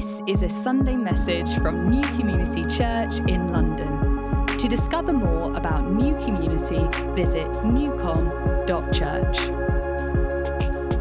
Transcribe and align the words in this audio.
This 0.00 0.22
is 0.26 0.42
a 0.42 0.48
Sunday 0.48 0.96
message 0.96 1.54
from 1.56 1.90
New 1.90 2.00
Community 2.16 2.62
Church 2.64 3.18
in 3.28 3.52
London. 3.52 4.46
To 4.56 4.66
discover 4.66 5.12
more 5.12 5.54
about 5.54 5.92
New 5.92 6.16
Community, 6.16 6.88
visit 7.12 7.46
newcom.church. 7.68 9.40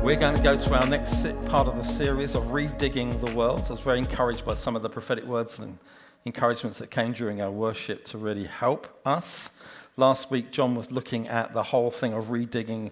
We're 0.04 0.18
going 0.18 0.36
to 0.36 0.44
go 0.44 0.58
to 0.60 0.74
our 0.76 0.86
next 0.86 1.24
part 1.48 1.70
of 1.70 1.78
the 1.78 1.84
series 1.84 2.36
of 2.36 2.44
redigging 2.48 3.18
the 3.26 3.34
world. 3.34 3.62
I 3.70 3.72
was 3.72 3.80
very 3.80 4.00
encouraged 4.00 4.44
by 4.44 4.56
some 4.56 4.76
of 4.76 4.82
the 4.82 4.90
prophetic 4.90 5.24
words 5.24 5.60
and 5.60 5.80
encouragements 6.26 6.80
that 6.80 6.92
came 6.92 7.14
during 7.14 7.42
our 7.42 7.52
worship 7.52 8.04
to 8.08 8.18
really 8.18 8.48
help 8.48 9.00
us. 9.06 9.62
Last 9.96 10.30
week, 10.30 10.52
John 10.52 10.76
was 10.76 10.92
looking 10.92 11.30
at 11.30 11.54
the 11.54 11.64
whole 11.64 11.90
thing 11.90 12.12
of 12.12 12.26
redigging 12.26 12.92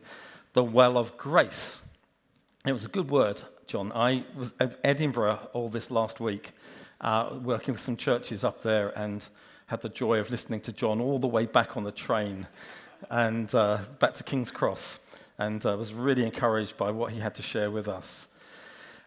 the 0.53 0.63
well 0.63 0.97
of 0.97 1.17
grace. 1.17 1.85
It 2.65 2.71
was 2.71 2.85
a 2.85 2.87
good 2.87 3.09
word, 3.09 3.43
John. 3.67 3.91
I 3.93 4.23
was 4.33 4.53
at 4.61 4.79
Edinburgh 4.83 5.49
all 5.51 5.67
this 5.67 5.91
last 5.91 6.21
week, 6.21 6.51
uh, 7.01 7.31
working 7.43 7.73
with 7.73 7.81
some 7.81 7.97
churches 7.97 8.45
up 8.45 8.63
there, 8.63 8.97
and 8.97 9.27
had 9.65 9.81
the 9.81 9.89
joy 9.89 10.19
of 10.19 10.31
listening 10.31 10.61
to 10.61 10.71
John 10.71 11.01
all 11.01 11.19
the 11.19 11.27
way 11.27 11.45
back 11.45 11.75
on 11.75 11.83
the 11.83 11.91
train 11.91 12.47
and 13.09 13.53
uh, 13.53 13.79
back 13.99 14.13
to 14.15 14.23
King's 14.23 14.51
Cross, 14.51 15.01
and 15.37 15.63
uh, 15.65 15.75
was 15.77 15.93
really 15.93 16.23
encouraged 16.23 16.77
by 16.77 16.91
what 16.91 17.11
he 17.11 17.19
had 17.19 17.35
to 17.35 17.41
share 17.41 17.69
with 17.69 17.89
us. 17.89 18.27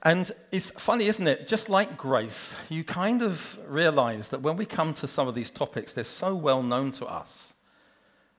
And 0.02 0.30
it's 0.52 0.70
funny, 0.70 1.06
isn't 1.06 1.27
it? 1.27 1.48
Just 1.48 1.70
like 1.70 1.96
grace, 1.96 2.54
you 2.68 2.84
kind 2.84 3.23
of 3.23 3.59
realize 3.66 4.29
that 4.29 4.42
when 4.42 4.59
we 4.59 4.66
come 4.66 4.92
to 4.95 5.06
some 5.06 5.27
of 5.27 5.34
these 5.34 5.51
topics, 5.51 5.95
they're 5.95 6.04
so 6.04 6.34
well 6.34 6.62
known 6.62 6.92
to 6.92 7.06
us. 7.06 7.54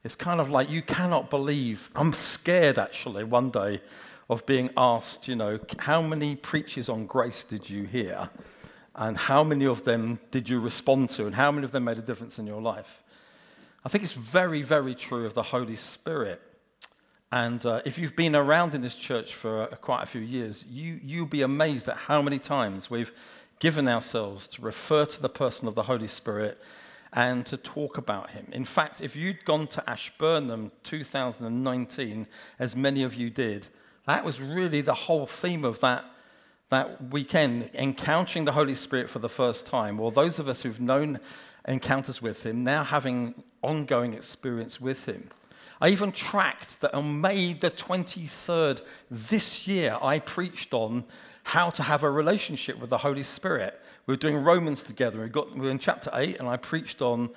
It's 0.03 0.15
kind 0.15 0.39
of 0.39 0.49
like 0.49 0.69
you 0.69 0.83
cannot 0.83 1.31
believe. 1.31 1.89
I'm 1.95 2.13
scared 2.13 2.77
actually 2.77 3.23
one 3.23 3.49
day 3.49 3.81
of 4.31 4.45
being 4.45 4.69
asked, 4.77 5.27
you 5.27 5.35
know, 5.35 5.59
how 5.77 6.01
many 6.01 6.37
preachers 6.37 6.87
on 6.87 7.05
grace 7.05 7.43
did 7.43 7.69
you 7.69 7.83
hear? 7.83 8.29
And 8.95 9.17
how 9.17 9.43
many 9.43 9.65
of 9.65 9.83
them 9.83 10.19
did 10.31 10.47
you 10.49 10.61
respond 10.61 11.09
to? 11.11 11.25
And 11.25 11.35
how 11.35 11.51
many 11.51 11.65
of 11.65 11.71
them 11.71 11.83
made 11.83 11.97
a 11.97 12.01
difference 12.01 12.39
in 12.39 12.47
your 12.47 12.61
life? 12.61 13.03
I 13.83 13.89
think 13.89 14.05
it's 14.05 14.13
very, 14.13 14.61
very 14.61 14.95
true 14.95 15.25
of 15.25 15.33
the 15.33 15.43
Holy 15.43 15.75
Spirit. 15.75 16.41
And 17.33 17.65
uh, 17.65 17.81
if 17.83 17.99
you've 17.99 18.15
been 18.15 18.33
around 18.33 18.73
in 18.73 18.81
this 18.81 18.95
church 18.95 19.35
for 19.35 19.63
uh, 19.63 19.67
quite 19.75 20.01
a 20.01 20.05
few 20.05 20.21
years, 20.21 20.63
you, 20.69 21.01
you'll 21.03 21.25
be 21.25 21.41
amazed 21.41 21.89
at 21.89 21.97
how 21.97 22.21
many 22.21 22.39
times 22.39 22.89
we've 22.89 23.11
given 23.59 23.89
ourselves 23.89 24.47
to 24.47 24.61
refer 24.61 25.05
to 25.05 25.21
the 25.21 25.29
person 25.29 25.67
of 25.67 25.75
the 25.75 25.83
Holy 25.83 26.07
Spirit 26.07 26.57
and 27.11 27.45
to 27.47 27.57
talk 27.57 27.97
about 27.97 28.29
him. 28.29 28.47
In 28.53 28.63
fact, 28.63 29.01
if 29.01 29.13
you'd 29.17 29.43
gone 29.43 29.67
to 29.67 29.89
Ashburnham 29.89 30.71
2019, 30.83 32.27
as 32.59 32.77
many 32.77 33.03
of 33.03 33.13
you 33.13 33.29
did, 33.29 33.67
that 34.05 34.25
was 34.25 34.41
really 34.41 34.81
the 34.81 34.93
whole 34.93 35.25
theme 35.25 35.63
of 35.63 35.79
that, 35.81 36.05
that 36.69 37.11
weekend, 37.11 37.69
encountering 37.73 38.45
the 38.45 38.51
Holy 38.51 38.75
Spirit 38.75 39.09
for 39.09 39.19
the 39.19 39.29
first 39.29 39.65
time, 39.65 39.99
or 39.99 40.11
those 40.11 40.39
of 40.39 40.47
us 40.47 40.63
who've 40.63 40.79
known 40.79 41.19
encounters 41.67 42.21
with 42.21 42.45
Him, 42.45 42.63
now 42.63 42.83
having 42.83 43.43
ongoing 43.61 44.13
experience 44.13 44.81
with 44.81 45.05
Him. 45.05 45.29
I 45.79 45.89
even 45.89 46.11
tracked 46.11 46.81
that 46.81 46.93
on 46.93 47.21
May 47.21 47.53
the 47.53 47.71
23rd 47.71 48.85
this 49.09 49.67
year, 49.67 49.97
I 50.01 50.19
preached 50.19 50.73
on 50.73 51.03
how 51.43 51.71
to 51.71 51.83
have 51.83 52.03
a 52.03 52.11
relationship 52.11 52.79
with 52.79 52.91
the 52.91 52.99
Holy 52.99 53.23
Spirit. 53.23 53.79
We 54.05 54.13
were 54.13 54.17
doing 54.17 54.37
Romans 54.37 54.83
together. 54.83 55.21
We, 55.21 55.29
got, 55.29 55.53
we 55.53 55.61
were 55.61 55.71
in 55.71 55.79
chapter 55.79 56.11
8, 56.13 56.39
and 56.39 56.47
I 56.47 56.57
preached 56.57 57.01
on 57.01 57.31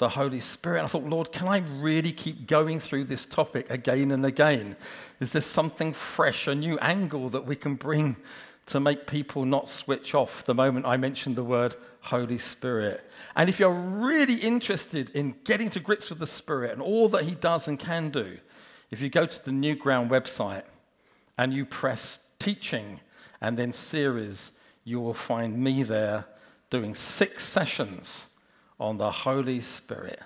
the 0.00 0.08
Holy 0.08 0.40
Spirit. 0.40 0.82
I 0.82 0.86
thought, 0.86 1.04
Lord, 1.04 1.30
can 1.30 1.46
I 1.46 1.58
really 1.58 2.10
keep 2.10 2.46
going 2.46 2.80
through 2.80 3.04
this 3.04 3.26
topic 3.26 3.68
again 3.68 4.10
and 4.10 4.24
again? 4.24 4.76
Is 5.20 5.32
there 5.32 5.42
something 5.42 5.92
fresh, 5.92 6.46
a 6.46 6.54
new 6.54 6.78
angle 6.78 7.28
that 7.28 7.44
we 7.44 7.54
can 7.54 7.74
bring 7.74 8.16
to 8.64 8.80
make 8.80 9.06
people 9.06 9.44
not 9.44 9.68
switch 9.68 10.14
off 10.14 10.42
the 10.46 10.54
moment 10.54 10.86
I 10.86 10.96
mentioned 10.96 11.36
the 11.36 11.44
word 11.44 11.76
Holy 12.00 12.38
Spirit? 12.38 13.04
And 13.36 13.50
if 13.50 13.60
you're 13.60 13.70
really 13.70 14.36
interested 14.36 15.10
in 15.10 15.34
getting 15.44 15.68
to 15.68 15.80
grips 15.80 16.08
with 16.08 16.18
the 16.18 16.26
Spirit 16.26 16.72
and 16.72 16.80
all 16.80 17.10
that 17.10 17.24
He 17.24 17.34
does 17.34 17.68
and 17.68 17.78
can 17.78 18.08
do, 18.08 18.38
if 18.90 19.02
you 19.02 19.10
go 19.10 19.26
to 19.26 19.44
the 19.44 19.52
New 19.52 19.76
Ground 19.76 20.10
website 20.10 20.64
and 21.36 21.52
you 21.52 21.66
press 21.66 22.20
teaching 22.38 23.00
and 23.42 23.58
then 23.58 23.74
series, 23.74 24.52
you 24.82 24.98
will 24.98 25.12
find 25.12 25.58
me 25.58 25.82
there 25.82 26.24
doing 26.70 26.94
six 26.94 27.44
sessions 27.44 28.29
on 28.80 28.96
the 28.96 29.10
Holy 29.10 29.60
Spirit. 29.60 30.18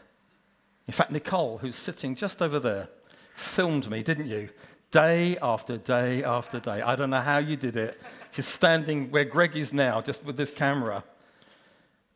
In 0.86 0.94
fact, 0.94 1.10
Nicole, 1.10 1.58
who's 1.58 1.76
sitting 1.76 2.14
just 2.14 2.40
over 2.40 2.60
there, 2.60 2.88
filmed 3.34 3.90
me, 3.90 4.02
didn't 4.02 4.28
you? 4.28 4.48
Day 4.90 5.36
after 5.42 5.76
day 5.76 6.22
after 6.22 6.60
day. 6.60 6.80
I 6.80 6.94
don't 6.94 7.10
know 7.10 7.20
how 7.20 7.38
you 7.38 7.56
did 7.56 7.76
it. 7.76 8.00
She's 8.30 8.46
standing 8.46 9.10
where 9.10 9.24
Greg 9.24 9.56
is 9.56 9.72
now, 9.72 10.00
just 10.00 10.24
with 10.24 10.36
this 10.36 10.52
camera. 10.52 11.02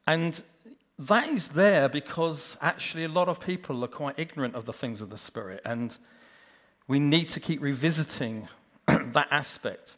And 0.07 0.41
that 0.99 1.29
is 1.29 1.51
there 1.51 1.89
because 1.89 2.57
actually 2.61 3.05
a 3.05 3.09
lot 3.09 3.29
of 3.29 3.41
people 3.41 3.85
are 3.85 3.89
quite 3.89 4.19
ignorant 4.19 4.55
of 4.55 4.65
the 4.65 4.73
things 4.73 5.01
of 5.01 5.11
the 5.11 5.19
Spirit. 5.19 5.61
And 5.65 5.97
we 6.87 7.01
need 7.01 7.31
to 7.31 7.41
keep 7.41 7.61
revisiting 7.61 8.49
that 8.87 9.29
aspect. 9.31 9.97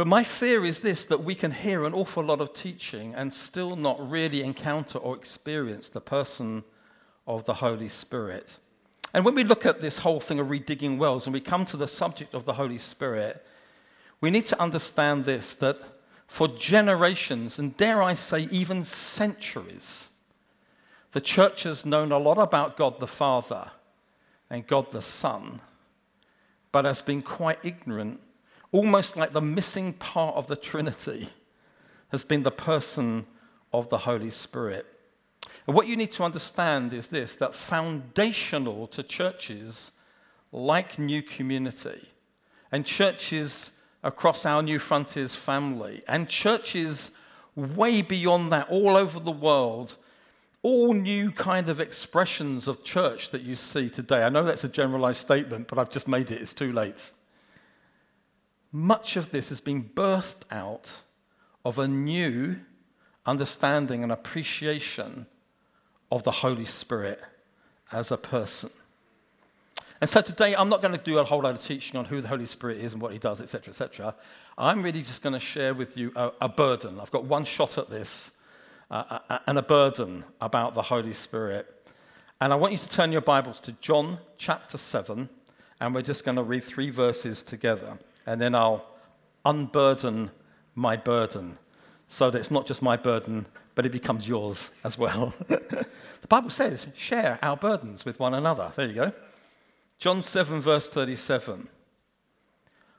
But 0.00 0.06
my 0.06 0.24
fear 0.24 0.64
is 0.64 0.80
this 0.80 1.04
that 1.04 1.24
we 1.24 1.34
can 1.34 1.50
hear 1.50 1.84
an 1.84 1.92
awful 1.92 2.24
lot 2.24 2.40
of 2.40 2.54
teaching 2.54 3.14
and 3.14 3.30
still 3.30 3.76
not 3.76 4.10
really 4.10 4.42
encounter 4.42 4.96
or 4.96 5.14
experience 5.14 5.90
the 5.90 6.00
person 6.00 6.64
of 7.26 7.44
the 7.44 7.52
Holy 7.52 7.90
Spirit. 7.90 8.56
And 9.12 9.26
when 9.26 9.34
we 9.34 9.44
look 9.44 9.66
at 9.66 9.82
this 9.82 9.98
whole 9.98 10.18
thing 10.18 10.40
of 10.40 10.46
redigging 10.46 10.96
wells 10.96 11.26
and 11.26 11.34
we 11.34 11.40
come 11.42 11.66
to 11.66 11.76
the 11.76 11.86
subject 11.86 12.32
of 12.32 12.46
the 12.46 12.54
Holy 12.54 12.78
Spirit, 12.78 13.44
we 14.22 14.30
need 14.30 14.46
to 14.46 14.58
understand 14.58 15.26
this 15.26 15.54
that 15.56 15.76
for 16.26 16.48
generations, 16.48 17.58
and 17.58 17.76
dare 17.76 18.02
I 18.02 18.14
say, 18.14 18.48
even 18.50 18.84
centuries, 18.84 20.08
the 21.12 21.20
church 21.20 21.64
has 21.64 21.84
known 21.84 22.10
a 22.10 22.16
lot 22.16 22.38
about 22.38 22.78
God 22.78 23.00
the 23.00 23.06
Father 23.06 23.70
and 24.48 24.66
God 24.66 24.92
the 24.92 25.02
Son, 25.02 25.60
but 26.72 26.86
has 26.86 27.02
been 27.02 27.20
quite 27.20 27.58
ignorant 27.62 28.18
almost 28.72 29.16
like 29.16 29.32
the 29.32 29.40
missing 29.40 29.92
part 29.94 30.36
of 30.36 30.46
the 30.46 30.56
Trinity 30.56 31.28
has 32.10 32.24
been 32.24 32.42
the 32.42 32.50
person 32.50 33.26
of 33.72 33.88
the 33.88 33.98
Holy 33.98 34.30
Spirit. 34.30 34.86
And 35.66 35.76
what 35.76 35.86
you 35.86 35.96
need 35.96 36.12
to 36.12 36.24
understand 36.24 36.92
is 36.92 37.08
this 37.08 37.36
that 37.36 37.54
foundational 37.54 38.86
to 38.88 39.02
churches 39.02 39.92
like 40.52 40.98
New 40.98 41.22
Community 41.22 42.08
and 42.72 42.84
churches 42.84 43.70
across 44.02 44.46
our 44.46 44.62
New 44.62 44.78
Frontiers 44.78 45.34
family 45.34 46.02
and 46.08 46.28
churches 46.28 47.10
way 47.54 48.02
beyond 48.02 48.50
that 48.52 48.68
all 48.68 48.96
over 48.96 49.20
the 49.20 49.30
world 49.30 49.96
all 50.62 50.92
new 50.92 51.30
kind 51.30 51.68
of 51.70 51.80
expressions 51.80 52.68
of 52.68 52.84
church 52.84 53.30
that 53.30 53.40
you 53.40 53.56
see 53.56 53.88
today. 53.88 54.22
I 54.22 54.28
know 54.28 54.44
that's 54.44 54.64
a 54.64 54.68
generalized 54.68 55.20
statement, 55.20 55.68
but 55.68 55.78
I've 55.78 55.90
just 55.90 56.06
made 56.06 56.30
it. 56.30 56.42
It's 56.42 56.52
too 56.52 56.72
late 56.72 57.12
much 58.72 59.16
of 59.16 59.30
this 59.30 59.48
has 59.48 59.60
been 59.60 59.82
birthed 59.82 60.42
out 60.50 60.90
of 61.64 61.78
a 61.78 61.88
new 61.88 62.56
understanding 63.26 64.02
and 64.02 64.12
appreciation 64.12 65.26
of 66.10 66.22
the 66.24 66.30
Holy 66.30 66.64
Spirit 66.64 67.20
as 67.92 68.10
a 68.10 68.16
person. 68.16 68.70
And 70.00 70.08
so 70.08 70.22
today, 70.22 70.54
I'm 70.56 70.70
not 70.70 70.80
going 70.80 70.96
to 70.96 71.04
do 71.04 71.18
a 71.18 71.24
whole 71.24 71.42
lot 71.42 71.54
of 71.54 71.62
teaching 71.62 71.96
on 71.96 72.06
who 72.06 72.22
the 72.22 72.28
Holy 72.28 72.46
Spirit 72.46 72.78
is 72.78 72.94
and 72.94 73.02
what 73.02 73.12
he 73.12 73.18
does, 73.18 73.42
etc., 73.42 73.70
etc. 73.70 74.14
I'm 74.56 74.82
really 74.82 75.02
just 75.02 75.20
going 75.20 75.34
to 75.34 75.40
share 75.40 75.74
with 75.74 75.96
you 75.96 76.10
a, 76.16 76.30
a, 76.40 76.48
burden. 76.48 76.98
I've 76.98 77.10
got 77.10 77.24
one 77.24 77.44
shot 77.44 77.76
at 77.76 77.90
this, 77.90 78.30
uh, 78.90 79.18
uh, 79.28 79.38
and 79.46 79.58
a 79.58 79.62
burden 79.62 80.24
about 80.40 80.74
the 80.74 80.82
Holy 80.82 81.12
Spirit. 81.12 81.66
And 82.40 82.50
I 82.50 82.56
want 82.56 82.72
you 82.72 82.78
to 82.78 82.88
turn 82.88 83.12
your 83.12 83.20
Bibles 83.20 83.60
to 83.60 83.72
John 83.72 84.18
chapter 84.38 84.78
7, 84.78 85.28
and 85.80 85.94
we're 85.94 86.00
just 86.00 86.24
going 86.24 86.36
to 86.36 86.42
read 86.42 86.64
three 86.64 86.88
verses 86.88 87.42
together 87.42 87.98
and 88.26 88.40
then 88.40 88.54
I'll 88.54 88.84
unburden 89.44 90.30
my 90.74 90.96
burden 90.96 91.58
so 92.08 92.30
that 92.30 92.38
it's 92.38 92.50
not 92.50 92.66
just 92.66 92.82
my 92.82 92.96
burden, 92.96 93.46
but 93.74 93.86
it 93.86 93.92
becomes 93.92 94.26
yours 94.26 94.70
as 94.84 94.98
well. 94.98 95.32
the 95.48 95.86
Bible 96.28 96.50
says, 96.50 96.86
share 96.94 97.38
our 97.42 97.56
burdens 97.56 98.04
with 98.04 98.18
one 98.18 98.34
another. 98.34 98.72
There 98.74 98.86
you 98.86 98.94
go. 98.94 99.12
John 99.98 100.22
7, 100.22 100.60
verse 100.60 100.88
37. 100.88 101.68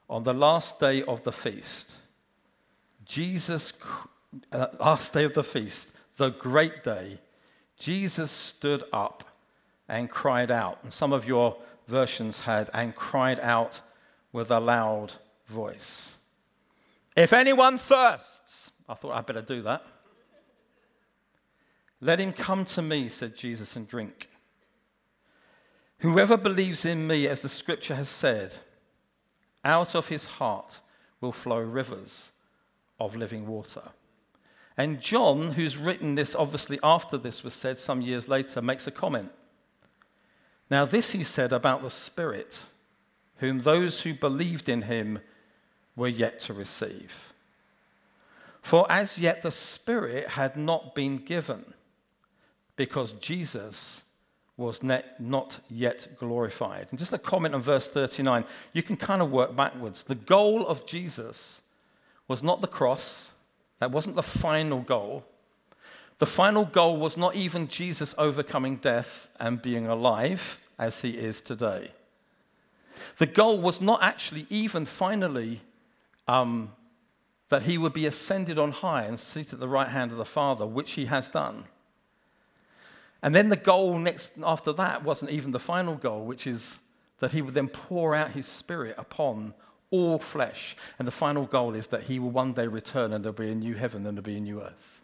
On 0.09 0.23
the 0.23 0.33
last 0.33 0.79
day 0.79 1.03
of 1.03 1.23
the 1.23 1.31
feast, 1.31 1.95
Jesus, 3.05 3.73
uh, 4.51 4.67
last 4.79 5.13
day 5.13 5.23
of 5.23 5.33
the 5.33 5.43
feast, 5.43 5.91
the 6.17 6.29
great 6.29 6.83
day, 6.83 7.19
Jesus 7.77 8.31
stood 8.31 8.83
up 8.93 9.23
and 9.89 10.09
cried 10.09 10.51
out. 10.51 10.79
And 10.83 10.93
some 10.93 11.11
of 11.11 11.27
your 11.27 11.57
versions 11.87 12.39
had, 12.39 12.69
and 12.73 12.95
cried 12.95 13.39
out 13.39 13.81
with 14.31 14.51
a 14.51 14.59
loud 14.59 15.13
voice. 15.47 16.17
If 17.15 17.33
anyone 17.33 17.77
thirsts, 17.77 18.71
I 18.87 18.93
thought 18.93 19.13
I'd 19.13 19.25
better 19.25 19.41
do 19.41 19.61
that. 19.63 19.83
Let 21.99 22.19
him 22.19 22.33
come 22.33 22.65
to 22.65 22.81
me, 22.81 23.09
said 23.09 23.35
Jesus, 23.35 23.75
and 23.75 23.87
drink. 23.87 24.29
Whoever 25.99 26.35
believes 26.35 26.83
in 26.83 27.05
me, 27.05 27.27
as 27.27 27.41
the 27.41 27.49
scripture 27.49 27.95
has 27.95 28.09
said, 28.09 28.55
out 29.63 29.93
of 29.93 30.07
his 30.07 30.25
heart 30.25 30.79
will 31.19 31.31
flow 31.31 31.59
rivers 31.59 32.31
of 32.99 33.15
living 33.15 33.45
water. 33.45 33.83
And 34.77 34.99
John, 34.99 35.51
who's 35.51 35.77
written 35.77 36.15
this 36.15 36.33
obviously 36.33 36.79
after 36.81 37.17
this 37.17 37.43
was 37.43 37.53
said 37.53 37.77
some 37.77 38.01
years 38.01 38.27
later, 38.27 38.61
makes 38.61 38.87
a 38.87 38.91
comment. 38.91 39.31
Now, 40.71 40.85
this 40.85 41.11
he 41.11 41.23
said 41.23 41.53
about 41.53 41.83
the 41.83 41.89
Spirit, 41.89 42.57
whom 43.41 43.59
those 43.59 44.01
who 44.01 44.13
believed 44.13 44.69
in 44.69 44.83
him 44.83 45.19
were 45.95 46.07
yet 46.07 46.39
to 46.39 46.53
receive. 46.53 47.33
For 48.61 48.89
as 48.89 49.17
yet 49.17 49.41
the 49.41 49.51
Spirit 49.51 50.29
had 50.29 50.55
not 50.55 50.93
been 50.93 51.17
given, 51.17 51.73
because 52.75 53.13
Jesus 53.13 54.03
was 54.57 54.81
not 54.83 55.59
yet 55.69 56.17
glorified. 56.17 56.87
And 56.91 56.99
just 56.99 57.13
a 57.13 57.17
comment 57.17 57.55
on 57.55 57.63
verse 57.63 57.89
39, 57.89 58.45
you 58.73 58.83
can 58.83 58.95
kind 58.95 59.23
of 59.23 59.31
work 59.31 59.55
backwards. 59.55 60.03
The 60.03 60.15
goal 60.15 60.65
of 60.67 60.85
Jesus 60.85 61.61
was 62.27 62.43
not 62.43 62.61
the 62.61 62.67
cross, 62.67 63.31
that 63.79 63.91
wasn't 63.91 64.15
the 64.15 64.23
final 64.23 64.81
goal. 64.81 65.25
The 66.19 66.27
final 66.27 66.65
goal 66.65 66.97
was 66.97 67.17
not 67.17 67.35
even 67.35 67.67
Jesus 67.67 68.13
overcoming 68.19 68.75
death 68.75 69.29
and 69.39 69.59
being 69.59 69.87
alive 69.87 70.59
as 70.77 71.01
he 71.01 71.17
is 71.17 71.41
today. 71.41 71.91
The 73.17 73.25
goal 73.25 73.59
was 73.59 73.81
not 73.81 74.01
actually 74.01 74.47
even 74.49 74.85
finally 74.85 75.61
um, 76.27 76.71
that 77.49 77.63
he 77.63 77.77
would 77.77 77.93
be 77.93 78.05
ascended 78.05 78.57
on 78.57 78.71
high 78.71 79.03
and 79.03 79.19
seated 79.19 79.53
at 79.53 79.59
the 79.59 79.67
right 79.67 79.89
hand 79.89 80.11
of 80.11 80.17
the 80.17 80.25
Father, 80.25 80.65
which 80.65 80.91
he 80.91 81.05
has 81.05 81.29
done. 81.29 81.65
And 83.21 83.35
then 83.35 83.49
the 83.49 83.55
goal 83.55 83.97
next 83.97 84.33
after 84.43 84.73
that 84.73 85.03
wasn't 85.03 85.31
even 85.31 85.51
the 85.51 85.59
final 85.59 85.95
goal, 85.95 86.25
which 86.25 86.47
is 86.47 86.79
that 87.19 87.31
he 87.31 87.41
would 87.41 87.53
then 87.53 87.67
pour 87.67 88.15
out 88.15 88.31
his 88.31 88.47
spirit 88.47 88.95
upon 88.97 89.53
all 89.91 90.17
flesh. 90.17 90.75
And 90.97 91.07
the 91.07 91.11
final 91.11 91.45
goal 91.45 91.75
is 91.75 91.87
that 91.87 92.03
he 92.03 92.19
will 92.19 92.31
one 92.31 92.53
day 92.53 92.67
return 92.67 93.13
and 93.13 93.23
there'll 93.23 93.37
be 93.37 93.51
a 93.51 93.55
new 93.55 93.75
heaven 93.75 94.07
and 94.07 94.17
there'll 94.17 94.25
be 94.25 94.37
a 94.37 94.41
new 94.41 94.61
earth. 94.61 95.00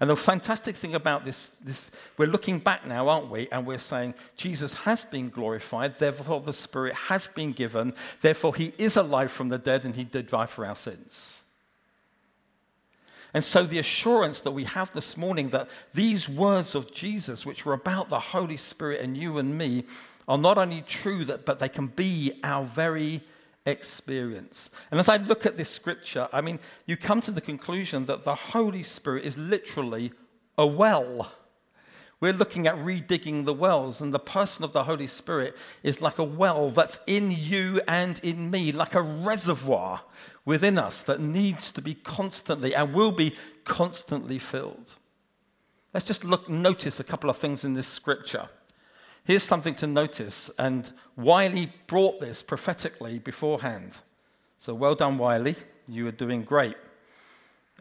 And 0.00 0.08
the 0.08 0.16
fantastic 0.16 0.76
thing 0.76 0.94
about 0.94 1.24
this, 1.24 1.50
this, 1.62 1.90
we're 2.16 2.26
looking 2.26 2.58
back 2.58 2.86
now, 2.86 3.08
aren't 3.08 3.30
we? 3.30 3.48
And 3.50 3.66
we're 3.66 3.78
saying 3.78 4.14
Jesus 4.36 4.74
has 4.74 5.04
been 5.04 5.28
glorified, 5.28 5.98
therefore 5.98 6.40
the 6.40 6.52
Spirit 6.52 6.94
has 6.94 7.28
been 7.28 7.52
given, 7.52 7.94
therefore 8.20 8.54
he 8.54 8.72
is 8.78 8.96
alive 8.96 9.30
from 9.30 9.48
the 9.48 9.58
dead 9.58 9.84
and 9.84 9.94
he 9.94 10.04
did 10.04 10.28
die 10.28 10.46
for 10.46 10.64
our 10.64 10.76
sins. 10.76 11.44
And 13.32 13.44
so, 13.44 13.64
the 13.64 13.78
assurance 13.78 14.40
that 14.40 14.50
we 14.50 14.64
have 14.64 14.92
this 14.92 15.16
morning 15.16 15.50
that 15.50 15.68
these 15.94 16.28
words 16.28 16.74
of 16.74 16.92
Jesus, 16.92 17.46
which 17.46 17.64
were 17.64 17.74
about 17.74 18.08
the 18.08 18.18
Holy 18.18 18.56
Spirit 18.56 19.00
and 19.02 19.16
you 19.16 19.38
and 19.38 19.56
me, 19.56 19.84
are 20.26 20.38
not 20.38 20.58
only 20.58 20.82
true, 20.82 21.24
but 21.24 21.58
they 21.58 21.68
can 21.68 21.86
be 21.86 22.40
our 22.42 22.64
very 22.64 23.20
experience. 23.66 24.70
And 24.90 24.98
as 24.98 25.08
I 25.08 25.16
look 25.16 25.46
at 25.46 25.56
this 25.56 25.70
scripture, 25.70 26.28
I 26.32 26.40
mean, 26.40 26.58
you 26.86 26.96
come 26.96 27.20
to 27.22 27.30
the 27.30 27.40
conclusion 27.40 28.06
that 28.06 28.24
the 28.24 28.34
Holy 28.34 28.82
Spirit 28.82 29.24
is 29.24 29.36
literally 29.36 30.12
a 30.56 30.66
well. 30.66 31.32
We're 32.20 32.34
looking 32.34 32.66
at 32.66 32.76
redigging 32.76 33.46
the 33.46 33.54
wells, 33.54 34.02
and 34.02 34.12
the 34.12 34.18
person 34.18 34.62
of 34.62 34.72
the 34.72 34.84
Holy 34.84 35.06
Spirit 35.06 35.56
is 35.82 36.02
like 36.02 36.18
a 36.18 36.24
well 36.24 36.68
that's 36.70 36.98
in 37.06 37.30
you 37.30 37.80
and 37.88 38.18
in 38.22 38.50
me, 38.50 38.72
like 38.72 38.94
a 38.94 39.00
reservoir 39.00 40.02
within 40.44 40.78
us 40.78 41.02
that 41.04 41.20
needs 41.20 41.72
to 41.72 41.80
be 41.80 41.94
constantly 41.94 42.74
and 42.74 42.92
will 42.92 43.12
be 43.12 43.34
constantly 43.64 44.38
filled. 44.38 44.96
Let's 45.94 46.06
just 46.06 46.24
look, 46.24 46.48
notice 46.48 47.00
a 47.00 47.04
couple 47.04 47.30
of 47.30 47.36
things 47.38 47.64
in 47.64 47.74
this 47.74 47.88
scripture. 47.88 48.48
Here's 49.24 49.42
something 49.42 49.74
to 49.76 49.86
notice, 49.86 50.50
and 50.58 50.90
Wiley 51.16 51.72
brought 51.86 52.20
this 52.20 52.42
prophetically 52.42 53.18
beforehand. 53.18 53.98
So 54.58 54.74
well 54.74 54.94
done, 54.94 55.18
Wiley. 55.18 55.56
You 55.86 56.06
are 56.08 56.12
doing 56.12 56.42
great. 56.42 56.76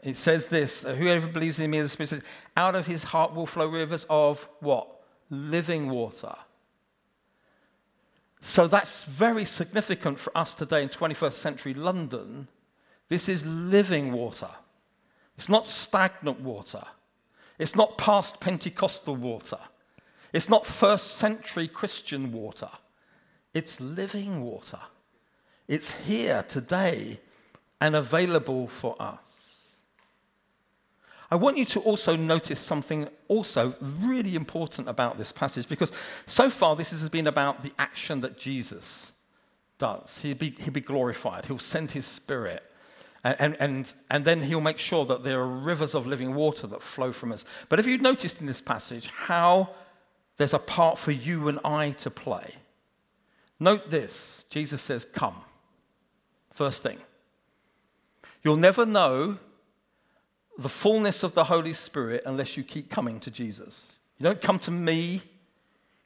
It 0.03 0.18
says 0.18 0.47
this 0.47 0.86
uh, 0.86 0.95
Whoever 0.95 1.27
believes 1.27 1.59
in 1.59 1.71
me, 1.71 1.81
the 1.81 1.89
Spirit, 1.89 2.24
out 2.56 2.75
of 2.75 2.88
his 2.88 3.03
heart 3.06 3.33
will 3.33 3.45
flow 3.45 3.68
rivers 3.68 4.06
of 4.09 4.47
what? 4.59 4.88
Living 5.30 5.89
water. 5.89 6.36
So 8.41 8.68
that's 8.68 9.03
very 9.03 9.45
significant 9.45 10.19
for 10.19 10.36
us 10.38 10.53
today 10.53 10.83
in 10.83 10.89
21st 10.89 11.33
century 11.33 11.74
London. 11.74 12.47
This 13.09 13.27
is 13.27 13.45
living 13.45 14.12
water. 14.12 14.50
It's 15.38 15.50
not 15.50 15.68
stagnant 15.68 16.39
water. 16.39 16.83
It's 17.57 17.75
not 17.75 17.97
past 17.97 18.39
Pentecostal 18.39 19.15
water. 19.15 19.59
It's 20.33 20.49
not 20.49 20.65
first 20.65 21.17
century 21.17 21.67
Christian 21.67 22.31
water. 22.31 22.69
It's 23.53 23.81
living 23.81 24.41
water. 24.41 24.79
It's 25.67 25.91
here 25.91 26.43
today 26.47 27.19
and 27.81 27.95
available 27.95 28.67
for 28.67 28.95
us. 28.99 29.49
I 31.31 31.35
want 31.35 31.57
you 31.57 31.65
to 31.65 31.79
also 31.81 32.15
notice 32.15 32.59
something 32.59 33.07
also 33.27 33.75
really 33.79 34.35
important 34.35 34.87
about 34.87 35.17
this 35.17 35.31
passage 35.31 35.69
because 35.69 35.91
so 36.25 36.49
far 36.49 36.75
this 36.75 36.89
has 36.89 37.07
been 37.09 37.27
about 37.27 37.61
the 37.61 37.71
action 37.77 38.21
that 38.21 38.37
Jesus 38.37 39.11
does. 39.77 40.17
He'll 40.19 40.35
be, 40.35 40.55
he'll 40.59 40.73
be 40.73 40.81
glorified, 40.81 41.45
he'll 41.45 41.59
send 41.59 41.91
his 41.91 42.05
spirit. 42.05 42.63
And, 43.23 43.57
and, 43.59 43.93
and, 44.09 44.23
then 44.23 44.41
he'll 44.43 44.61
make 44.61 44.77
sure 44.77 45.03
that 45.05 45.23
there 45.23 45.41
are 45.41 45.47
rivers 45.47 45.93
of 45.93 46.07
living 46.07 46.35
water 46.35 46.67
that 46.67 46.81
flow 46.81 47.11
from 47.11 47.33
us. 47.33 47.43
But 47.67 47.77
if 47.77 47.85
you've 47.85 48.01
noticed 48.01 48.39
in 48.39 48.47
this 48.47 48.61
passage 48.61 49.07
how 49.07 49.71
there's 50.39 50.53
a 50.53 50.59
part 50.59 50.97
for 50.97 51.12
you 51.12 51.50
and 51.50 51.59
I 51.65 51.91
to 52.00 52.09
play, 52.09 52.56
note 53.59 53.89
this 53.89 54.45
Jesus 54.50 54.81
says, 54.81 55.06
Come. 55.13 55.36
First 56.51 56.81
thing. 56.81 56.97
You'll 58.41 58.56
never 58.56 58.86
know 58.86 59.38
the 60.57 60.69
fullness 60.69 61.24
of 61.24 61.33
the 61.33 61.44
Holy 61.44 61.74
Spirit 61.74 62.24
unless 62.25 62.56
you 62.56 62.63
keep 62.63 62.89
coming 62.89 63.19
to 63.19 63.30
Jesus. 63.30 63.97
You 64.18 64.24
don't 64.24 64.41
come 64.41 64.59
to 64.59 64.71
me, 64.71 65.21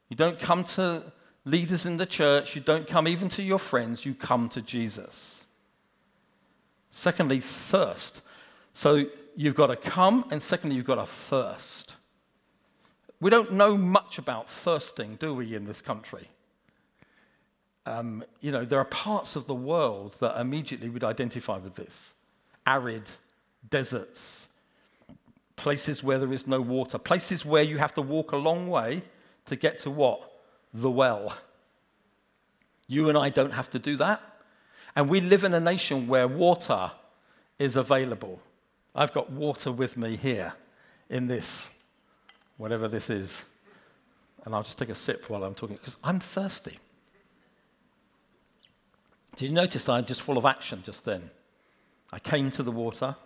you 0.08 0.16
don't 0.16 0.40
come 0.40 0.64
to 0.64 1.12
leaders 1.44 1.86
in 1.86 1.96
the 1.96 2.06
church, 2.06 2.56
you 2.56 2.60
don't 2.60 2.88
come 2.88 3.06
even 3.06 3.28
to 3.30 3.42
your 3.42 3.60
friends, 3.60 4.04
you 4.04 4.14
come 4.14 4.48
to 4.48 4.60
Jesus. 4.60 5.44
Secondly, 6.90 7.40
thirst. 7.40 8.20
So 8.72 9.06
you've 9.36 9.54
got 9.54 9.68
to 9.68 9.76
come, 9.76 10.26
and 10.32 10.42
secondly, 10.42 10.74
you've 10.74 10.86
got 10.86 10.96
to 10.96 11.06
thirst. 11.06 11.94
We 13.24 13.30
don't 13.30 13.52
know 13.52 13.78
much 13.78 14.18
about 14.18 14.50
thirsting, 14.50 15.16
do 15.16 15.34
we, 15.34 15.54
in 15.54 15.64
this 15.64 15.80
country? 15.80 16.28
Um, 17.86 18.22
you 18.42 18.52
know, 18.52 18.66
there 18.66 18.78
are 18.78 18.84
parts 18.84 19.34
of 19.34 19.46
the 19.46 19.54
world 19.54 20.14
that 20.20 20.38
immediately 20.38 20.90
would 20.90 21.02
identify 21.02 21.56
with 21.56 21.74
this 21.74 22.12
arid 22.66 23.10
deserts, 23.70 24.48
places 25.56 26.04
where 26.04 26.18
there 26.18 26.34
is 26.34 26.46
no 26.46 26.60
water, 26.60 26.98
places 26.98 27.46
where 27.46 27.62
you 27.62 27.78
have 27.78 27.94
to 27.94 28.02
walk 28.02 28.32
a 28.32 28.36
long 28.36 28.68
way 28.68 29.00
to 29.46 29.56
get 29.56 29.78
to 29.78 29.90
what? 29.90 30.20
The 30.74 30.90
well. 30.90 31.34
You 32.88 33.08
and 33.08 33.16
I 33.16 33.30
don't 33.30 33.52
have 33.52 33.70
to 33.70 33.78
do 33.78 33.96
that. 33.96 34.20
And 34.94 35.08
we 35.08 35.22
live 35.22 35.44
in 35.44 35.54
a 35.54 35.60
nation 35.60 36.08
where 36.08 36.28
water 36.28 36.90
is 37.58 37.76
available. 37.76 38.42
I've 38.94 39.14
got 39.14 39.30
water 39.30 39.72
with 39.72 39.96
me 39.96 40.16
here 40.16 40.52
in 41.08 41.26
this, 41.26 41.70
whatever 42.56 42.88
this 42.88 43.10
is. 43.10 43.44
And 44.44 44.54
I'll 44.54 44.62
just 44.62 44.78
take 44.78 44.90
a 44.90 44.94
sip 44.94 45.28
while 45.30 45.44
I'm 45.44 45.54
talking 45.54 45.76
because 45.76 45.96
I'm 46.04 46.20
thirsty. 46.20 46.78
Did 49.36 49.46
you 49.46 49.52
notice 49.52 49.88
I'm 49.88 50.04
just 50.04 50.22
full 50.22 50.38
of 50.38 50.44
action 50.44 50.82
just 50.84 51.04
then? 51.04 51.30
I 52.12 52.18
came 52.18 52.50
to 52.52 52.62
the 52.62 52.70
water, 52.70 53.16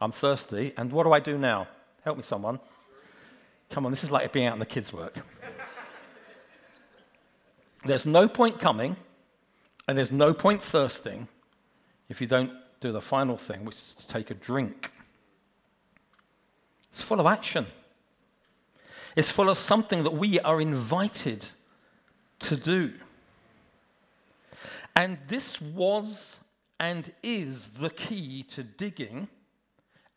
I'm 0.00 0.12
thirsty, 0.12 0.72
and 0.78 0.90
what 0.90 1.04
do 1.04 1.12
I 1.12 1.20
do 1.20 1.36
now? 1.36 1.68
Help 2.04 2.16
me, 2.16 2.22
someone. 2.22 2.58
Come 3.68 3.84
on, 3.84 3.92
this 3.92 4.02
is 4.02 4.10
like 4.10 4.32
being 4.32 4.46
out 4.46 4.54
in 4.54 4.58
the 4.58 4.66
kids' 4.66 4.92
work. 4.92 5.18
there's 7.84 8.06
no 8.06 8.28
point 8.28 8.58
coming, 8.58 8.96
and 9.86 9.98
there's 9.98 10.10
no 10.10 10.32
point 10.32 10.62
thirsting 10.62 11.28
if 12.08 12.20
you 12.20 12.26
don't 12.26 12.52
do 12.80 12.92
the 12.92 13.02
final 13.02 13.36
thing, 13.36 13.64
which 13.64 13.76
is 13.76 13.94
to 13.98 14.08
take 14.08 14.30
a 14.30 14.34
drink. 14.34 14.90
It's 16.90 17.02
full 17.02 17.20
of 17.20 17.26
action. 17.26 17.66
It's 19.16 19.30
full 19.30 19.48
of 19.48 19.58
something 19.58 20.02
that 20.04 20.12
we 20.14 20.40
are 20.40 20.60
invited 20.60 21.46
to 22.40 22.56
do. 22.56 22.92
And 24.96 25.18
this 25.28 25.60
was 25.60 26.38
and 26.78 27.12
is 27.22 27.70
the 27.70 27.90
key 27.90 28.42
to 28.44 28.62
digging 28.62 29.28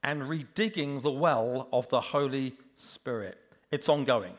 and 0.03 0.23
redigging 0.23 1.01
the 1.01 1.11
well 1.11 1.67
of 1.71 1.87
the 1.89 2.01
Holy 2.01 2.55
Spirit. 2.75 3.37
It's 3.71 3.89
ongoing 3.89 4.33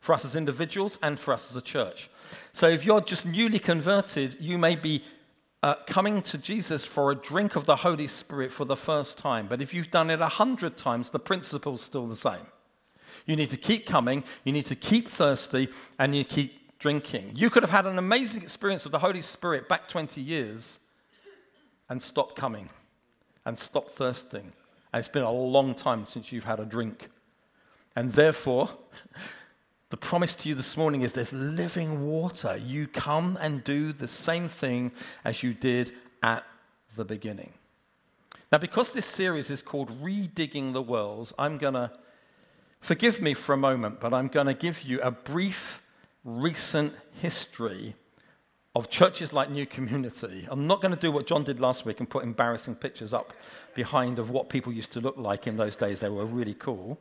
for 0.00 0.14
us 0.14 0.24
as 0.24 0.36
individuals 0.36 0.98
and 1.02 1.18
for 1.18 1.32
us 1.32 1.50
as 1.50 1.56
a 1.56 1.62
church. 1.62 2.10
So 2.52 2.68
if 2.68 2.84
you're 2.84 3.00
just 3.00 3.24
newly 3.24 3.58
converted, 3.58 4.36
you 4.38 4.58
may 4.58 4.76
be 4.76 5.02
uh, 5.62 5.76
coming 5.86 6.20
to 6.20 6.36
Jesus 6.36 6.84
for 6.84 7.10
a 7.10 7.14
drink 7.14 7.56
of 7.56 7.64
the 7.64 7.76
Holy 7.76 8.06
Spirit 8.06 8.52
for 8.52 8.66
the 8.66 8.76
first 8.76 9.16
time. 9.16 9.46
But 9.46 9.62
if 9.62 9.72
you've 9.72 9.90
done 9.90 10.10
it 10.10 10.20
a 10.20 10.28
hundred 10.28 10.76
times, 10.76 11.08
the 11.08 11.18
principle's 11.18 11.80
still 11.80 12.06
the 12.06 12.16
same. 12.16 12.46
You 13.26 13.36
need 13.36 13.50
to 13.50 13.56
keep 13.56 13.86
coming, 13.86 14.24
you 14.44 14.52
need 14.52 14.66
to 14.66 14.76
keep 14.76 15.08
thirsty, 15.08 15.68
and 15.98 16.14
you 16.14 16.24
keep 16.24 16.78
drinking. 16.78 17.32
You 17.34 17.48
could 17.48 17.62
have 17.62 17.70
had 17.70 17.86
an 17.86 17.98
amazing 17.98 18.42
experience 18.42 18.84
with 18.84 18.92
the 18.92 18.98
Holy 18.98 19.22
Spirit 19.22 19.68
back 19.68 19.88
20 19.88 20.20
years 20.20 20.80
and 21.88 22.02
stopped 22.02 22.36
coming 22.36 22.68
and 23.46 23.58
stopped 23.58 23.90
thirsting 23.90 24.52
And 24.92 25.00
it's 25.00 25.08
been 25.08 25.22
a 25.22 25.32
long 25.32 25.74
time 25.74 26.06
since 26.06 26.32
you've 26.32 26.44
had 26.44 26.60
a 26.60 26.64
drink. 26.64 27.08
And 27.96 28.12
therefore, 28.12 28.70
the 29.90 29.96
promise 29.96 30.34
to 30.36 30.48
you 30.48 30.54
this 30.54 30.76
morning 30.76 31.02
is 31.02 31.12
there's 31.12 31.32
living 31.32 32.06
water. 32.06 32.56
You 32.56 32.86
come 32.86 33.38
and 33.40 33.62
do 33.64 33.92
the 33.92 34.08
same 34.08 34.48
thing 34.48 34.92
as 35.24 35.42
you 35.42 35.54
did 35.54 35.92
at 36.22 36.44
the 36.96 37.04
beginning. 37.04 37.52
Now, 38.52 38.58
because 38.58 38.90
this 38.90 39.06
series 39.06 39.50
is 39.50 39.62
called 39.62 39.90
Redigging 40.02 40.72
the 40.72 40.82
Wells, 40.82 41.32
I'm 41.38 41.58
going 41.58 41.74
to, 41.74 41.90
forgive 42.84 43.22
me 43.22 43.32
for 43.32 43.54
a 43.54 43.56
moment, 43.56 43.98
but 43.98 44.12
I'm 44.12 44.28
going 44.28 44.46
to 44.46 44.54
give 44.54 44.82
you 44.82 45.00
a 45.00 45.10
brief 45.10 45.82
recent 46.22 46.92
history 47.20 47.94
of 48.74 48.90
churches 48.90 49.32
like 49.32 49.50
New 49.50 49.64
Community. 49.64 50.46
I'm 50.50 50.66
not 50.66 50.82
going 50.82 50.94
to 50.94 51.00
do 51.00 51.10
what 51.10 51.26
John 51.26 51.44
did 51.44 51.60
last 51.60 51.86
week 51.86 52.00
and 52.00 52.10
put 52.10 52.24
embarrassing 52.24 52.74
pictures 52.74 53.14
up 53.14 53.32
behind 53.74 54.18
of 54.18 54.28
what 54.28 54.50
people 54.50 54.70
used 54.70 54.92
to 54.92 55.00
look 55.00 55.16
like 55.16 55.46
in 55.46 55.56
those 55.56 55.76
days. 55.76 56.00
They 56.00 56.10
were 56.10 56.26
really 56.26 56.54
cool. 56.54 56.98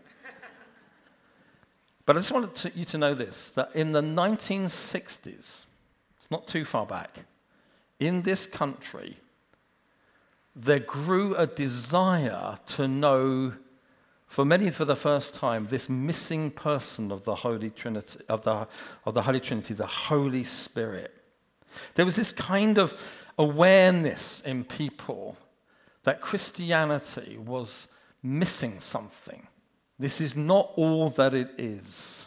But 2.06 2.16
I 2.16 2.20
just 2.20 2.32
wanted 2.32 2.56
to, 2.56 2.72
you 2.78 2.86
to 2.86 2.98
know 2.98 3.14
this 3.14 3.52
that 3.52 3.76
in 3.76 3.92
the 3.92 4.02
1960s, 4.02 5.66
it's 6.16 6.32
not 6.32 6.48
too 6.48 6.64
far 6.64 6.86
back, 6.86 7.20
in 8.00 8.22
this 8.22 8.46
country, 8.46 9.18
there 10.56 10.80
grew 10.80 11.36
a 11.36 11.48
desire 11.48 12.58
to 12.68 12.88
know, 12.88 13.54
for 14.34 14.46
many 14.46 14.72
for 14.72 14.84
the 14.84 14.96
first 14.96 15.36
time, 15.36 15.68
this 15.68 15.88
missing 15.88 16.50
person 16.50 17.12
of 17.12 17.24
the 17.24 17.36
Holy 17.36 17.70
Trinity, 17.70 18.18
of 18.28 18.42
the, 18.42 18.68
of 19.06 19.14
the 19.14 19.22
Holy 19.22 19.40
Trinity, 19.40 19.76
the 19.76 19.86
Holy 19.86 20.44
Spirit. 20.44 21.14
There 21.94 22.04
was 22.04 22.16
this 22.16 22.32
kind 22.32 22.80
of 22.80 23.00
awareness 23.38 24.42
in 24.42 24.64
people 24.64 25.38
that 26.02 26.20
Christianity 26.20 27.38
was 27.38 27.88
missing 28.24 28.82
something. 28.82 29.48
This 30.00 30.20
is 30.20 30.36
not 30.36 30.72
all 30.78 31.10
that 31.10 31.36
it 31.36 31.52
is. 31.60 32.26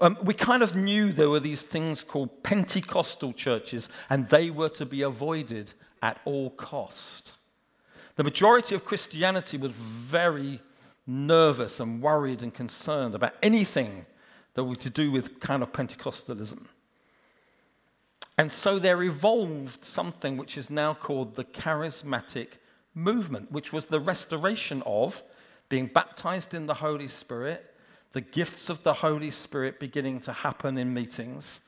Um, 0.00 0.16
we 0.22 0.32
kind 0.32 0.62
of 0.62 0.74
knew 0.74 1.12
there 1.12 1.28
were 1.28 1.38
these 1.38 1.64
things 1.64 2.02
called 2.02 2.42
Pentecostal 2.42 3.34
churches, 3.34 3.90
and 4.08 4.30
they 4.30 4.48
were 4.48 4.70
to 4.70 4.86
be 4.86 5.02
avoided 5.02 5.74
at 6.02 6.18
all 6.24 6.48
cost. 6.48 7.34
The 8.16 8.24
majority 8.24 8.74
of 8.74 8.86
Christianity 8.86 9.58
was 9.58 9.72
very 9.72 10.62
nervous 11.06 11.80
and 11.80 12.00
worried 12.00 12.42
and 12.42 12.52
concerned 12.52 13.14
about 13.14 13.34
anything 13.42 14.06
that 14.54 14.64
was 14.64 14.78
to 14.78 14.90
do 14.90 15.10
with 15.10 15.40
kind 15.40 15.62
of 15.62 15.72
Pentecostalism. 15.72 16.66
And 18.36 18.50
so 18.50 18.78
there 18.78 19.02
evolved 19.02 19.84
something 19.84 20.36
which 20.36 20.56
is 20.56 20.70
now 20.70 20.94
called 20.94 21.36
the 21.36 21.44
charismatic 21.44 22.48
movement, 22.94 23.52
which 23.52 23.72
was 23.72 23.86
the 23.86 24.00
restoration 24.00 24.82
of 24.86 25.22
being 25.68 25.86
baptized 25.86 26.54
in 26.54 26.66
the 26.66 26.74
Holy 26.74 27.08
Spirit, 27.08 27.74
the 28.12 28.20
gifts 28.20 28.68
of 28.68 28.82
the 28.82 28.94
Holy 28.94 29.30
Spirit 29.30 29.80
beginning 29.80 30.20
to 30.20 30.32
happen 30.32 30.78
in 30.78 30.94
meetings, 30.94 31.60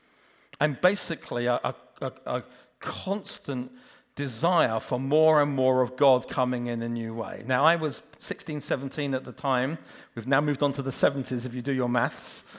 and 0.59 0.79
basically 0.81 1.45
a, 1.45 1.59
a, 1.63 1.75
a, 2.01 2.11
a 2.25 2.43
constant 2.79 3.71
desire 4.17 4.81
for 4.81 4.99
more 4.99 5.41
and 5.41 5.53
more 5.53 5.81
of 5.81 5.95
God 5.95 6.27
coming 6.27 6.67
in 6.67 6.81
a 6.81 6.89
new 6.89 7.13
way. 7.13 7.43
Now, 7.45 7.63
I 7.63 7.77
was 7.77 8.01
16, 8.19 8.59
17 8.59 9.13
at 9.13 9.23
the 9.23 9.31
time. 9.31 9.77
We've 10.15 10.27
now 10.27 10.41
moved 10.41 10.61
on 10.61 10.73
to 10.73 10.81
the 10.81 10.91
70s 10.91 11.45
if 11.45 11.53
you 11.53 11.61
do 11.61 11.71
your 11.71 11.87
maths. 11.87 12.51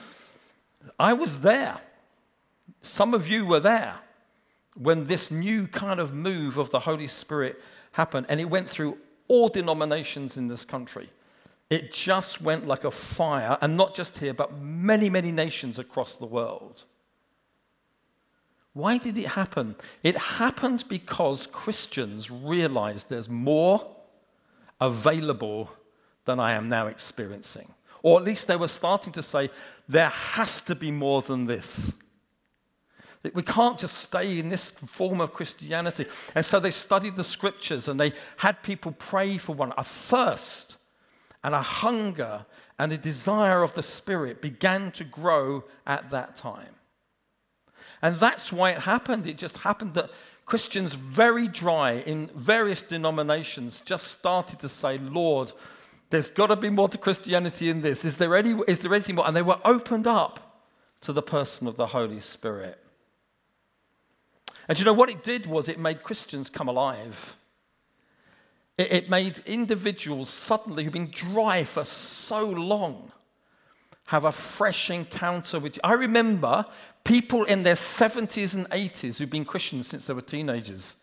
I 0.97 1.13
was 1.13 1.41
there. 1.41 1.77
Some 2.81 3.13
of 3.13 3.27
you 3.27 3.45
were 3.45 3.59
there 3.59 3.95
when 4.75 5.05
this 5.05 5.29
new 5.29 5.67
kind 5.67 5.99
of 5.99 6.13
move 6.13 6.57
of 6.57 6.71
the 6.71 6.79
Holy 6.79 7.07
Spirit 7.07 7.61
happened, 7.91 8.25
and 8.29 8.39
it 8.39 8.45
went 8.45 8.69
through 8.69 8.97
all 9.27 9.49
denominations 9.49 10.37
in 10.37 10.47
this 10.47 10.63
country. 10.63 11.09
It 11.69 11.91
just 11.91 12.41
went 12.41 12.65
like 12.65 12.85
a 12.85 12.91
fire, 12.91 13.57
and 13.61 13.75
not 13.75 13.93
just 13.93 14.17
here, 14.17 14.33
but 14.33 14.57
many, 14.59 15.09
many 15.09 15.31
nations 15.33 15.77
across 15.77 16.15
the 16.15 16.25
world. 16.25 16.85
Why 18.79 18.97
did 18.97 19.17
it 19.17 19.27
happen? 19.27 19.75
It 20.03 20.15
happened 20.15 20.85
because 20.87 21.47
Christians 21.47 22.31
realized 22.31 23.09
there's 23.09 23.27
more 23.27 23.85
available 24.79 25.69
than 26.23 26.39
I 26.39 26.53
am 26.53 26.69
now 26.69 26.87
experiencing. 26.87 27.73
Or 28.03 28.17
at 28.17 28.23
least 28.23 28.47
they 28.47 28.55
were 28.55 28.69
starting 28.69 29.11
to 29.13 29.21
say, 29.21 29.49
there 29.89 30.07
has 30.07 30.61
to 30.61 30.75
be 30.75 30.91
more 30.91 31.21
than 31.21 31.45
this. 31.45 31.91
We 33.33 33.43
can't 33.43 33.77
just 33.77 33.97
stay 33.97 34.39
in 34.39 34.47
this 34.47 34.69
form 34.69 35.19
of 35.19 35.33
Christianity. 35.33 36.05
And 36.33 36.45
so 36.45 36.61
they 36.61 36.71
studied 36.71 37.17
the 37.17 37.23
scriptures 37.25 37.89
and 37.89 37.99
they 37.99 38.13
had 38.37 38.63
people 38.63 38.93
pray 38.93 39.37
for 39.37 39.53
one. 39.53 39.73
A 39.77 39.83
thirst 39.83 40.77
and 41.43 41.53
a 41.53 41.61
hunger 41.61 42.45
and 42.77 42.93
a 42.93 42.97
desire 42.97 43.61
of 43.61 43.73
the 43.73 43.83
Spirit 43.83 44.41
began 44.41 44.91
to 44.93 45.03
grow 45.03 45.65
at 45.85 46.09
that 46.11 46.37
time. 46.37 46.78
And 48.01 48.19
that's 48.19 48.51
why 48.51 48.71
it 48.71 48.79
happened. 48.79 49.27
It 49.27 49.37
just 49.37 49.57
happened 49.57 49.93
that 49.95 50.09
Christians, 50.45 50.93
very 50.93 51.47
dry 51.47 51.91
in 52.05 52.27
various 52.27 52.81
denominations, 52.81 53.81
just 53.85 54.07
started 54.07 54.59
to 54.59 54.69
say, 54.69 54.97
Lord, 54.97 55.51
there's 56.09 56.29
got 56.29 56.47
to 56.47 56.55
be 56.55 56.69
more 56.69 56.89
to 56.89 56.97
Christianity 56.97 57.69
in 57.69 57.81
this. 57.81 58.03
Is 58.03 58.17
there, 58.17 58.35
any, 58.35 58.59
is 58.67 58.79
there 58.79 58.93
anything 58.93 59.15
more? 59.15 59.27
And 59.27 59.35
they 59.35 59.41
were 59.41 59.59
opened 59.63 60.07
up 60.07 60.65
to 61.01 61.13
the 61.13 61.21
person 61.21 61.67
of 61.67 61.75
the 61.75 61.87
Holy 61.87 62.19
Spirit. 62.19 62.79
And 64.67 64.79
you 64.79 64.85
know 64.85 64.93
what 64.93 65.09
it 65.09 65.23
did 65.23 65.45
was 65.45 65.67
it 65.67 65.79
made 65.79 66.03
Christians 66.03 66.49
come 66.49 66.67
alive. 66.67 67.35
It, 68.77 68.91
it 68.91 69.09
made 69.09 69.39
individuals 69.45 70.29
suddenly 70.29 70.83
who've 70.83 70.93
been 70.93 71.11
dry 71.11 71.63
for 71.63 71.85
so 71.85 72.45
long 72.49 73.11
have 74.09 74.25
a 74.25 74.31
fresh 74.31 74.89
encounter 74.89 75.59
with 75.59 75.75
you. 75.75 75.81
I 75.83 75.93
remember 75.93 76.65
people 77.03 77.43
in 77.43 77.61
their 77.61 77.75
70s 77.75 78.55
and 78.55 78.67
80s 78.71 79.19
who've 79.19 79.29
been 79.29 79.45
Christians 79.45 79.85
since 79.85 80.07
they 80.07 80.15
were 80.15 80.23
teenagers. 80.23 80.95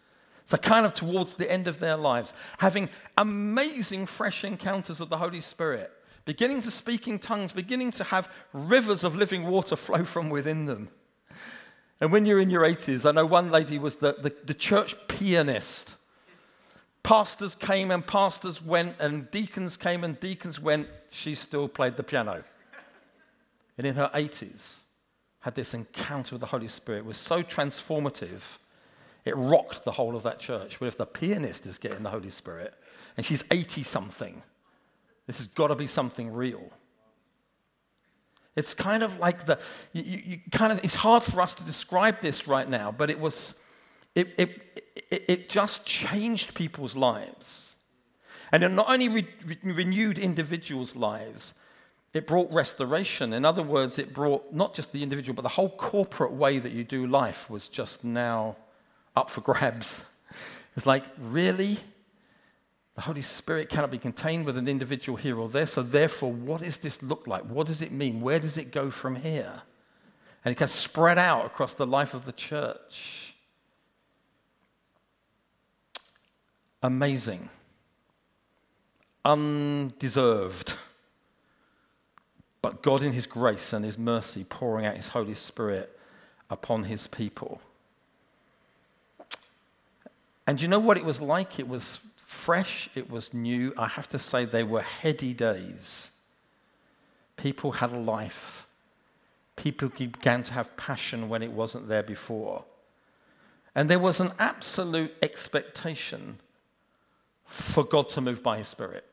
So, 0.44 0.56
kind 0.56 0.84
of 0.84 0.92
towards 0.92 1.34
the 1.34 1.48
end 1.48 1.68
of 1.68 1.78
their 1.78 1.96
lives, 1.96 2.34
having 2.58 2.88
amazing 3.16 4.06
fresh 4.06 4.42
encounters 4.42 5.00
of 5.00 5.08
the 5.08 5.18
Holy 5.18 5.40
Spirit, 5.40 5.92
beginning 6.24 6.62
to 6.62 6.70
speak 6.72 7.06
in 7.06 7.20
tongues, 7.20 7.52
beginning 7.52 7.92
to 7.92 8.02
have 8.02 8.28
rivers 8.52 9.04
of 9.04 9.14
living 9.14 9.46
water 9.46 9.76
flow 9.76 10.02
from 10.02 10.28
within 10.28 10.66
them. 10.66 10.88
And 12.00 12.10
when 12.10 12.26
you're 12.26 12.40
in 12.40 12.50
your 12.50 12.64
80s, 12.64 13.08
I 13.08 13.12
know 13.12 13.24
one 13.24 13.52
lady 13.52 13.78
was 13.78 13.96
the, 13.96 14.16
the, 14.20 14.34
the 14.44 14.54
church 14.54 14.96
pianist. 15.06 15.94
Pastors 17.04 17.54
came 17.54 17.92
and 17.92 18.04
pastors 18.04 18.60
went, 18.60 18.98
and 18.98 19.30
deacons 19.30 19.76
came 19.76 20.02
and 20.02 20.18
deacons 20.18 20.58
went. 20.58 20.88
She 21.10 21.36
still 21.36 21.68
played 21.68 21.96
the 21.96 22.02
piano. 22.02 22.42
And 23.78 23.86
in 23.86 23.94
her 23.96 24.10
80s, 24.14 24.78
had 25.40 25.54
this 25.54 25.74
encounter 25.74 26.34
with 26.34 26.40
the 26.40 26.46
Holy 26.46 26.68
Spirit 26.68 26.98
It 26.98 27.04
was 27.04 27.18
so 27.18 27.42
transformative, 27.42 28.58
it 29.24 29.36
rocked 29.36 29.84
the 29.84 29.92
whole 29.92 30.16
of 30.16 30.22
that 30.24 30.40
church. 30.40 30.78
But 30.80 30.86
if 30.86 30.96
the 30.96 31.06
pianist 31.06 31.66
is 31.66 31.78
getting 31.78 32.02
the 32.02 32.10
Holy 32.10 32.30
Spirit 32.30 32.74
and 33.16 33.24
she's 33.24 33.44
80 33.50 33.82
something, 33.82 34.42
this 35.26 35.38
has 35.38 35.46
got 35.48 35.68
to 35.68 35.74
be 35.74 35.86
something 35.86 36.32
real. 36.32 36.72
It's 38.56 38.72
kind 38.72 39.02
of 39.02 39.18
like 39.18 39.46
the, 39.46 39.58
you, 39.92 40.02
you, 40.02 40.40
kind 40.50 40.72
of, 40.72 40.82
it's 40.82 40.94
hard 40.94 41.22
for 41.22 41.40
us 41.42 41.54
to 41.54 41.64
describe 41.64 42.20
this 42.20 42.48
right 42.48 42.68
now, 42.68 42.90
but 42.90 43.10
it 43.10 43.20
was, 43.20 43.54
it, 44.14 44.28
it, 44.38 44.82
it, 45.10 45.24
it 45.28 45.48
just 45.48 45.84
changed 45.84 46.54
people's 46.54 46.96
lives. 46.96 47.76
And 48.50 48.64
it 48.64 48.70
not 48.70 48.88
only 48.88 49.08
re- 49.08 49.28
renewed 49.62 50.18
individuals' 50.18 50.96
lives, 50.96 51.52
it 52.16 52.26
brought 52.26 52.50
restoration. 52.50 53.32
In 53.32 53.44
other 53.44 53.62
words, 53.62 53.98
it 53.98 54.14
brought 54.14 54.52
not 54.52 54.74
just 54.74 54.92
the 54.92 55.02
individual, 55.02 55.34
but 55.34 55.42
the 55.42 55.50
whole 55.50 55.68
corporate 55.68 56.32
way 56.32 56.58
that 56.58 56.72
you 56.72 56.82
do 56.82 57.06
life 57.06 57.50
was 57.50 57.68
just 57.68 58.04
now 58.04 58.56
up 59.14 59.30
for 59.30 59.40
grabs. 59.40 60.04
It's 60.76 60.84
like, 60.84 61.04
really? 61.18 61.78
The 62.96 63.00
Holy 63.00 63.22
Spirit 63.22 63.70
cannot 63.70 63.90
be 63.90 63.96
contained 63.96 64.44
with 64.44 64.58
an 64.58 64.68
individual 64.68 65.16
here 65.16 65.38
or 65.38 65.48
there. 65.48 65.64
So, 65.64 65.82
therefore, 65.82 66.30
what 66.30 66.60
does 66.60 66.76
this 66.76 67.02
look 67.02 67.26
like? 67.26 67.44
What 67.44 67.66
does 67.66 67.80
it 67.80 67.92
mean? 67.92 68.20
Where 68.20 68.38
does 68.38 68.58
it 68.58 68.72
go 68.72 68.90
from 68.90 69.16
here? 69.16 69.62
And 70.44 70.52
it 70.52 70.56
can 70.56 70.68
spread 70.68 71.16
out 71.16 71.46
across 71.46 71.72
the 71.72 71.86
life 71.86 72.12
of 72.12 72.26
the 72.26 72.32
church. 72.32 73.34
Amazing. 76.82 77.48
Undeserved 79.24 80.74
but 82.66 82.82
God, 82.82 83.04
in 83.04 83.12
His 83.12 83.26
grace 83.26 83.72
and 83.72 83.84
His 83.84 83.96
mercy, 83.96 84.42
pouring 84.42 84.86
out 84.86 84.96
His 84.96 85.06
Holy 85.06 85.34
Spirit 85.34 85.96
upon 86.50 86.82
His 86.82 87.06
people. 87.06 87.60
And 90.48 90.60
you 90.60 90.66
know 90.66 90.80
what 90.80 90.96
it 90.96 91.04
was 91.04 91.20
like? 91.20 91.60
It 91.60 91.68
was 91.68 92.00
fresh, 92.16 92.90
it 92.96 93.08
was 93.08 93.32
new. 93.32 93.72
I 93.78 93.86
have 93.86 94.08
to 94.08 94.18
say, 94.18 94.46
they 94.46 94.64
were 94.64 94.80
heady 94.80 95.32
days. 95.32 96.10
People 97.36 97.70
had 97.70 97.92
a 97.92 97.98
life. 97.98 98.66
People 99.54 99.88
began 99.90 100.42
to 100.42 100.52
have 100.52 100.76
passion 100.76 101.28
when 101.28 101.44
it 101.44 101.52
wasn't 101.52 101.86
there 101.86 102.02
before. 102.02 102.64
And 103.76 103.88
there 103.88 104.00
was 104.00 104.18
an 104.18 104.32
absolute 104.40 105.14
expectation 105.22 106.38
for 107.44 107.84
God 107.84 108.08
to 108.08 108.20
move 108.20 108.42
by 108.42 108.58
His 108.58 108.66
Spirit. 108.66 109.04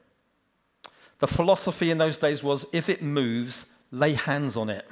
The 1.23 1.27
philosophy 1.27 1.89
in 1.89 1.99
those 1.99 2.17
days 2.17 2.43
was 2.43 2.65
if 2.73 2.89
it 2.89 3.01
moves, 3.01 3.65
lay 3.91 4.11
hands 4.11 4.57
on 4.57 4.69
it. 4.69 4.85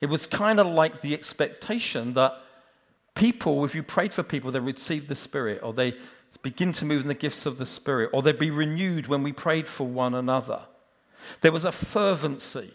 It 0.00 0.06
was 0.06 0.26
kind 0.26 0.58
of 0.58 0.66
like 0.66 1.00
the 1.00 1.14
expectation 1.14 2.14
that 2.14 2.32
people, 3.14 3.64
if 3.64 3.72
you 3.72 3.84
prayed 3.84 4.12
for 4.12 4.24
people, 4.24 4.50
they 4.50 4.58
received 4.58 5.06
the 5.06 5.14
Spirit, 5.14 5.60
or 5.62 5.72
they 5.72 5.94
begin 6.42 6.72
to 6.72 6.84
move 6.84 7.02
in 7.02 7.06
the 7.06 7.14
gifts 7.14 7.46
of 7.46 7.58
the 7.58 7.66
Spirit, 7.66 8.10
or 8.12 8.20
they'd 8.20 8.36
be 8.36 8.50
renewed 8.50 9.06
when 9.06 9.22
we 9.22 9.30
prayed 9.30 9.68
for 9.68 9.86
one 9.86 10.14
another. 10.14 10.62
There 11.40 11.52
was 11.52 11.64
a 11.64 11.70
fervency. 11.70 12.72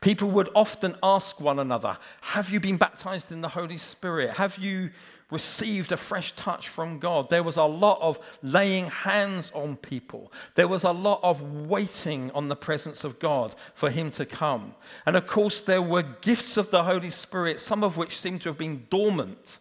People 0.00 0.32
would 0.32 0.50
often 0.56 0.96
ask 1.00 1.40
one 1.40 1.60
another, 1.60 1.96
Have 2.22 2.50
you 2.50 2.58
been 2.58 2.76
baptized 2.76 3.30
in 3.30 3.40
the 3.40 3.50
Holy 3.50 3.78
Spirit? 3.78 4.30
Have 4.30 4.58
you 4.58 4.90
received 5.30 5.92
a 5.92 5.96
fresh 5.96 6.32
touch 6.32 6.68
from 6.68 6.98
God. 6.98 7.28
There 7.28 7.42
was 7.42 7.56
a 7.56 7.64
lot 7.64 8.00
of 8.00 8.18
laying 8.42 8.86
hands 8.86 9.52
on 9.54 9.76
people. 9.76 10.32
There 10.54 10.68
was 10.68 10.84
a 10.84 10.92
lot 10.92 11.20
of 11.22 11.42
waiting 11.66 12.30
on 12.32 12.48
the 12.48 12.56
presence 12.56 13.04
of 13.04 13.18
God 13.18 13.54
for 13.74 13.90
Him 13.90 14.10
to 14.12 14.24
come. 14.24 14.74
And 15.04 15.16
of 15.16 15.26
course, 15.26 15.60
there 15.60 15.82
were 15.82 16.02
gifts 16.02 16.56
of 16.56 16.70
the 16.70 16.84
Holy 16.84 17.10
Spirit, 17.10 17.60
some 17.60 17.84
of 17.84 17.96
which 17.96 18.18
seem 18.18 18.38
to 18.40 18.48
have 18.48 18.58
been 18.58 18.86
dormant 18.88 19.58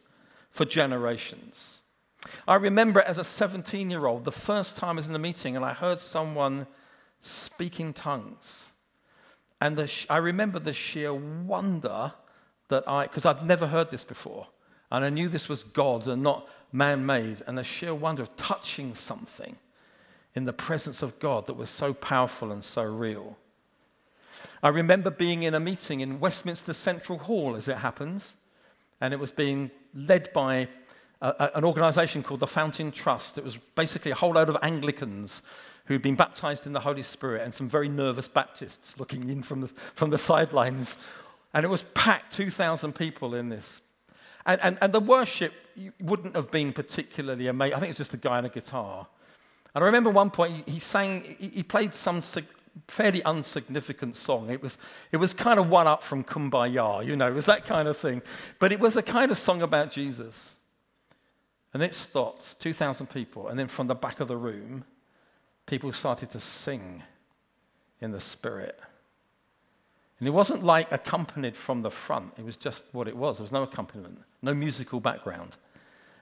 for 0.49 0.63
generations. 0.63 1.81
I 2.47 2.55
remember 2.55 3.01
as 3.01 3.17
a 3.17 3.23
17 3.23 3.89
year 3.89 4.05
old, 4.05 4.25
the 4.25 4.31
first 4.31 4.77
time 4.77 4.95
I 4.95 4.99
was 4.99 5.07
in 5.07 5.13
the 5.13 5.19
meeting 5.19 5.55
and 5.55 5.65
I 5.65 5.73
heard 5.73 5.99
someone 5.99 6.67
speaking 7.19 7.93
tongues. 7.93 8.69
And 9.59 9.75
the, 9.75 10.05
I 10.09 10.17
remember 10.17 10.59
the 10.59 10.73
sheer 10.73 11.13
wonder 11.13 12.13
that 12.69 12.87
I, 12.87 13.03
because 13.03 13.25
I'd 13.25 13.45
never 13.45 13.67
heard 13.67 13.91
this 13.91 14.03
before. 14.03 14.47
And 14.91 15.03
I 15.03 15.09
knew 15.09 15.27
this 15.27 15.49
was 15.49 15.63
God 15.63 16.07
and 16.07 16.23
not 16.23 16.47
man 16.71 17.05
made. 17.05 17.41
And 17.47 17.57
the 17.57 17.63
sheer 17.63 17.93
wonder 17.93 18.23
of 18.23 18.35
touching 18.37 18.95
something 18.95 19.57
in 20.35 20.45
the 20.45 20.53
presence 20.53 21.01
of 21.01 21.19
God 21.19 21.47
that 21.47 21.55
was 21.55 21.69
so 21.69 21.93
powerful 21.93 22.51
and 22.51 22.63
so 22.63 22.83
real. 22.83 23.37
I 24.61 24.69
remember 24.69 25.09
being 25.09 25.43
in 25.43 25.53
a 25.53 25.59
meeting 25.59 26.01
in 26.01 26.19
Westminster 26.19 26.73
Central 26.73 27.19
Hall, 27.19 27.55
as 27.55 27.67
it 27.67 27.77
happens, 27.77 28.35
and 29.01 29.13
it 29.13 29.19
was 29.19 29.31
being 29.31 29.71
led 29.93 30.31
by 30.33 30.67
an 31.21 31.65
organization 31.65 32.21
called 32.21 32.39
the 32.39 32.47
Fountain 32.47 32.91
Trust. 32.91 33.37
It 33.37 33.43
was 33.43 33.57
basically 33.75 34.11
a 34.11 34.15
whole 34.15 34.33
load 34.33 34.49
of 34.49 34.57
Anglicans 34.61 35.41
who'd 35.85 36.01
been 36.01 36.15
baptized 36.15 36.67
in 36.67 36.73
the 36.73 36.79
Holy 36.79 37.01
Spirit 37.01 37.41
and 37.43 37.53
some 37.53 37.69
very 37.69 37.89
nervous 37.89 38.27
Baptists 38.27 38.99
looking 38.99 39.29
in 39.29 39.41
from 39.41 39.61
the, 39.61 39.67
from 39.67 40.09
the 40.09 40.17
sidelines. 40.17 40.97
And 41.53 41.63
it 41.63 41.69
was 41.69 41.83
packed, 41.83 42.33
2,000 42.33 42.93
people 42.93 43.33
in 43.33 43.49
this 43.49 43.81
and, 44.47 44.61
and, 44.61 44.77
and 44.81 44.93
the 44.93 44.99
worship 44.99 45.53
wouldn't 45.99 46.35
have 46.35 46.49
been 46.49 46.73
particularly 46.73 47.47
amazing. 47.47 47.75
I 47.75 47.79
think 47.79 47.89
it 47.89 47.91
was 47.91 47.97
just 47.97 48.13
a 48.13 48.17
guy 48.17 48.37
on 48.37 48.45
a 48.45 48.49
guitar. 48.49 49.05
And 49.75 49.83
I 49.83 49.87
remember 49.87 50.09
one 50.09 50.31
point 50.31 50.67
he, 50.67 50.79
sang, 50.79 51.21
he 51.37 51.61
played 51.61 51.93
some 51.93 52.21
fairly 52.87 53.21
insignificant 53.25 54.15
song. 54.15 54.49
It 54.49 54.63
was, 54.63 54.77
it 55.11 55.17
was 55.17 55.33
kind 55.33 55.59
of 55.59 55.69
one 55.69 55.85
up 55.85 56.01
from 56.01 56.23
Kumbaya, 56.23 57.05
you 57.05 57.15
know, 57.15 57.27
it 57.27 57.35
was 57.35 57.45
that 57.45 57.65
kind 57.65 57.87
of 57.87 57.97
thing. 57.97 58.21
But 58.59 58.71
it 58.71 58.79
was 58.79 58.97
a 58.97 59.03
kind 59.03 59.31
of 59.31 59.37
song 59.37 59.61
about 59.61 59.91
Jesus. 59.91 60.55
And 61.73 61.83
it 61.83 61.93
stopped, 61.93 62.59
2,000 62.59 63.07
people. 63.07 63.49
And 63.49 63.59
then 63.59 63.67
from 63.67 63.87
the 63.87 63.95
back 63.95 64.19
of 64.19 64.27
the 64.27 64.37
room, 64.37 64.85
people 65.65 65.91
started 65.91 66.31
to 66.31 66.39
sing 66.39 67.03
in 67.99 68.11
the 68.11 68.21
Spirit. 68.21 68.79
And 70.19 70.27
it 70.27 70.31
wasn't 70.31 70.63
like 70.63 70.91
accompanied 70.91 71.55
from 71.55 71.81
the 71.81 71.91
front, 71.91 72.33
it 72.37 72.45
was 72.45 72.55
just 72.55 72.85
what 72.91 73.07
it 73.07 73.15
was. 73.15 73.37
There 73.37 73.43
was 73.43 73.51
no 73.51 73.63
accompaniment, 73.63 74.19
no 74.41 74.53
musical 74.53 74.99
background. 74.99 75.57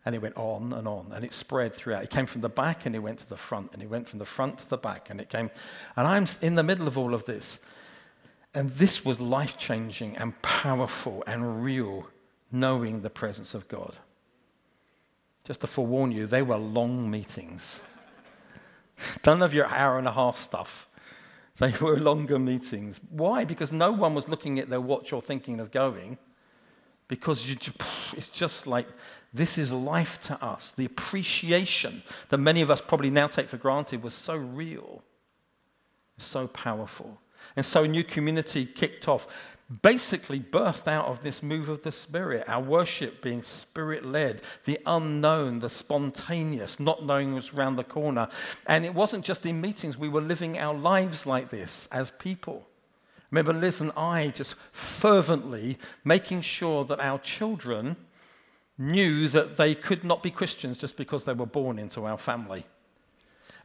And 0.06 0.14
it 0.14 0.22
went 0.22 0.38
on 0.38 0.72
and 0.74 0.88
on, 0.88 1.12
and 1.14 1.26
it 1.26 1.34
spread 1.34 1.74
throughout. 1.74 2.04
It 2.04 2.12
came 2.12 2.28
from 2.28 2.42
the 2.42 2.50
back 2.50 2.86
and 2.86 2.96
it 2.96 3.00
went 3.00 3.20
to 3.20 3.30
the 3.30 3.38
front, 3.38 3.72
and 3.74 3.82
it 3.82 3.90
went 3.90 4.08
from 4.08 4.20
the 4.20 4.26
front 4.26 4.60
to 4.60 4.70
the 4.70 4.78
back, 4.78 5.10
and 5.10 5.20
it 5.20 5.30
came. 5.30 5.50
And 5.96 6.08
I'm 6.08 6.28
in 6.42 6.54
the 6.54 6.62
middle 6.62 6.88
of 6.88 6.98
all 6.98 7.16
of 7.16 7.26
this. 7.26 7.60
And 8.54 8.70
this 8.72 9.04
was 9.04 9.20
life 9.20 9.58
changing 9.58 10.16
and 10.18 10.40
powerful 10.42 11.24
and 11.26 11.64
real, 11.64 12.08
knowing 12.52 13.02
the 13.02 13.10
presence 13.10 13.56
of 13.56 13.68
God. 13.68 13.98
Just 15.44 15.62
to 15.62 15.68
forewarn 15.68 16.12
you, 16.12 16.26
they 16.26 16.42
were 16.42 16.58
long 16.58 17.10
meetings. 17.10 17.82
None 19.26 19.42
of 19.42 19.54
your 19.54 19.68
hour 19.68 19.98
and 19.98 20.08
a 20.08 20.12
half 20.12 20.38
stuff. 20.38 20.88
They 21.60 21.74
were 21.80 21.98
longer 21.98 22.38
meetings. 22.38 23.00
Why? 23.10 23.46
Because 23.46 23.72
no 23.72 23.92
one 23.92 24.14
was 24.14 24.28
looking 24.28 24.60
at 24.60 24.70
their 24.70 24.82
watch 24.82 25.14
or 25.14 25.22
thinking 25.22 25.62
of 25.62 25.72
going. 25.72 26.18
Because 27.08 27.48
you, 27.48 27.56
it's 28.18 28.30
just 28.30 28.68
like 28.68 28.88
this 29.34 29.58
is 29.58 29.72
life 29.72 30.22
to 30.24 30.44
us. 30.44 30.72
The 30.72 30.86
appreciation 30.86 32.04
that 32.30 32.40
many 32.40 32.62
of 32.62 32.72
us 32.72 32.82
probably 32.82 33.10
now 33.10 33.28
take 33.28 33.48
for 33.48 33.58
granted 33.58 34.04
was 34.04 34.14
so 34.14 34.36
real, 34.36 35.04
so 36.18 36.48
powerful. 36.48 37.22
And 37.56 37.66
so, 37.66 37.84
a 37.84 37.88
new 37.88 38.04
community 38.04 38.66
kicked 38.66 39.08
off 39.08 39.55
basically 39.82 40.40
birthed 40.40 40.88
out 40.88 41.08
of 41.08 41.22
this 41.22 41.42
move 41.42 41.70
of 41.70 41.82
the 41.82 41.92
Spirit, 41.92 42.48
our 42.48 42.62
worship 42.62 43.22
being 43.22 43.42
Spirit 43.42 44.06
led, 44.06 44.42
the 44.66 44.80
unknown, 44.86 45.60
the 45.60 45.70
spontaneous, 45.70 46.80
not 46.80 47.04
knowing 47.04 47.34
what's 47.34 47.54
around 47.54 47.76
the 47.76 47.84
corner. 47.84 48.28
And 48.68 48.86
it 48.86 48.94
wasn't 48.94 49.26
just 49.26 49.46
in 49.46 49.62
meetings, 49.62 49.98
we 49.98 50.10
were 50.10 50.22
living 50.22 50.60
our 50.60 50.76
lives 50.76 51.26
like 51.26 51.50
this 51.50 51.88
as 51.92 52.12
people. 52.12 52.68
Remember 53.32 53.54
Liz 53.54 53.82
and 53.82 53.92
I 53.98 54.30
just 54.30 54.56
fervently 54.72 55.80
making 56.04 56.42
sure 56.42 56.86
that 56.86 57.00
our 57.00 57.18
children 57.20 57.96
knew 58.78 59.28
that 59.30 59.58
they 59.58 59.74
could 59.74 60.04
not 60.04 60.22
be 60.22 60.30
Christians 60.30 60.78
just 60.78 60.96
because 60.96 61.24
they 61.24 61.34
were 61.34 61.46
born 61.46 61.80
into 61.80 62.06
our 62.06 62.18
family 62.18 62.66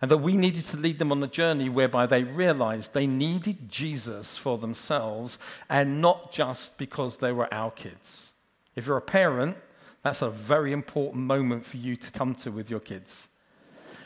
and 0.01 0.11
that 0.11 0.19
we 0.19 0.37
needed 0.37 0.65
to 0.67 0.77
lead 0.77 0.99
them 0.99 1.13
on 1.13 1.21
the 1.21 1.27
journey 1.27 1.69
whereby 1.69 2.07
they 2.07 2.23
realized 2.23 2.95
they 2.95 3.07
needed 3.07 3.69
Jesus 3.69 4.37
for 4.37 4.57
themselves 4.57 5.39
and 5.69 6.01
not 6.01 6.33
just 6.33 6.79
because 6.79 7.19
they 7.19 7.33
were 7.33 7.53
our 7.53 7.71
kids. 7.71 8.33
If 8.75 8.87
you're 8.87 8.97
a 8.97 9.03
parent, 9.03 9.59
that's 10.03 10.23
a 10.23 10.31
very 10.31 10.73
important 10.73 11.25
moment 11.25 11.67
for 11.67 11.77
you 11.77 11.97
to 11.97 12.11
come 12.13 12.35
to 12.37 12.51
with 12.51 12.71
your 12.71 12.81
kids. 12.81 13.29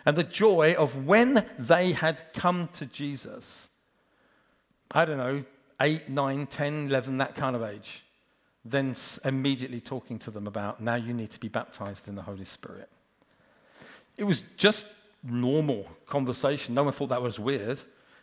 And 0.04 0.16
the 0.16 0.24
joy 0.24 0.74
of 0.76 1.06
when 1.06 1.46
they 1.58 1.92
had 1.92 2.20
come 2.34 2.68
to 2.74 2.86
Jesus, 2.86 3.68
I 4.90 5.04
don't 5.04 5.18
know, 5.18 5.44
8, 5.80 6.08
9, 6.08 6.46
10, 6.46 6.88
11, 6.88 7.18
that 7.18 7.36
kind 7.36 7.54
of 7.54 7.62
age, 7.62 8.04
then 8.64 8.96
immediately 9.24 9.80
talking 9.80 10.18
to 10.20 10.30
them 10.30 10.46
about 10.46 10.80
now 10.80 10.94
you 10.94 11.12
need 11.12 11.30
to 11.30 11.40
be 11.40 11.48
baptized 11.48 12.08
in 12.08 12.16
the 12.16 12.22
Holy 12.22 12.44
Spirit. 12.44 12.88
It 14.16 14.24
was 14.24 14.42
just 14.56 14.84
normal 15.24 15.88
conversation. 16.06 16.74
No 16.74 16.84
one 16.84 16.92
thought 16.92 17.08
that 17.08 17.22
was 17.22 17.38
weird. 17.38 17.80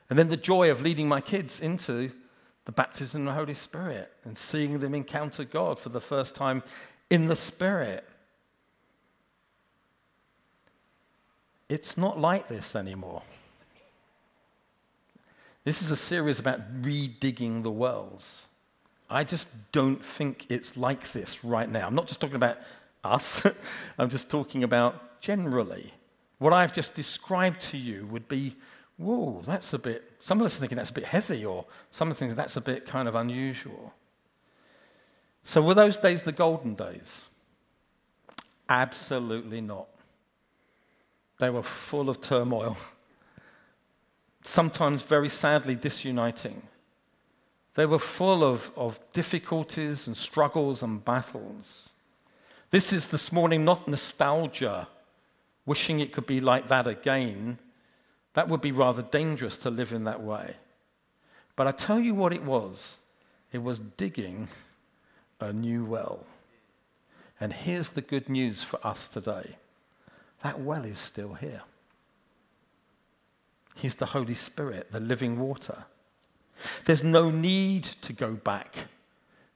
And 0.09 0.19
then 0.19 0.29
the 0.29 0.37
joy 0.37 0.69
of 0.69 0.81
leading 0.81 1.07
my 1.07 1.21
kids 1.21 1.59
into 1.59 2.11
the 2.65 2.71
baptism 2.71 3.21
of 3.21 3.27
the 3.27 3.33
Holy 3.33 3.53
Spirit 3.53 4.11
and 4.23 4.37
seeing 4.37 4.79
them 4.79 4.93
encounter 4.93 5.43
God 5.43 5.79
for 5.79 5.89
the 5.89 6.01
first 6.01 6.35
time 6.35 6.63
in 7.09 7.27
the 7.27 7.35
Spirit. 7.35 8.07
It's 11.69 11.97
not 11.97 12.19
like 12.19 12.47
this 12.47 12.75
anymore. 12.75 13.23
This 15.63 15.81
is 15.81 15.91
a 15.91 15.95
series 15.95 16.39
about 16.39 16.81
redigging 16.81 17.63
the 17.63 17.71
wells. 17.71 18.47
I 19.09 19.23
just 19.23 19.47
don't 19.71 20.03
think 20.03 20.45
it's 20.49 20.75
like 20.75 21.11
this 21.11 21.43
right 21.43 21.69
now. 21.69 21.87
I'm 21.87 21.95
not 21.95 22.07
just 22.07 22.19
talking 22.19 22.35
about 22.35 22.57
us, 23.03 23.45
I'm 23.97 24.09
just 24.09 24.29
talking 24.29 24.63
about 24.63 25.21
generally. 25.21 25.93
What 26.41 26.53
I've 26.53 26.73
just 26.73 26.95
described 26.95 27.61
to 27.69 27.77
you 27.77 28.07
would 28.07 28.27
be, 28.27 28.55
whoa, 28.97 29.43
that's 29.45 29.73
a 29.73 29.77
bit, 29.77 30.11
some 30.17 30.39
of 30.39 30.47
us 30.47 30.57
are 30.57 30.59
thinking 30.61 30.75
that's 30.75 30.89
a 30.89 30.93
bit 30.93 31.05
heavy, 31.05 31.45
or 31.45 31.67
some 31.91 32.07
of 32.07 32.13
us 32.13 32.17
think 32.19 32.35
that's 32.35 32.57
a 32.57 32.61
bit 32.61 32.87
kind 32.87 33.07
of 33.07 33.13
unusual. 33.13 33.93
So 35.43 35.61
were 35.61 35.75
those 35.75 35.97
days 35.97 36.23
the 36.23 36.31
golden 36.31 36.73
days? 36.73 37.29
Absolutely 38.67 39.61
not. 39.61 39.85
They 41.37 41.51
were 41.51 41.61
full 41.61 42.09
of 42.09 42.21
turmoil, 42.21 42.75
sometimes 44.41 45.03
very 45.03 45.29
sadly 45.29 45.75
disuniting. 45.75 46.63
They 47.75 47.85
were 47.85 47.99
full 47.99 48.43
of, 48.43 48.71
of 48.75 48.99
difficulties 49.13 50.07
and 50.07 50.17
struggles 50.17 50.81
and 50.81 51.05
battles. 51.05 51.93
This 52.71 52.91
is 52.91 53.05
this 53.05 53.31
morning 53.31 53.63
not 53.63 53.87
nostalgia 53.87 54.87
wishing 55.65 55.99
it 55.99 56.13
could 56.13 56.25
be 56.25 56.39
like 56.39 56.67
that 56.67 56.87
again, 56.87 57.59
that 58.33 58.47
would 58.47 58.61
be 58.61 58.71
rather 58.71 59.01
dangerous 59.01 59.57
to 59.59 59.69
live 59.69 59.91
in 59.91 60.05
that 60.05 60.21
way. 60.21 60.55
But 61.55 61.67
I 61.67 61.71
tell 61.71 61.99
you 61.99 62.15
what 62.15 62.33
it 62.33 62.43
was 62.43 62.99
it 63.51 63.61
was 63.61 63.79
digging 63.79 64.47
a 65.39 65.51
new 65.51 65.83
well. 65.83 66.25
And 67.39 67.51
here's 67.51 67.89
the 67.89 68.01
good 68.01 68.29
news 68.29 68.63
for 68.63 68.79
us 68.85 69.07
today 69.07 69.57
that 70.43 70.59
well 70.59 70.85
is 70.85 70.97
still 70.97 71.33
here. 71.33 71.61
He's 73.75 73.95
the 73.95 74.07
Holy 74.07 74.33
Spirit, 74.33 74.91
the 74.91 74.99
living 74.99 75.39
water. 75.39 75.85
There's 76.85 77.03
no 77.03 77.29
need 77.29 77.83
to 78.01 78.13
go 78.13 78.33
back 78.33 78.75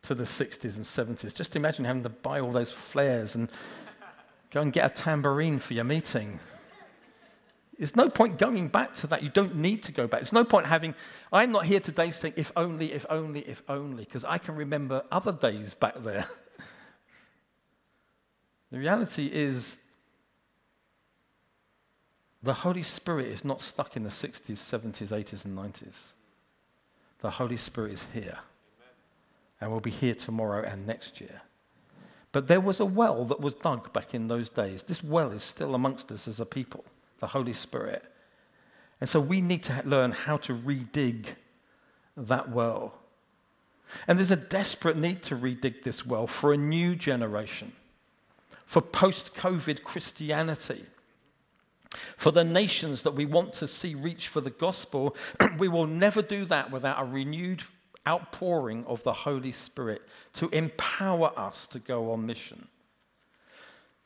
to 0.03 0.15
the 0.15 0.23
60s 0.23 0.75
and 0.75 0.85
70s. 0.85 1.33
Just 1.33 1.55
imagine 1.55 1.85
having 1.85 2.03
to 2.03 2.09
buy 2.09 2.39
all 2.39 2.51
those 2.51 2.71
flares 2.71 3.35
and 3.35 3.49
Go 4.51 4.61
and 4.61 4.71
get 4.71 4.85
a 4.85 4.93
tambourine 4.93 5.59
for 5.59 5.73
your 5.73 5.83
meeting. 5.83 6.39
There's 7.77 7.95
no 7.95 8.09
point 8.09 8.37
going 8.37 8.69
back 8.69 8.95
to 8.95 9.07
that. 9.07 9.21
You 9.21 9.29
don't 9.29 9.55
need 9.55 9.83
to 9.83 9.91
go 9.91 10.07
back. 10.07 10.21
There's 10.21 10.31
no 10.31 10.45
point 10.45 10.67
having, 10.67 10.95
I'm 11.33 11.51
not 11.51 11.65
here 11.65 11.81
today 11.81 12.11
saying, 12.11 12.35
if 12.37 12.51
only, 12.55 12.93
if 12.93 13.05
only, 13.09 13.41
if 13.41 13.63
only, 13.67 14.05
because 14.05 14.23
I 14.23 14.37
can 14.37 14.55
remember 14.55 15.03
other 15.11 15.33
days 15.33 15.73
back 15.73 15.95
there. 15.97 16.25
the 18.71 18.79
reality 18.79 19.29
is, 19.31 19.77
the 22.41 22.53
Holy 22.53 22.83
Spirit 22.83 23.27
is 23.27 23.43
not 23.43 23.59
stuck 23.59 23.97
in 23.97 24.03
the 24.03 24.09
60s, 24.09 24.53
70s, 24.53 25.07
80s, 25.07 25.45
and 25.45 25.57
90s. 25.57 26.11
The 27.19 27.31
Holy 27.31 27.57
Spirit 27.57 27.93
is 27.93 28.05
here 28.13 28.37
and 29.59 29.71
will 29.71 29.79
be 29.79 29.91
here 29.91 30.15
tomorrow 30.15 30.63
and 30.63 30.85
next 30.85 31.19
year. 31.19 31.41
But 32.35 32.49
there 32.49 32.59
was 32.59 32.81
a 32.81 32.85
well 32.85 33.23
that 33.23 33.39
was 33.39 33.53
dug 33.53 33.93
back 33.93 34.13
in 34.13 34.27
those 34.27 34.49
days. 34.49 34.83
This 34.83 35.01
well 35.01 35.31
is 35.31 35.41
still 35.41 35.73
amongst 35.73 36.11
us 36.11 36.27
as 36.27 36.41
a 36.41 36.45
people, 36.45 36.83
the 37.21 37.27
Holy 37.27 37.53
Spirit. 37.53 38.03
And 38.99 39.09
so 39.09 39.21
we 39.21 39.39
need 39.39 39.63
to 39.63 39.81
learn 39.85 40.11
how 40.11 40.35
to 40.39 40.53
redig 40.53 41.27
that 42.17 42.49
well. 42.49 42.95
And 44.05 44.19
there's 44.19 44.31
a 44.31 44.35
desperate 44.35 44.97
need 44.97 45.23
to 45.23 45.37
redig 45.37 45.83
this 45.83 46.05
well 46.05 46.27
for 46.27 46.51
a 46.51 46.57
new 46.57 46.97
generation, 46.97 47.71
for 48.65 48.81
post 48.81 49.33
COVID 49.35 49.85
Christianity. 49.85 50.83
For 52.17 52.31
the 52.31 52.43
nations 52.43 53.03
that 53.03 53.15
we 53.15 53.25
want 53.25 53.53
to 53.53 53.67
see 53.69 53.95
reach 53.95 54.27
for 54.27 54.41
the 54.41 54.49
gospel, 54.49 55.15
we 55.57 55.69
will 55.69 55.87
never 55.87 56.21
do 56.21 56.43
that 56.43 56.69
without 56.69 57.01
a 57.01 57.05
renewed 57.05 57.63
outpouring 58.07 58.85
of 58.85 59.03
the 59.03 59.13
Holy 59.13 59.51
Spirit 59.51 60.01
to 60.33 60.49
empower 60.49 61.31
us 61.37 61.67
to 61.67 61.79
go 61.79 62.11
on 62.11 62.25
mission. 62.25 62.67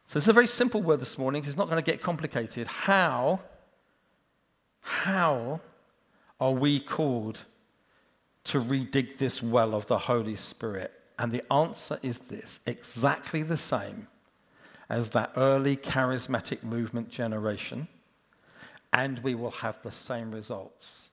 So 0.05 0.17
it's 0.17 0.27
a 0.27 0.33
very 0.33 0.47
simple 0.47 0.81
word 0.81 0.99
this 1.01 1.17
morning. 1.17 1.45
It's 1.45 1.57
not 1.57 1.69
going 1.69 1.83
to 1.83 1.91
get 1.91 2.01
complicated. 2.01 2.65
How, 2.65 3.41
how 4.81 5.61
are 6.39 6.51
we 6.51 6.79
called 6.79 7.45
to 8.45 8.59
redig 8.59 9.17
this 9.17 9.43
well 9.43 9.75
of 9.75 9.85
the 9.87 9.99
Holy 9.99 10.35
Spirit? 10.35 10.91
And 11.19 11.31
the 11.31 11.43
answer 11.53 11.99
is 12.01 12.17
this 12.17 12.59
exactly 12.65 13.43
the 13.43 13.57
same 13.57 14.07
as 14.89 15.09
that 15.09 15.31
early 15.35 15.77
charismatic 15.77 16.63
movement 16.63 17.09
generation, 17.11 17.87
and 18.91 19.19
we 19.19 19.35
will 19.35 19.51
have 19.51 19.79
the 19.83 19.91
same 19.91 20.31
results. 20.31 21.08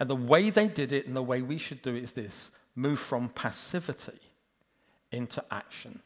And 0.00 0.10
the 0.10 0.16
way 0.16 0.50
they 0.50 0.68
did 0.68 0.92
it 0.92 1.06
and 1.06 1.14
the 1.14 1.22
way 1.22 1.42
we 1.42 1.58
should 1.58 1.82
do 1.82 1.94
it 1.94 2.02
is 2.02 2.12
this 2.12 2.50
move 2.76 2.98
from 2.98 3.28
passivity 3.28 4.18
into 5.12 5.44
action, 5.50 6.00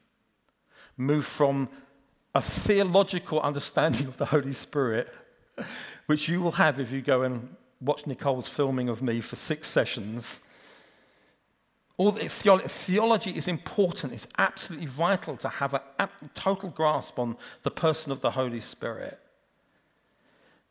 move 0.96 1.24
from 1.24 1.68
a 2.34 2.42
theological 2.42 3.40
understanding 3.40 4.06
of 4.06 4.18
the 4.18 4.26
Holy 4.26 4.52
Spirit, 4.52 5.12
which 6.06 6.28
you 6.28 6.40
will 6.40 6.52
have 6.52 6.78
if 6.78 6.92
you 6.92 7.00
go 7.00 7.22
and 7.22 7.56
watch 7.80 8.06
Nicole's 8.06 8.48
filming 8.48 8.88
of 8.88 9.02
me 9.02 9.20
for 9.20 9.36
six 9.36 9.68
sessions. 9.68 10.46
All 11.96 12.12
the 12.12 12.20
theolo- 12.20 12.70
theology 12.70 13.36
is 13.36 13.48
important. 13.48 14.12
It's 14.12 14.28
absolutely 14.36 14.86
vital 14.86 15.36
to 15.38 15.48
have 15.48 15.74
a, 15.74 15.82
a 15.98 16.08
total 16.34 16.68
grasp 16.68 17.18
on 17.18 17.36
the 17.62 17.70
person 17.70 18.12
of 18.12 18.20
the 18.20 18.32
Holy 18.32 18.60
Spirit. 18.60 19.18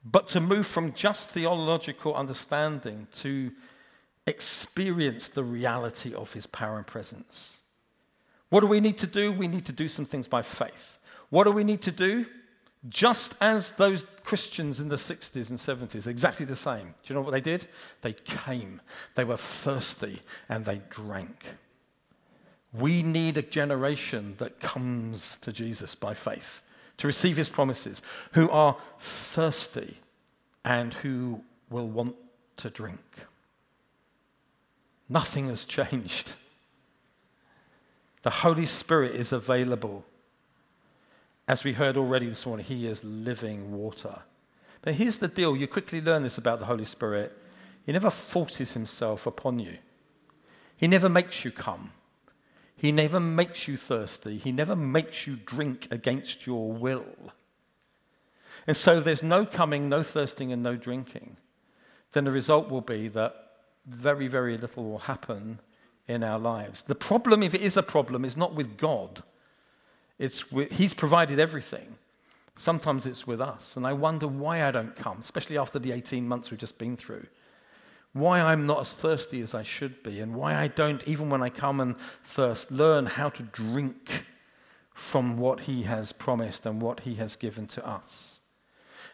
But 0.10 0.30
to 0.30 0.39
move 0.39 0.65
from 0.65 0.93
just 0.93 1.30
theological 1.30 2.15
understanding 2.15 3.08
to 3.17 3.52
experience 4.26 5.28
the 5.28 5.43
reality 5.43 6.13
of 6.13 6.32
his 6.32 6.48
power 6.48 6.78
and 6.78 6.88
presence. 6.88 7.60
What 8.50 8.62
do 8.62 8.67
we 8.67 8.80
need 8.80 8.98
to 9.00 9.08
do? 9.08 9.34
We 9.34 9.50
need 9.50 9.65
to 9.65 9.74
do 9.74 9.89
some 9.89 10.06
things 10.06 10.28
by 10.28 10.43
faith. 10.43 10.98
What 11.30 11.43
do 11.43 11.52
we 11.52 11.65
need 11.65 11.82
to 11.84 11.91
do? 11.91 12.26
Just 12.88 13.36
as 13.41 13.72
those 13.72 14.06
Christians 14.24 14.80
in 14.80 14.88
the 14.88 14.96
60s 14.96 15.50
and 15.50 15.60
70s, 15.60 16.08
exactly 16.08 16.46
the 16.46 16.56
same. 16.56 16.93
Do 17.04 17.13
you 17.13 17.15
know 17.15 17.22
what 17.22 17.32
they 17.32 17.41
did? 17.41 17.67
They 18.02 18.13
came, 18.13 18.80
they 19.15 19.26
were 19.26 19.36
thirsty, 19.36 20.22
and 20.48 20.63
they 20.63 20.82
drank. 20.89 21.43
We 22.72 23.04
need 23.04 23.38
a 23.38 23.41
generation 23.41 24.36
that 24.38 24.62
comes 24.62 25.36
to 25.38 25.52
Jesus 25.52 25.96
by 25.96 26.13
faith 26.13 26.62
to 26.97 27.07
receive 27.07 27.38
his 27.38 27.49
promises, 27.49 28.01
who 28.33 28.49
are 28.49 28.77
thirsty 28.99 29.97
and 30.65 30.93
who 30.95 31.41
will 31.69 31.88
want 31.88 32.15
to 32.57 32.69
drink. 32.69 32.99
Nothing 35.10 35.49
has 35.49 35.63
changed. 35.65 36.33
The 38.23 38.29
Holy 38.29 38.65
Spirit 38.65 39.15
is 39.15 39.31
available. 39.31 40.03
As 41.47 41.63
we 41.63 41.73
heard 41.73 41.95
already 41.95 42.27
this 42.27 42.45
morning, 42.45 42.65
He 42.65 42.88
is 42.88 43.03
living 43.03 43.71
water. 43.71 44.19
But 44.81 44.95
here's 44.95 45.17
the 45.17 45.27
deal 45.27 45.55
you 45.55 45.67
quickly 45.67 46.01
learn 46.01 46.23
this 46.23 46.38
about 46.38 46.60
the 46.60 46.65
Holy 46.65 46.86
Spirit. 46.86 47.38
He 47.86 47.93
never 47.93 48.10
forces 48.10 48.73
Himself 48.73 49.25
upon 49.25 49.60
you, 49.60 49.77
He 50.75 50.88
never 50.88 51.07
makes 51.07 51.45
you 51.45 51.51
come. 51.51 51.91
He 52.77 52.91
never 52.91 53.19
makes 53.19 53.67
you 53.67 53.75
thirsty. 53.75 54.37
He 54.37 54.51
never 54.51 54.75
makes 54.75 55.25
you 55.25 55.35
drink 55.35 55.87
against 55.89 56.45
your 56.45 56.71
will. 56.71 57.33
And 58.67 58.77
so 58.77 59.01
there's 59.01 59.23
no 59.23 59.45
coming, 59.45 59.89
no 59.89 60.03
thirsting, 60.03 60.51
and 60.53 60.61
no 60.61 60.75
drinking. 60.75 61.37
Then 62.11 62.25
the 62.25 62.31
result 62.31 62.69
will 62.69 62.81
be 62.81 63.07
that 63.09 63.33
very, 63.87 64.27
very 64.27 64.57
little 64.57 64.83
will 64.83 64.99
happen 64.99 65.59
in 66.07 66.23
our 66.23 66.37
lives. 66.37 66.83
The 66.83 66.95
problem, 66.95 67.41
if 67.41 67.55
it 67.55 67.61
is 67.61 67.77
a 67.77 67.83
problem, 67.83 68.23
is 68.23 68.37
not 68.37 68.53
with 68.53 68.77
God. 68.77 69.23
It's 70.19 70.51
with, 70.51 70.71
he's 70.71 70.93
provided 70.93 71.39
everything. 71.39 71.95
Sometimes 72.55 73.07
it's 73.07 73.25
with 73.25 73.41
us. 73.41 73.75
And 73.75 73.87
I 73.87 73.93
wonder 73.93 74.27
why 74.27 74.63
I 74.63 74.71
don't 74.71 74.95
come, 74.95 75.19
especially 75.19 75.57
after 75.57 75.79
the 75.79 75.91
18 75.91 76.27
months 76.27 76.51
we've 76.51 76.59
just 76.59 76.77
been 76.77 76.95
through 76.95 77.25
why 78.13 78.39
I'm 78.39 78.65
not 78.65 78.82
as 78.82 78.93
thirsty 78.93 79.41
as 79.41 79.54
I 79.54 79.63
should 79.63 80.02
be, 80.04 80.20
and 80.20 80.36
why 80.36 80.56
I 80.56 80.67
don't, 80.67 81.08
even 81.08 81.30
when 81.30 81.43
I 81.43 81.50
come 81.50 81.80
and 81.80 81.96
thirst, 82.24 82.72
learn 82.72 83.06
how 83.06 83.30
to 83.30 83.43
drink 83.43 84.26
from 84.93 85.38
what 85.38 85.62
He 85.62 85.84
has 85.84 86.12
promised 86.12 86.65
and 86.65 86.82
what 86.82 87.02
He 87.02 87.15
has 87.15 87.36
given 87.36 87.67
to 87.67 87.88
us. 87.88 88.39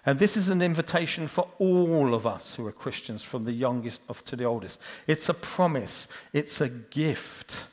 And 0.06 0.20
this 0.20 0.36
is 0.36 0.50
an 0.50 0.62
invitation 0.62 1.28
for 1.28 1.48
all 1.60 2.14
of 2.14 2.28
us 2.28 2.56
who 2.56 2.66
are 2.68 2.72
Christians, 2.74 3.24
from 3.24 3.46
the 3.46 3.54
youngest 3.54 4.02
to 4.26 4.36
the 4.36 4.44
oldest. 4.44 4.80
It's 5.08 5.30
a 5.30 5.34
promise, 5.34 6.08
it's 6.34 6.60
a 6.62 6.70
gift. 6.70 7.66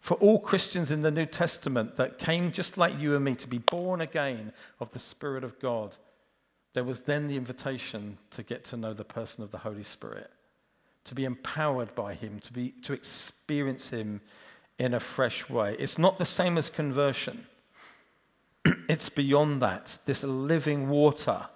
For 0.00 0.14
all 0.14 0.38
Christians 0.38 0.90
in 0.90 1.02
the 1.02 1.10
New 1.10 1.26
Testament 1.26 1.96
that 1.96 2.18
came 2.18 2.52
just 2.52 2.76
like 2.76 2.98
you 2.98 3.16
and 3.16 3.24
me 3.24 3.34
to 3.36 3.48
be 3.48 3.58
born 3.58 4.02
again 4.02 4.52
of 4.78 4.90
the 4.92 4.98
Spirit 4.98 5.44
of 5.44 5.58
God 5.60 5.96
there 6.74 6.84
was 6.84 7.00
then 7.00 7.28
the 7.28 7.36
invitation 7.36 8.18
to 8.32 8.42
get 8.42 8.64
to 8.66 8.76
know 8.76 8.92
the 8.92 9.04
person 9.04 9.42
of 9.42 9.52
the 9.52 9.58
Holy 9.58 9.84
Spirit, 9.84 10.30
to 11.04 11.14
be 11.14 11.24
empowered 11.24 11.94
by 11.94 12.14
Him, 12.14 12.40
to, 12.40 12.52
be, 12.52 12.70
to 12.82 12.92
experience 12.92 13.88
Him 13.88 14.20
in 14.78 14.92
a 14.92 15.00
fresh 15.00 15.48
way. 15.48 15.76
It's 15.78 15.98
not 15.98 16.18
the 16.18 16.24
same 16.24 16.58
as 16.58 16.68
conversion, 16.68 17.46
it's 18.88 19.08
beyond 19.08 19.62
that. 19.62 19.98
This 20.04 20.24
living 20.24 20.88
water 20.88 21.46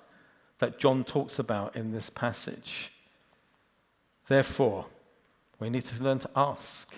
that 0.61 0.79
John 0.79 1.05
talks 1.05 1.39
about 1.39 1.77
in 1.77 1.93
this 1.93 2.11
passage. 2.11 2.93
Therefore, 4.29 4.87
we 5.59 5.71
need 5.71 5.85
to 5.87 6.03
learn 6.03 6.21
to 6.21 6.31
ask. 6.37 6.95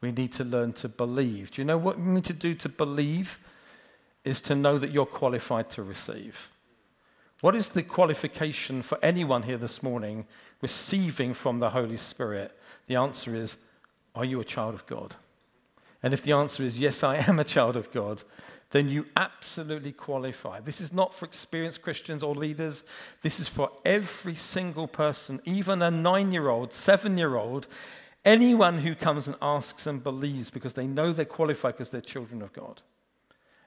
We 0.00 0.10
need 0.10 0.32
to 0.34 0.44
learn 0.44 0.72
to 0.74 0.88
believe. 0.88 1.52
Do 1.52 1.60
you 1.60 1.64
know 1.64 1.78
what 1.78 1.98
we 1.98 2.06
need 2.06 2.24
to 2.24 2.32
do 2.32 2.54
to 2.56 2.68
believe? 2.68 3.38
Is 4.24 4.40
to 4.42 4.54
know 4.54 4.78
that 4.78 4.90
you're 4.90 5.06
qualified 5.06 5.68
to 5.70 5.82
receive. 5.82 6.48
What 7.44 7.54
is 7.54 7.68
the 7.68 7.82
qualification 7.82 8.80
for 8.80 8.96
anyone 9.02 9.42
here 9.42 9.58
this 9.58 9.82
morning 9.82 10.24
receiving 10.62 11.34
from 11.34 11.58
the 11.60 11.68
Holy 11.68 11.98
Spirit? 11.98 12.58
The 12.86 12.96
answer 12.96 13.34
is 13.34 13.58
Are 14.14 14.24
you 14.24 14.40
a 14.40 14.46
child 14.46 14.72
of 14.72 14.86
God? 14.86 15.16
And 16.02 16.14
if 16.14 16.22
the 16.22 16.32
answer 16.32 16.62
is 16.62 16.80
yes, 16.80 17.02
I 17.02 17.16
am 17.28 17.38
a 17.38 17.44
child 17.44 17.76
of 17.76 17.92
God, 17.92 18.22
then 18.70 18.88
you 18.88 19.04
absolutely 19.14 19.92
qualify. 19.92 20.60
This 20.60 20.80
is 20.80 20.90
not 20.90 21.14
for 21.14 21.26
experienced 21.26 21.82
Christians 21.82 22.22
or 22.22 22.34
leaders. 22.34 22.82
This 23.20 23.38
is 23.38 23.46
for 23.46 23.70
every 23.84 24.36
single 24.36 24.88
person, 24.88 25.42
even 25.44 25.82
a 25.82 25.90
nine 25.90 26.32
year 26.32 26.48
old, 26.48 26.72
seven 26.72 27.18
year 27.18 27.36
old, 27.36 27.68
anyone 28.24 28.78
who 28.78 28.94
comes 28.94 29.28
and 29.28 29.36
asks 29.42 29.86
and 29.86 30.02
believes 30.02 30.48
because 30.48 30.72
they 30.72 30.86
know 30.86 31.12
they're 31.12 31.26
qualified 31.26 31.74
because 31.74 31.90
they're 31.90 32.00
children 32.00 32.40
of 32.40 32.54
God 32.54 32.80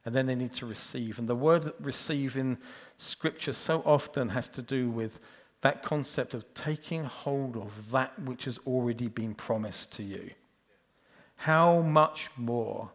and 0.08 0.16
then 0.16 0.26
they 0.26 0.36
need 0.36 0.54
to 0.54 0.66
receive. 0.66 1.20
And 1.20 1.28
the 1.28 1.36
word 1.36 1.74
receive 1.82 2.38
in 2.38 2.58
Scripture 2.98 3.52
so 3.52 3.84
often 3.86 4.30
has 4.30 4.48
to 4.48 4.62
do 4.62 4.90
with 4.90 5.20
that 5.60 5.84
concept 5.84 6.34
of 6.34 6.46
taking 6.54 7.04
hold 7.04 7.58
of 7.58 7.92
that 7.92 8.18
which 8.22 8.46
has 8.46 8.58
already 8.66 9.10
been 9.10 9.36
promised 9.36 9.92
to 9.98 10.04
you. 10.04 10.30
How 11.36 11.82
much 11.82 12.30
more 12.38 12.90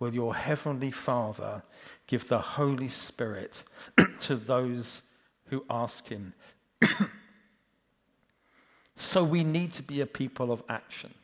will 0.00 0.12
your 0.12 0.34
Heavenly 0.34 0.90
Father 0.90 1.62
give 2.08 2.26
the 2.26 2.40
Holy 2.40 2.88
Spirit 2.88 3.62
to 4.22 4.34
those 4.34 5.02
who 5.50 5.64
ask 5.70 6.08
Him? 6.08 6.34
so 8.96 9.22
we 9.22 9.44
need 9.44 9.74
to 9.74 9.82
be 9.84 10.00
a 10.00 10.06
people 10.06 10.50
of 10.50 10.64
action. 10.68 11.14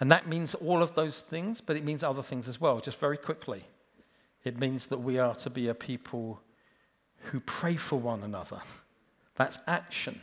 And 0.00 0.12
that 0.12 0.28
means 0.28 0.54
all 0.54 0.82
of 0.82 0.94
those 0.94 1.22
things, 1.22 1.60
but 1.60 1.76
it 1.76 1.84
means 1.84 2.02
other 2.02 2.22
things 2.22 2.48
as 2.48 2.60
well, 2.60 2.80
just 2.80 2.98
very 2.98 3.16
quickly. 3.16 3.64
It 4.44 4.58
means 4.58 4.88
that 4.88 4.98
we 4.98 5.18
are 5.18 5.34
to 5.36 5.50
be 5.50 5.68
a 5.68 5.74
people 5.74 6.40
who 7.24 7.40
pray 7.40 7.76
for 7.76 7.98
one 7.98 8.22
another. 8.22 8.60
That's 9.36 9.58
action. 9.66 10.20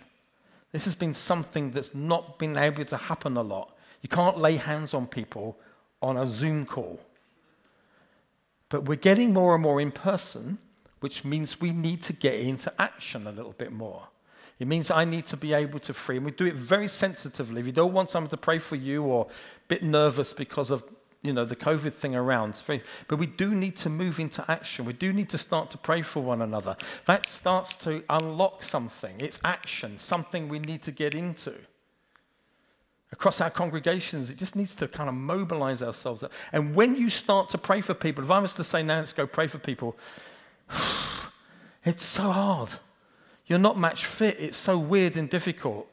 This 0.71 0.85
has 0.85 0.95
been 0.95 1.13
something 1.13 1.71
that's 1.71 1.93
not 1.93 2.39
been 2.39 2.57
able 2.57 2.85
to 2.85 2.97
happen 2.97 3.37
a 3.37 3.41
lot. 3.41 3.75
You 4.01 4.09
can't 4.09 4.37
lay 4.37 4.57
hands 4.57 4.93
on 4.93 5.07
people 5.07 5.57
on 6.01 6.17
a 6.17 6.27
Zoom 6.27 6.65
call. 6.65 6.99
But 8.69 8.85
we're 8.85 8.95
getting 8.95 9.33
more 9.33 9.53
and 9.53 9.61
more 9.61 9.79
in 9.79 9.91
person, 9.91 10.57
which 10.99 11.23
means 11.23 11.61
we 11.61 11.71
need 11.71 12.01
to 12.03 12.13
get 12.13 12.35
into 12.35 12.73
action 12.81 13.27
a 13.27 13.31
little 13.31 13.53
bit 13.53 13.71
more. 13.71 14.07
It 14.59 14.67
means 14.67 14.91
I 14.91 15.03
need 15.05 15.25
to 15.27 15.37
be 15.37 15.53
able 15.53 15.79
to 15.79 15.93
free, 15.93 16.17
and 16.17 16.25
we 16.25 16.31
do 16.31 16.45
it 16.45 16.53
very 16.53 16.87
sensitively. 16.87 17.59
If 17.59 17.65
you 17.65 17.71
don't 17.71 17.93
want 17.93 18.09
someone 18.09 18.29
to 18.29 18.37
pray 18.37 18.59
for 18.59 18.75
you 18.75 19.03
or 19.03 19.25
a 19.25 19.67
bit 19.67 19.83
nervous 19.83 20.33
because 20.33 20.71
of 20.71 20.83
you 21.23 21.31
know, 21.31 21.45
the 21.45 21.55
COVID 21.55 21.93
thing 21.93 22.15
around. 22.15 22.61
But 23.07 23.15
we 23.15 23.25
do 23.25 23.55
need 23.55 23.77
to 23.77 23.89
move 23.89 24.19
into 24.19 24.43
action. 24.51 24.83
We 24.83 24.93
do 24.93 25.13
need 25.13 25.29
to 25.29 25.37
start 25.37 25.71
to 25.71 25.77
pray 25.77 26.01
for 26.01 26.21
one 26.21 26.41
another. 26.41 26.75
That 27.05 27.25
starts 27.25 27.75
to 27.77 28.03
unlock 28.09 28.61
something. 28.61 29.15
It's 29.19 29.39
action, 29.43 29.99
something 29.99 30.49
we 30.49 30.59
need 30.59 30.83
to 30.83 30.91
get 30.91 31.15
into. 31.15 31.53
Across 33.13 33.39
our 33.39 33.49
congregations, 33.49 34.29
it 34.29 34.37
just 34.37 34.55
needs 34.55 34.75
to 34.75 34.87
kind 34.87 35.07
of 35.07 35.15
mobilize 35.15 35.81
ourselves. 35.81 36.25
And 36.51 36.75
when 36.75 36.95
you 36.97 37.09
start 37.09 37.49
to 37.51 37.57
pray 37.57 37.79
for 37.79 37.93
people, 37.93 38.23
if 38.23 38.31
I 38.31 38.39
was 38.39 38.53
to 38.55 38.63
say 38.63 38.83
let's 38.83 39.13
go 39.13 39.25
pray 39.25 39.47
for 39.47 39.59
people, 39.59 39.95
it's 41.85 42.03
so 42.03 42.31
hard. 42.31 42.69
You're 43.45 43.59
not 43.59 43.77
match 43.77 44.05
fit. 44.05 44.37
It's 44.39 44.57
so 44.57 44.77
weird 44.77 45.17
and 45.17 45.29
difficult. 45.29 45.87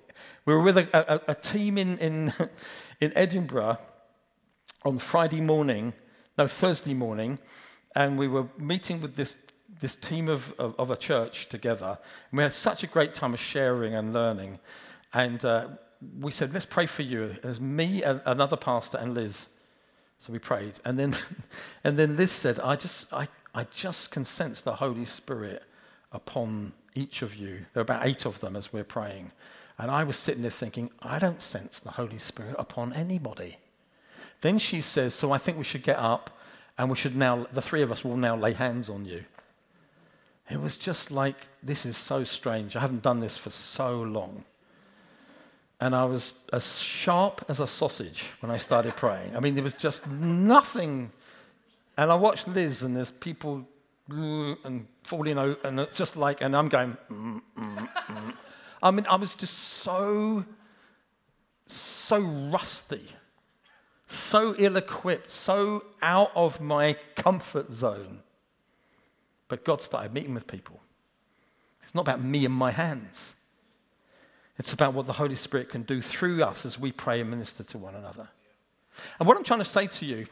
We 0.45 0.55
were 0.55 0.63
with 0.63 0.79
a, 0.79 1.15
a, 1.29 1.33
a 1.33 1.35
team 1.35 1.79
in, 1.79 1.99
in, 1.99 2.33
in 3.01 3.13
Edinburgh 3.15 3.79
on 4.85 4.99
Friday 4.99 5.41
morning, 5.41 5.93
no, 6.39 6.47
Thursday 6.47 6.95
morning, 6.95 7.39
and 7.95 8.19
we 8.19 8.29
were 8.29 8.47
meeting 8.57 9.01
with 9.01 9.17
this, 9.17 9.37
this 9.81 9.95
team 9.95 10.29
of, 10.29 10.55
of, 10.59 10.75
of 10.79 10.91
a 10.91 10.97
church 10.97 11.49
together. 11.49 11.99
And 12.31 12.39
we 12.39 12.43
had 12.43 12.53
such 12.53 12.83
a 12.83 12.87
great 12.87 13.15
time 13.15 13.35
of 13.35 13.41
sharing 13.41 13.95
and 13.95 14.13
learning. 14.13 14.59
And 15.13 15.45
uh, 15.45 15.69
we 16.19 16.31
said, 16.33 16.55
let's 16.55 16.65
pray 16.65 16.87
for 16.87 17.03
you. 17.03 17.37
There's 17.43 17.61
me, 17.61 18.03
and 18.03 18.21
another 18.25 18.57
pastor, 18.57 18.99
and 18.99 19.15
Liz. 19.15 19.49
So 20.19 20.33
we 20.33 20.39
prayed. 20.39 20.75
And 20.85 20.99
then, 20.99 21.17
and 21.85 21.99
then 21.99 22.17
Liz 22.17 22.31
said, 22.31 22.61
I 22.61 22.77
just, 22.77 23.13
I, 23.13 23.29
I 23.55 23.65
just 23.65 24.11
can 24.11 24.25
sense 24.25 24.61
the 24.61 24.77
Holy 24.77 25.05
Spirit 25.05 25.63
upon 26.13 26.73
each 26.95 27.23
of 27.23 27.37
you. 27.37 27.67
There 27.73 27.81
are 27.81 27.83
about 27.83 28.07
eight 28.07 28.27
of 28.27 28.41
them 28.41 28.57
as 28.57 28.73
we're 28.73 28.85
praying. 28.85 29.33
And 29.79 29.91
I 29.91 30.05
was 30.05 30.17
sitting 30.17 30.43
there 30.43 30.51
thinking, 30.51 30.91
I 31.01 31.19
don't 31.19 31.43
sense 31.43 31.79
the 31.79 31.93
Holy 31.93 32.19
Spirit 32.19 32.57
upon 32.59 32.93
anybody. 32.93 33.57
Then 34.41 34.59
she 34.59 34.81
says, 34.81 35.15
So 35.15 35.33
I 35.33 35.39
think 35.39 35.59
we 35.59 35.65
should 35.65 35.83
get 35.83 35.99
up 35.99 36.39
and 36.77 36.89
we 36.91 36.97
should 36.97 37.17
now, 37.17 37.47
the 37.53 37.63
three 37.63 37.83
of 37.83 37.93
us 37.93 38.05
will 38.05 38.17
now 38.17 38.37
lay 38.37 38.53
hands 38.53 38.89
on 38.89 39.05
you. 39.05 39.25
It 40.51 40.61
was 40.61 40.77
just 40.77 41.11
like, 41.11 41.47
this 41.63 41.87
is 41.87 41.97
so 41.97 42.25
strange. 42.25 42.75
I 42.75 42.81
haven't 42.81 43.03
done 43.03 43.21
this 43.21 43.37
for 43.37 43.51
so 43.51 44.03
long. 44.03 44.45
And 45.81 45.95
I 45.95 46.05
was 46.05 46.35
as 46.53 46.79
sharp 46.79 47.45
as 47.49 47.61
a 47.61 47.67
sausage 47.67 48.31
when 48.41 48.51
I 48.51 48.57
started 48.57 48.97
praying. 48.97 49.37
I 49.37 49.41
mean, 49.41 49.55
there 49.55 49.65
was 49.65 49.75
just 49.75 50.07
nothing. 50.09 51.13
And 51.97 52.11
I 52.11 52.17
watched 52.17 52.49
Liz, 52.49 52.83
and 52.83 52.97
there's 52.97 53.11
people 53.11 53.67
and 54.13 54.87
falling 55.03 55.39
out, 55.39 55.65
and 55.65 55.81
it's 55.81 55.97
just 55.97 56.17
like, 56.17 56.41
and 56.41 56.57
I'm 56.57 56.69
going, 56.69 56.97
mm, 57.11 57.41
mm, 57.59 57.89
mm. 57.89 58.35
I 58.83 58.91
mean, 58.91 59.07
I 59.07 59.17
was 59.17 59.35
just 59.35 59.55
so, 59.55 60.45
so 61.67 62.19
rusty 62.19 63.09
so 64.11 64.55
ill 64.59 64.77
equipped, 64.77 65.31
so 65.31 65.85
out 66.03 66.33
of 66.35 66.61
my 66.61 66.97
comfort 67.15 67.73
zone. 67.73 68.23
But 69.49 69.65
God 69.65 69.81
started 69.81 70.13
meeting 70.13 70.35
with 70.35 70.47
people. 70.47 70.81
It's 71.83 71.95
not 71.95 72.03
about 72.03 72.23
me 72.23 72.45
and 72.45 72.55
my 72.55 72.71
hands, 72.71 73.37
it's 74.59 74.73
about 74.73 74.93
what 74.93 75.07
the 75.07 75.15
Holy 75.15 75.37
Spirit 75.37 75.71
can 75.71 75.83
do 75.83 76.03
through 76.03 76.43
us 76.43 76.67
as 76.67 76.79
we 76.79 76.93
pray 76.93 77.21
and 77.21 77.31
minister 77.31 77.65
to 77.65 77.79
one 77.79 77.95
another. 77.95 78.29
And 79.19 79.27
what 79.27 79.37
I'm 79.37 79.45
trying 79.45 79.61
to 79.61 79.65
say 79.65 79.87
to 79.87 80.05
you 80.05 80.27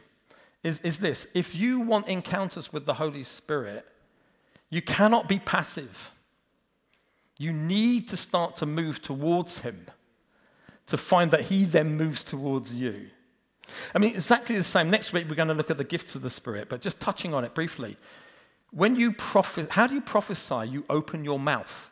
is, 0.63 0.81
is 0.81 0.99
this 0.99 1.27
if 1.35 1.55
you 1.55 1.81
want 1.81 2.09
encounters 2.09 2.73
with 2.73 2.87
the 2.87 2.95
Holy 2.95 3.25
Spirit, 3.25 3.87
you 4.71 4.83
cannot 4.83 5.29
be 5.29 5.39
passive. 5.39 6.13
You 7.39 7.53
need 7.53 8.09
to 8.09 8.17
start 8.17 8.57
to 8.57 8.67
move 8.67 9.01
towards 9.01 9.61
Him 9.61 9.87
to 10.89 10.97
find 10.97 11.31
that 11.31 11.43
He 11.43 11.65
then 11.65 11.97
moves 11.97 12.25
towards 12.25 12.75
you. 12.75 13.09
I 13.95 13.99
mean, 13.99 14.15
exactly 14.15 14.57
the 14.57 14.65
same. 14.65 14.91
Next 14.91 15.13
week, 15.13 15.29
we're 15.29 15.37
going 15.37 15.49
to 15.49 15.55
look 15.55 15.71
at 15.71 15.77
the 15.77 15.85
gifts 15.85 16.15
of 16.15 16.23
the 16.23 16.31
Spirit, 16.31 16.69
but 16.69 16.81
just 16.81 17.01
touching 17.01 17.35
on 17.35 17.45
it 17.45 17.55
briefly. 17.55 17.97
When 18.71 18.97
you 18.97 19.13
prophet, 19.13 19.71
how 19.71 19.87
do 19.87 19.95
you 19.95 20.01
prophesy? 20.01 20.69
You 20.69 20.85
open 20.91 21.25
your 21.25 21.39
mouth. 21.39 21.91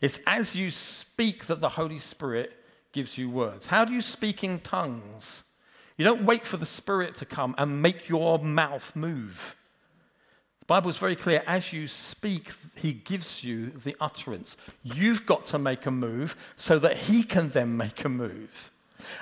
It's 0.00 0.20
as 0.26 0.56
you 0.56 0.70
speak 0.70 1.46
that 1.46 1.60
the 1.60 1.68
Holy 1.68 1.98
Spirit 1.98 2.52
gives 2.92 3.16
you 3.16 3.30
words. 3.30 3.66
How 3.66 3.84
do 3.84 3.92
you 3.92 4.02
speak 4.02 4.42
in 4.42 4.60
tongues? 4.60 5.44
You 5.96 6.04
don't 6.04 6.24
wait 6.24 6.46
for 6.46 6.56
the 6.56 6.66
Spirit 6.66 7.14
to 7.16 7.24
come 7.24 7.54
and 7.58 7.82
make 7.82 8.08
your 8.08 8.38
mouth 8.38 8.94
move. 8.96 9.56
The 10.60 10.66
Bible 10.66 10.90
is 10.90 10.96
very 10.96 11.16
clear. 11.16 11.42
As 11.46 11.72
you 11.72 11.88
speak, 11.88 12.52
He 12.76 12.92
gives 12.92 13.44
you 13.44 13.70
the 13.70 13.96
utterance. 14.00 14.56
You've 14.82 15.26
got 15.26 15.44
to 15.46 15.58
make 15.58 15.86
a 15.86 15.90
move 15.90 16.36
so 16.56 16.78
that 16.78 16.96
He 16.96 17.22
can 17.22 17.50
then 17.50 17.76
make 17.76 18.04
a 18.04 18.08
move. 18.08 18.70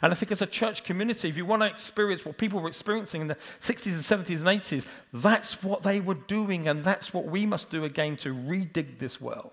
And 0.02 0.12
I 0.12 0.14
think 0.14 0.30
as 0.30 0.42
a 0.42 0.46
church 0.46 0.84
community, 0.84 1.28
if 1.28 1.36
you 1.36 1.46
want 1.46 1.62
to 1.62 1.66
experience 1.66 2.24
what 2.24 2.36
people 2.36 2.60
were 2.60 2.68
experiencing 2.68 3.22
in 3.22 3.28
the 3.28 3.36
60s 3.60 3.86
and 3.86 4.26
70s 4.26 4.40
and 4.40 4.60
80s, 4.62 4.86
that's 5.12 5.62
what 5.62 5.82
they 5.82 6.00
were 6.00 6.14
doing, 6.14 6.68
and 6.68 6.84
that's 6.84 7.14
what 7.14 7.26
we 7.26 7.46
must 7.46 7.70
do 7.70 7.84
again 7.84 8.16
to 8.18 8.34
redig 8.34 8.98
this 8.98 9.20
well. 9.20 9.52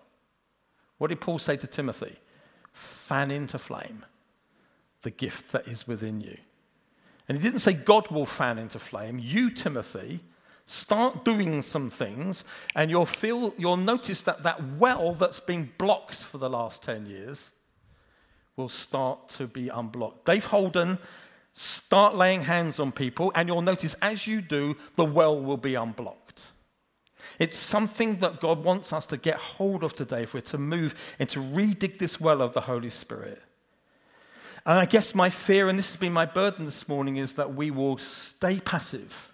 What 0.97 1.07
did 1.07 1.21
Paul 1.21 1.39
say 1.39 1.55
to 1.57 1.67
Timothy? 1.67 2.17
Fan 2.73 3.31
into 3.31 3.57
flame 3.57 4.05
the 5.03 5.11
gift 5.11 5.51
that 5.51 5.67
is 5.67 5.87
within 5.87 6.19
you. 6.21 6.37
And 7.27 7.37
he 7.37 7.43
didn't 7.43 7.59
say 7.59 7.73
God 7.73 8.09
will 8.09 8.25
fan 8.25 8.57
into 8.57 8.79
flame. 8.79 9.19
You, 9.21 9.51
Timothy, 9.51 10.21
start 10.65 11.25
doing 11.25 11.61
some 11.61 11.89
things, 11.89 12.43
and 12.75 12.89
you'll 12.89 13.05
feel, 13.05 13.53
you'll 13.57 13.77
notice 13.77 14.21
that 14.23 14.43
that 14.43 14.61
well 14.77 15.13
that's 15.13 15.39
been 15.39 15.71
blocked 15.77 16.23
for 16.23 16.37
the 16.37 16.49
last 16.49 16.83
10 16.83 17.05
years 17.05 17.51
will 18.55 18.69
start 18.69 19.29
to 19.29 19.47
be 19.47 19.69
unblocked. 19.69 20.25
Dave 20.25 20.45
Holden, 20.47 20.97
start 21.53 22.15
laying 22.15 22.41
hands 22.41 22.79
on 22.79 22.91
people, 22.91 23.31
and 23.35 23.47
you'll 23.47 23.61
notice 23.61 23.95
as 24.01 24.25
you 24.25 24.41
do, 24.41 24.75
the 24.95 25.05
well 25.05 25.39
will 25.39 25.57
be 25.57 25.75
unblocked. 25.75 26.47
It's 27.39 27.57
something 27.57 28.17
that 28.17 28.41
God 28.41 28.63
wants 28.63 28.91
us 28.91 29.05
to 29.07 29.17
get 29.17 29.37
hold 29.37 29.83
of 29.83 29.93
today 29.95 30.23
if 30.23 30.33
we're 30.33 30.41
to 30.41 30.57
move 30.57 30.95
and 31.19 31.29
to 31.29 31.39
redig 31.39 31.99
this 31.99 32.19
well 32.19 32.41
of 32.41 32.53
the 32.53 32.61
Holy 32.61 32.89
Spirit. 32.89 33.41
And 34.67 34.77
I 34.77 34.85
guess 34.85 35.15
my 35.15 35.31
fear, 35.31 35.69
and 35.69 35.79
this 35.79 35.87
has 35.87 35.97
been 35.97 36.13
my 36.13 36.25
burden 36.25 36.65
this 36.65 36.87
morning, 36.87 37.17
is 37.17 37.33
that 37.33 37.55
we 37.55 37.71
will 37.71 37.97
stay 37.97 38.59
passive 38.59 39.31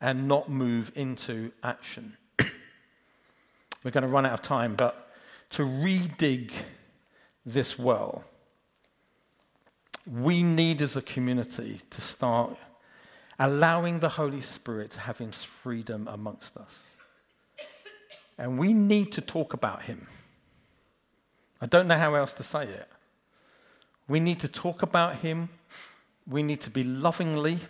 and 0.00 0.26
not 0.26 0.48
move 0.48 0.90
into 0.96 1.52
action. 1.62 2.16
We're 3.84 3.92
going 3.92 4.02
to 4.02 4.08
run 4.08 4.26
out 4.26 4.32
of 4.32 4.42
time, 4.42 4.74
but 4.74 5.12
to 5.50 5.62
redig 5.62 6.50
this 7.44 7.78
well 7.78 8.24
we 10.10 10.42
need 10.42 10.82
as 10.82 10.96
a 10.96 11.02
community 11.02 11.80
to 11.90 12.00
start 12.00 12.56
allowing 13.38 13.98
the 13.98 14.08
Holy 14.08 14.40
Spirit 14.40 14.92
to 14.92 15.00
have 15.00 15.18
his 15.18 15.42
freedom 15.42 16.08
amongst 16.08 16.56
us. 16.56 16.84
And 18.38 18.58
we 18.58 18.72
need 18.72 19.12
to 19.12 19.20
talk 19.20 19.52
about 19.52 19.82
him. 19.82 20.06
I 21.60 21.66
don't 21.66 21.88
know 21.88 21.98
how 21.98 22.14
else 22.14 22.34
to 22.34 22.42
say 22.42 22.64
it. 22.64 22.88
We 24.08 24.20
need 24.20 24.40
to 24.40 24.48
talk 24.48 24.82
about 24.82 25.16
him. 25.16 25.48
We 26.26 26.42
need 26.42 26.60
to 26.62 26.70
be 26.70 26.84
lovingly 26.84 27.60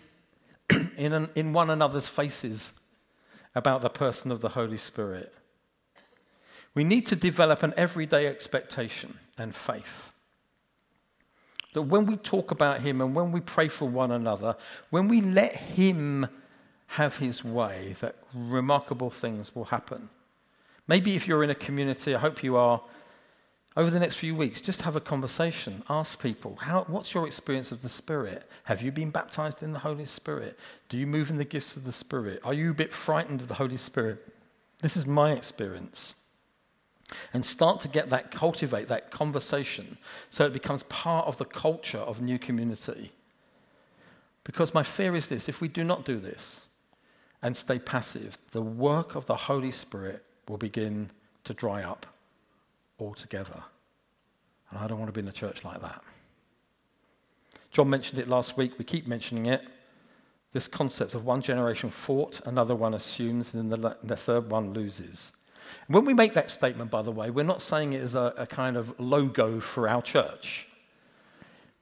in, 0.97 1.13
an, 1.13 1.29
in 1.35 1.53
one 1.53 1.69
another's 1.69 2.07
faces 2.07 2.73
about 3.55 3.81
the 3.81 3.89
person 3.89 4.31
of 4.31 4.41
the 4.41 4.49
Holy 4.49 4.77
Spirit. 4.77 5.33
We 6.73 6.83
need 6.83 7.07
to 7.07 7.15
develop 7.15 7.63
an 7.63 7.73
everyday 7.75 8.27
expectation 8.27 9.17
and 9.37 9.55
faith 9.55 10.11
that 11.77 11.83
when 11.83 12.07
we 12.07 12.17
talk 12.17 12.49
about 12.49 12.81
Him 12.81 13.01
and 13.01 13.13
when 13.13 13.31
we 13.31 13.39
pray 13.39 13.67
for 13.67 13.87
one 13.87 14.11
another, 14.11 14.55
when 14.89 15.07
we 15.07 15.21
let 15.21 15.55
Him 15.55 16.27
have 16.87 17.17
His 17.17 17.43
way, 17.43 17.95
that 17.99 18.15
remarkable 18.33 19.11
things 19.11 19.53
will 19.53 19.65
happen. 19.65 20.09
Maybe 20.87 21.15
if 21.15 21.27
you're 21.27 21.43
in 21.43 21.49
a 21.49 21.55
community, 21.55 22.15
I 22.15 22.19
hope 22.19 22.43
you 22.43 22.55
are, 22.55 22.81
over 23.77 23.91
the 23.91 23.99
next 23.99 24.15
few 24.15 24.35
weeks, 24.35 24.59
just 24.59 24.81
have 24.81 24.95
a 24.95 24.99
conversation. 24.99 25.83
Ask 25.87 26.19
people, 26.19 26.55
how, 26.55 26.85
what's 26.87 27.13
your 27.13 27.27
experience 27.27 27.71
of 27.71 27.83
the 27.83 27.89
Spirit? 27.89 28.49
Have 28.63 28.81
you 28.81 28.91
been 28.91 29.11
baptized 29.11 29.61
in 29.61 29.71
the 29.71 29.77
Holy 29.77 30.07
Spirit? 30.07 30.57
Do 30.89 30.97
you 30.97 31.05
move 31.05 31.29
in 31.29 31.37
the 31.37 31.45
gifts 31.45 31.77
of 31.77 31.83
the 31.83 31.91
Spirit? 31.91 32.41
Are 32.43 32.55
you 32.55 32.71
a 32.71 32.73
bit 32.73 32.91
frightened 32.91 33.39
of 33.39 33.47
the 33.47 33.53
Holy 33.53 33.77
Spirit? 33.77 34.33
This 34.81 34.97
is 34.97 35.05
my 35.05 35.33
experience 35.33 36.15
and 37.33 37.45
start 37.45 37.79
to 37.81 37.87
get 37.87 38.09
that, 38.09 38.31
cultivate 38.31 38.87
that 38.87 39.11
conversation 39.11 39.99
so 40.31 40.43
it 40.43 40.53
becomes 40.53 40.81
part 40.83 41.27
of 41.27 41.37
the 41.37 41.45
culture 41.45 41.99
of 41.99 42.19
new 42.19 42.39
community. 42.39 43.11
Because 44.43 44.73
my 44.73 44.81
fear 44.81 45.15
is 45.15 45.27
this 45.27 45.47
if 45.47 45.61
we 45.61 45.67
do 45.67 45.83
not 45.83 46.03
do 46.03 46.19
this 46.19 46.67
and 47.43 47.55
stay 47.55 47.77
passive, 47.77 48.39
the 48.51 48.61
work 48.61 49.13
of 49.13 49.27
the 49.27 49.35
Holy 49.35 49.71
Spirit 49.71 50.25
will 50.49 50.57
begin 50.57 51.11
to 51.43 51.53
dry 51.53 51.83
up 51.83 52.07
altogether. 52.99 53.63
And 54.69 54.79
I 54.79 54.87
don't 54.87 54.99
want 54.99 55.09
to 55.09 55.13
be 55.13 55.25
in 55.25 55.27
a 55.27 55.33
church 55.33 55.63
like 55.63 55.81
that. 55.81 56.03
John 57.71 57.89
mentioned 57.89 58.19
it 58.19 58.27
last 58.27 58.57
week. 58.57 58.73
We 58.77 58.85
keep 58.85 59.07
mentioning 59.07 59.45
it. 59.45 59.61
This 60.53 60.67
concept 60.67 61.13
of 61.13 61.25
one 61.25 61.41
generation 61.41 61.89
fought, 61.89 62.41
another 62.45 62.75
one 62.75 62.93
assumes, 62.93 63.53
and 63.53 63.71
then 63.71 63.81
the, 63.81 63.97
the 64.01 64.15
third 64.15 64.49
one 64.49 64.73
loses. 64.73 65.31
when 65.87 66.05
we 66.05 66.13
make 66.13 66.33
that 66.33 66.49
statement, 66.49 66.89
by 66.89 67.01
the 67.01 67.11
way, 67.11 67.29
we're 67.29 67.43
not 67.43 67.61
saying 67.61 67.93
it 67.93 68.01
as 68.01 68.15
a, 68.15 68.33
a 68.37 68.47
kind 68.47 68.77
of 68.77 68.99
logo 68.99 69.59
for 69.59 69.87
our 69.87 70.01
church. 70.01 70.67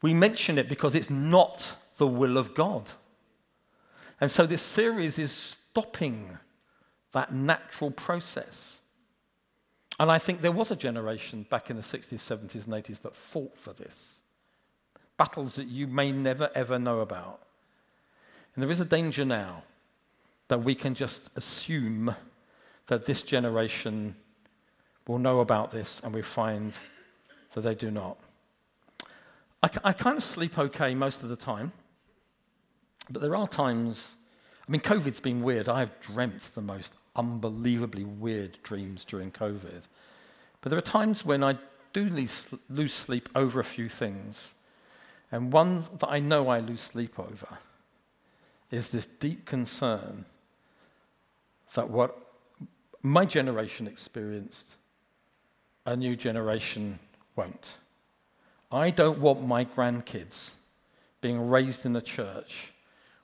We 0.01 0.13
mention 0.13 0.57
it 0.57 0.67
because 0.67 0.95
it's 0.95 1.09
not 1.09 1.75
the 1.97 2.07
will 2.07 2.37
of 2.37 2.53
God. 2.53 2.91
And 4.19 4.29
so 4.29 4.45
this 4.45 4.61
series 4.61 5.19
is 5.19 5.31
stopping 5.31 6.37
that 7.11 7.33
natural 7.33 7.91
process. 7.91 8.79
And 9.99 10.11
I 10.11 10.19
think 10.19 10.41
there 10.41 10.51
was 10.51 10.71
a 10.71 10.75
generation 10.75 11.45
back 11.49 11.69
in 11.69 11.77
the 11.77 11.81
60s, 11.81 12.15
70s, 12.15 12.65
and 12.65 12.73
80s 12.73 13.01
that 13.01 13.15
fought 13.15 13.57
for 13.57 13.73
this. 13.73 14.21
Battles 15.17 15.55
that 15.55 15.67
you 15.67 15.87
may 15.87 16.11
never, 16.11 16.49
ever 16.53 16.77
know 16.77 16.99
about. 16.99 17.41
And 18.53 18.63
there 18.63 18.71
is 18.71 18.81
a 18.81 18.85
danger 18.85 19.23
now 19.23 19.63
that 20.49 20.63
we 20.63 20.75
can 20.75 20.95
just 20.95 21.29
assume 21.35 22.13
that 22.87 23.05
this 23.05 23.23
generation 23.23 24.15
will 25.07 25.17
know 25.17 25.39
about 25.39 25.71
this, 25.71 26.01
and 26.03 26.13
we 26.13 26.21
find 26.21 26.77
that 27.53 27.61
they 27.61 27.75
do 27.75 27.89
not. 27.89 28.17
I, 29.63 29.69
I 29.85 29.93
kind 29.93 30.17
of 30.17 30.23
sleep 30.23 30.57
okay 30.57 30.93
most 30.93 31.23
of 31.23 31.29
the 31.29 31.35
time, 31.35 31.71
but 33.09 33.21
there 33.21 33.35
are 33.35 33.47
times. 33.47 34.15
I 34.67 34.71
mean, 34.71 34.81
COVID's 34.81 35.19
been 35.19 35.41
weird. 35.41 35.69
I've 35.69 35.99
dreamt 36.01 36.41
the 36.53 36.61
most 36.61 36.91
unbelievably 37.15 38.03
weird 38.03 38.57
dreams 38.63 39.05
during 39.05 39.31
COVID. 39.31 39.83
But 40.61 40.69
there 40.69 40.77
are 40.77 40.81
times 40.81 41.25
when 41.25 41.43
I 41.43 41.57
do 41.93 42.09
lose 42.69 42.93
sleep 42.93 43.29
over 43.35 43.59
a 43.59 43.63
few 43.63 43.87
things. 43.87 44.53
And 45.31 45.51
one 45.51 45.85
that 45.99 46.09
I 46.09 46.19
know 46.19 46.49
I 46.49 46.59
lose 46.59 46.81
sleep 46.81 47.17
over 47.17 47.59
is 48.71 48.89
this 48.89 49.05
deep 49.05 49.45
concern 49.45 50.25
that 51.73 51.89
what 51.89 52.17
my 53.01 53.25
generation 53.25 53.87
experienced, 53.87 54.75
a 55.85 55.95
new 55.95 56.15
generation 56.15 56.99
won't. 57.35 57.77
I 58.71 58.89
don't 58.89 59.19
want 59.19 59.45
my 59.45 59.63
grandkids 59.63 60.55
being 61.21 61.49
raised 61.49 61.85
in 61.85 61.95
a 61.95 62.01
church 62.01 62.73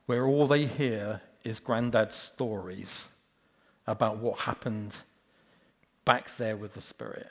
where 0.06 0.26
all 0.26 0.48
they 0.48 0.66
hear 0.66 1.22
is 1.44 1.60
granddad's 1.60 2.16
stories 2.16 3.08
about 3.88 4.18
what 4.18 4.40
happened 4.40 4.98
back 6.06 6.36
there 6.38 6.56
with 6.56 6.74
the 6.74 6.82
Spirit. 6.82 7.28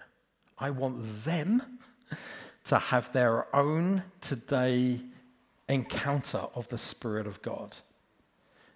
I 0.59 0.71
want 0.71 1.25
them 1.25 1.79
to 2.65 2.79
have 2.79 3.13
their 3.13 3.55
own 3.55 4.03
today 4.21 5.01
encounter 5.69 6.47
of 6.55 6.69
the 6.69 6.79
Spirit 6.79 7.27
of 7.27 7.41
God. 7.43 7.77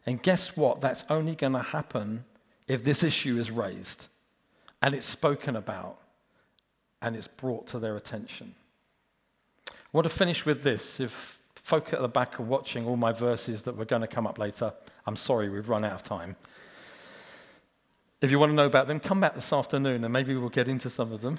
And 0.06 0.22
guess 0.22 0.56
what? 0.56 0.80
That's 0.80 1.04
only 1.10 1.34
going 1.34 1.52
to 1.52 1.62
happen 1.62 2.24
if 2.66 2.84
this 2.84 3.02
issue 3.02 3.38
is 3.38 3.50
raised 3.50 4.06
and 4.82 4.94
it's 4.94 5.06
spoken 5.06 5.56
about 5.56 5.98
and 7.02 7.16
it's 7.16 7.28
brought 7.28 7.66
to 7.68 7.78
their 7.78 7.96
attention. 7.96 8.54
I 9.68 9.72
want 9.92 10.04
to 10.06 10.14
finish 10.14 10.44
with 10.46 10.62
this. 10.62 11.00
If 11.00 11.40
folk 11.54 11.92
at 11.92 12.00
the 12.00 12.08
back 12.08 12.40
are 12.40 12.42
watching 12.42 12.87
all 12.87 12.96
my 12.96 13.12
verses 13.12 13.62
that 13.62 13.76
were 13.76 13.84
going 13.84 14.02
to 14.02 14.08
come 14.08 14.26
up 14.26 14.38
later, 14.38 14.72
I'm 15.06 15.16
sorry, 15.16 15.48
we've 15.48 15.68
run 15.68 15.84
out 15.84 15.92
of 15.92 16.04
time. 16.04 16.37
If 18.24 18.30
you 18.30 18.38
want 18.38 18.52
to 18.52 18.56
know 18.56 18.64
about 18.64 18.87
them, 18.87 19.00
come 19.00 19.20
back 19.20 19.34
this 19.34 19.52
afternoon 19.52 20.02
and 20.02 20.10
maybe 20.10 20.34
we'll 20.34 20.48
get 20.48 20.66
into 20.66 20.88
some 20.88 21.12
of 21.12 21.20
them. 21.20 21.38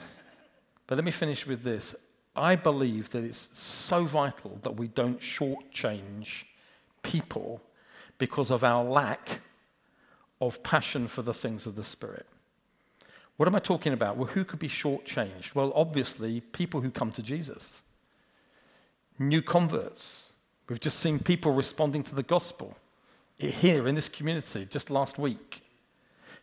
But 0.85 0.99
let 0.99 1.03
me 1.03 1.09
finish 1.09 1.47
with 1.47 1.63
this. 1.63 1.95
I 2.35 2.55
believe 2.55 3.09
that 3.09 3.23
it's 3.23 3.49
so 3.59 4.05
vital 4.05 4.59
that 4.61 4.75
we 4.75 4.89
don't 4.89 5.19
shortchange 5.19 6.43
people 7.01 7.59
because 8.19 8.51
of 8.51 8.63
our 8.63 8.83
lack 8.83 9.41
of 10.39 10.61
passion 10.61 11.07
for 11.07 11.23
the 11.23 11.33
things 11.33 11.65
of 11.65 11.75
the 11.75 11.83
Spirit. 11.83 12.27
What 13.37 13.47
am 13.47 13.55
I 13.55 13.59
talking 13.59 13.91
about? 13.91 14.15
Well, 14.15 14.27
who 14.27 14.45
could 14.45 14.59
be 14.59 14.69
shortchanged? 14.69 15.55
Well, 15.55 15.73
obviously, 15.73 16.39
people 16.39 16.81
who 16.81 16.91
come 16.91 17.11
to 17.13 17.23
Jesus, 17.23 17.81
new 19.17 19.41
converts. 19.41 20.33
We've 20.69 20.79
just 20.79 20.99
seen 20.99 21.17
people 21.17 21.51
responding 21.51 22.03
to 22.03 22.13
the 22.13 22.21
gospel 22.21 22.77
here 23.39 23.87
in 23.87 23.95
this 23.95 24.07
community 24.07 24.67
just 24.69 24.91
last 24.91 25.17
week. 25.17 25.63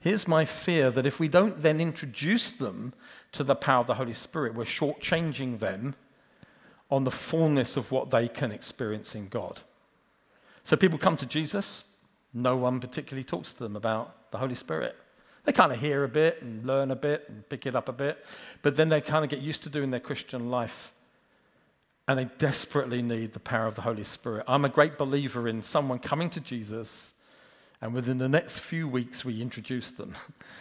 Here's 0.02 0.26
my 0.26 0.44
fear 0.44 0.90
that 0.90 1.06
if 1.06 1.20
we 1.20 1.28
don't 1.28 1.62
then 1.62 1.80
introduce 1.80 2.50
them 2.50 2.92
to 3.30 3.44
the 3.44 3.54
power 3.54 3.80
of 3.80 3.86
the 3.86 3.94
Holy 3.94 4.12
Spirit, 4.12 4.54
we're 4.54 4.64
shortchanging 4.64 5.60
them 5.60 5.94
on 6.90 7.04
the 7.04 7.10
fullness 7.10 7.76
of 7.76 7.92
what 7.92 8.10
they 8.10 8.26
can 8.26 8.50
experience 8.50 9.14
in 9.14 9.28
God. 9.28 9.60
So 10.64 10.76
people 10.76 10.98
come 10.98 11.16
to 11.18 11.26
Jesus, 11.26 11.84
no 12.34 12.56
one 12.56 12.80
particularly 12.80 13.22
talks 13.22 13.52
to 13.52 13.62
them 13.62 13.76
about 13.76 14.30
the 14.32 14.38
Holy 14.38 14.56
Spirit. 14.56 14.96
They 15.44 15.52
kind 15.52 15.72
of 15.72 15.78
hear 15.78 16.02
a 16.02 16.08
bit 16.08 16.42
and 16.42 16.64
learn 16.64 16.90
a 16.90 16.96
bit 16.96 17.24
and 17.28 17.48
pick 17.48 17.64
it 17.64 17.76
up 17.76 17.88
a 17.88 17.92
bit, 17.92 18.24
but 18.62 18.74
then 18.74 18.88
they 18.88 19.00
kind 19.00 19.24
of 19.24 19.30
get 19.30 19.40
used 19.40 19.62
to 19.62 19.70
doing 19.70 19.90
their 19.90 20.00
Christian 20.00 20.50
life 20.50 20.92
and 22.08 22.18
they 22.18 22.24
desperately 22.38 23.02
need 23.02 23.34
the 23.34 23.40
power 23.40 23.66
of 23.66 23.76
the 23.76 23.82
Holy 23.82 24.04
Spirit. 24.04 24.44
I'm 24.48 24.64
a 24.64 24.68
great 24.68 24.98
believer 24.98 25.46
in 25.46 25.62
someone 25.62 26.00
coming 26.00 26.28
to 26.30 26.40
Jesus 26.40 27.11
and 27.82 27.92
within 27.92 28.18
the 28.18 28.28
next 28.28 28.60
few 28.60 28.86
weeks, 28.86 29.24
we 29.24 29.42
introduce 29.42 29.90
them 29.90 30.14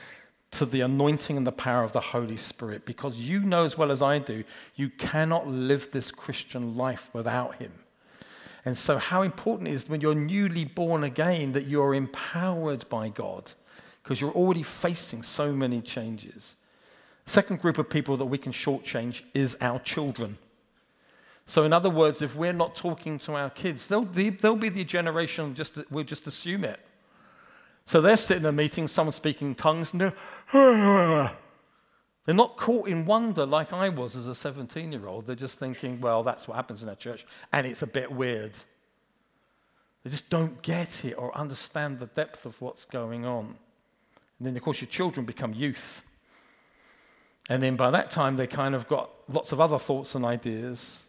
to 0.51 0.65
the 0.65 0.81
anointing 0.81 1.37
and 1.37 1.45
the 1.45 1.51
power 1.51 1.83
of 1.83 1.93
the 1.93 2.01
Holy 2.01 2.35
Spirit 2.35 2.83
because 2.83 3.21
you 3.21 3.41
know 3.41 3.63
as 3.63 3.77
well 3.77 3.91
as 3.91 4.01
I 4.01 4.17
do, 4.17 4.43
you 4.75 4.89
cannot 4.89 5.47
live 5.47 5.91
this 5.91 6.09
Christian 6.09 6.75
life 6.75 7.09
without 7.13 7.55
Him. 7.55 7.71
And 8.65 8.75
so, 8.75 8.97
how 8.97 9.21
important 9.21 9.69
it 9.69 9.73
is 9.73 9.87
when 9.87 10.01
you're 10.01 10.15
newly 10.15 10.65
born 10.65 11.03
again 11.03 11.53
that 11.53 11.67
you're 11.67 11.93
empowered 11.93 12.89
by 12.89 13.09
God 13.09 13.53
because 14.03 14.19
you're 14.19 14.31
already 14.31 14.63
facing 14.63 15.21
so 15.21 15.53
many 15.53 15.79
changes. 15.79 16.55
Second 17.25 17.61
group 17.61 17.77
of 17.77 17.87
people 17.87 18.17
that 18.17 18.25
we 18.25 18.37
can 18.39 18.51
shortchange 18.51 19.21
is 19.35 19.55
our 19.61 19.79
children. 19.79 20.37
So, 21.45 21.63
in 21.63 21.73
other 21.73 21.89
words, 21.89 22.21
if 22.21 22.35
we're 22.35 22.53
not 22.53 22.75
talking 22.75 23.19
to 23.19 23.33
our 23.33 23.49
kids, 23.51 23.87
they'll, 23.87 24.05
they'll 24.05 24.55
be 24.55 24.69
the 24.69 24.83
generation, 24.83 25.53
just, 25.53 25.77
we'll 25.91 26.03
just 26.03 26.25
assume 26.25 26.63
it. 26.63 26.79
So 27.85 28.01
they're 28.01 28.17
sitting 28.17 28.43
in 28.43 28.49
a 28.49 28.51
meeting, 28.51 28.87
someone 28.87 29.11
speaking 29.11 29.55
tongues, 29.55 29.91
and 29.93 30.01
they're, 30.01 30.13
they're 32.25 32.35
not 32.35 32.57
caught 32.57 32.87
in 32.87 33.05
wonder 33.05 33.45
like 33.45 33.73
I 33.73 33.89
was 33.89 34.15
as 34.15 34.27
a 34.27 34.35
17 34.35 34.91
year 34.91 35.07
old. 35.07 35.27
They're 35.27 35.35
just 35.35 35.59
thinking, 35.59 35.99
well, 35.99 36.23
that's 36.23 36.47
what 36.47 36.55
happens 36.55 36.83
in 36.83 36.89
our 36.89 36.95
church, 36.95 37.25
and 37.51 37.67
it's 37.67 37.81
a 37.81 37.87
bit 37.87 38.11
weird. 38.11 38.53
They 40.03 40.09
just 40.09 40.29
don't 40.29 40.61
get 40.61 41.05
it 41.05 41.13
or 41.13 41.35
understand 41.37 41.99
the 41.99 42.07
depth 42.07 42.45
of 42.45 42.59
what's 42.61 42.85
going 42.85 43.25
on. 43.25 43.55
And 44.39 44.47
then, 44.47 44.57
of 44.57 44.63
course, 44.63 44.81
your 44.81 44.87
children 44.87 45.25
become 45.25 45.53
youth. 45.53 46.03
And 47.49 47.61
then 47.61 47.75
by 47.75 47.91
that 47.91 48.09
time, 48.09 48.37
they 48.37 48.47
kind 48.47 48.73
of 48.73 48.87
got 48.87 49.11
lots 49.27 49.51
of 49.51 49.61
other 49.61 49.77
thoughts 49.77 50.15
and 50.15 50.25
ideas. 50.25 51.03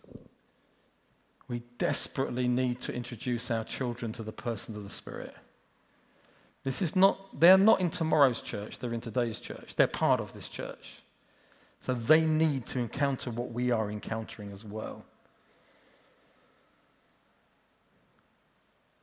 We 1.48 1.62
desperately 1.78 2.48
need 2.48 2.80
to 2.82 2.92
introduce 2.92 3.50
our 3.50 3.64
children 3.64 4.12
to 4.14 4.22
the 4.22 4.32
person 4.32 4.76
of 4.76 4.82
the 4.84 4.90
Spirit. 4.90 5.34
This 6.64 6.80
is 6.80 6.94
not, 6.94 7.40
they're 7.40 7.58
not 7.58 7.80
in 7.80 7.90
tomorrow's 7.90 8.40
church, 8.40 8.78
they're 8.78 8.92
in 8.92 9.00
today's 9.00 9.40
church. 9.40 9.74
They're 9.76 9.86
part 9.86 10.20
of 10.20 10.32
this 10.32 10.48
church. 10.48 11.02
So 11.80 11.94
they 11.94 12.24
need 12.24 12.66
to 12.66 12.78
encounter 12.78 13.30
what 13.30 13.50
we 13.50 13.72
are 13.72 13.90
encountering 13.90 14.52
as 14.52 14.64
well. 14.64 15.04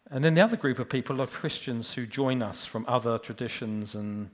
And 0.09 0.23
then 0.23 0.33
the 0.33 0.41
other 0.41 0.57
group 0.57 0.79
of 0.79 0.89
people 0.89 1.21
are 1.21 1.27
Christians 1.27 1.93
who 1.93 2.05
join 2.05 2.41
us 2.41 2.65
from 2.65 2.85
other 2.87 3.17
traditions 3.17 3.93
and 3.93 4.29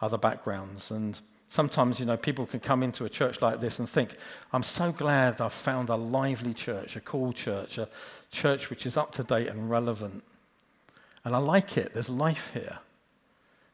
other 0.00 0.18
backgrounds. 0.18 0.90
And 0.90 1.18
sometimes, 1.48 2.00
you 2.00 2.04
know, 2.04 2.16
people 2.16 2.44
can 2.44 2.60
come 2.60 2.82
into 2.82 3.04
a 3.04 3.08
church 3.08 3.40
like 3.40 3.60
this 3.60 3.78
and 3.78 3.88
think, 3.88 4.16
I'm 4.52 4.64
so 4.64 4.90
glad 4.92 5.40
I've 5.40 5.52
found 5.52 5.88
a 5.88 5.96
lively 5.96 6.52
church, 6.52 6.96
a 6.96 7.00
cool 7.00 7.32
church, 7.32 7.78
a 7.78 7.88
church 8.32 8.68
which 8.68 8.84
is 8.84 8.96
up 8.96 9.12
to 9.12 9.22
date 9.22 9.48
and 9.48 9.70
relevant. 9.70 10.24
And 11.24 11.34
I 11.34 11.38
like 11.38 11.76
it. 11.76 11.94
There's 11.94 12.08
life 12.08 12.50
here. 12.52 12.78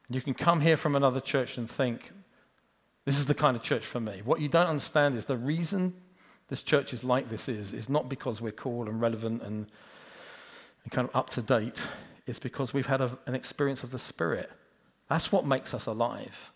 And 0.06 0.14
you 0.14 0.20
can 0.20 0.34
come 0.34 0.60
here 0.60 0.76
from 0.76 0.96
another 0.96 1.20
church 1.20 1.58
and 1.58 1.70
think, 1.70 2.12
this 3.04 3.18
is 3.18 3.26
the 3.26 3.34
kind 3.34 3.56
of 3.56 3.62
church 3.62 3.86
for 3.86 4.00
me. 4.00 4.20
What 4.24 4.40
you 4.40 4.48
don't 4.48 4.66
understand 4.66 5.16
is 5.16 5.24
the 5.24 5.36
reason 5.36 5.94
this 6.48 6.62
church 6.62 6.92
is 6.92 7.04
like 7.04 7.30
this 7.30 7.48
is, 7.48 7.72
is 7.72 7.88
not 7.88 8.08
because 8.08 8.40
we're 8.40 8.52
cool 8.52 8.88
and 8.88 9.00
relevant 9.00 9.42
and, 9.42 9.66
and 10.84 10.92
kind 10.92 11.08
of 11.08 11.16
up 11.16 11.30
to 11.30 11.42
date. 11.42 11.86
It's 12.26 12.38
because 12.38 12.74
we've 12.74 12.86
had 12.86 13.00
a, 13.00 13.16
an 13.26 13.34
experience 13.34 13.82
of 13.82 13.90
the 13.90 13.98
Spirit. 13.98 14.50
That's 15.08 15.32
what 15.32 15.46
makes 15.46 15.72
us 15.72 15.86
alive. 15.86 16.52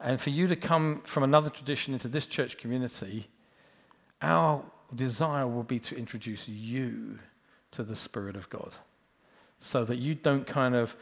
And 0.00 0.20
for 0.20 0.30
you 0.30 0.46
to 0.46 0.56
come 0.56 1.02
from 1.04 1.22
another 1.22 1.50
tradition 1.50 1.92
into 1.92 2.08
this 2.08 2.26
church 2.26 2.56
community, 2.56 3.28
our 4.22 4.62
desire 4.94 5.46
will 5.46 5.64
be 5.64 5.78
to 5.80 5.96
introduce 5.96 6.48
you 6.48 7.18
to 7.72 7.82
the 7.82 7.96
Spirit 7.96 8.36
of 8.36 8.48
God 8.48 8.72
so 9.58 9.84
that 9.84 9.96
you 9.96 10.14
don't 10.14 10.46
kind 10.46 10.74
of 10.74 10.96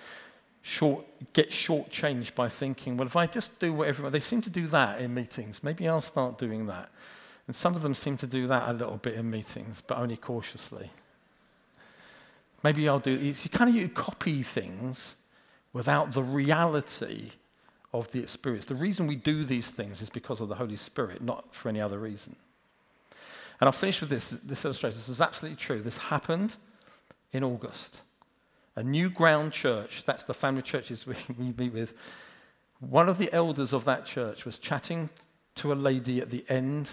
short, 0.63 1.05
get 1.33 1.51
shortchanged 1.51 2.35
by 2.35 2.49
thinking, 2.49 2.97
well, 2.97 3.07
if 3.07 3.17
I 3.17 3.27
just 3.27 3.59
do 3.61 3.73
what 3.73 3.89
everyone, 3.89 4.13
they 4.13 4.21
seem 4.21 4.43
to 4.43 4.51
do 4.51 4.67
that 4.69 5.01
in 5.01 5.15
meetings, 5.15 5.63
maybe 5.63 5.89
I'll 5.89 6.01
start 6.01 6.39
doing 6.39 6.67
that. 6.67 6.91
And 7.47 7.55
some 7.55 7.77
of 7.77 7.83
them 7.83 7.95
seem 7.95 8.17
to 8.19 8.27
do 8.27 8.47
that 8.49 8.69
a 8.69 8.73
little 8.73 8.97
bit 8.97 9.15
in 9.15 9.31
meetings, 9.31 9.83
but 9.87 9.99
only 9.99 10.17
cautiously. 10.17 10.91
Maybe 12.65 12.89
I'll 12.89 12.99
do, 12.99 13.13
you 13.13 13.51
kind 13.51 13.71
of 13.71 13.77
you 13.77 13.89
copy 13.89 14.43
things 14.43 15.17
without 15.73 16.13
the 16.13 16.23
reality 16.23 17.31
of 17.93 18.11
the 18.11 18.21
experience. 18.21 18.67
The 18.67 18.75
reason 18.75 19.07
we 19.07 19.17
do 19.17 19.45
these 19.45 19.71
things 19.71 20.03
is 20.03 20.11
because 20.11 20.41
of 20.41 20.49
the 20.49 20.57
Holy 20.57 20.77
Spirit, 20.77 21.23
not 21.23 21.55
for 21.55 21.69
any 21.69 21.81
other 21.81 21.99
reason. 21.99 22.35
And 23.61 23.69
I'll 23.69 23.73
finish 23.73 24.01
with 24.01 24.11
this, 24.11 24.31
this 24.31 24.65
illustration. 24.65 24.99
This 24.99 25.09
is 25.09 25.21
absolutely 25.21 25.57
true. 25.57 25.81
This 25.81 25.97
happened 25.97 26.57
in 27.33 27.45
August. 27.45 28.01
A 28.77 28.83
new 28.83 29.09
ground 29.09 29.53
church, 29.53 30.05
that's 30.07 30.23
the 30.25 30.35
family 30.35 30.63
churches 30.63 31.07
we, 31.07 31.17
we 31.39 31.53
meet 31.57 31.73
with. 31.73 31.95
One 32.79 33.09
of 33.09 33.19
the 33.19 33.33
elders 33.33 33.73
of 33.73 33.87
that 33.87 34.05
church 34.05 34.45
was 34.45 34.59
chatting 34.59 35.09
to 35.57 35.73
a 35.73 35.75
lady 35.75 36.21
at 36.21 36.31
the 36.31 36.45
end 36.49 36.91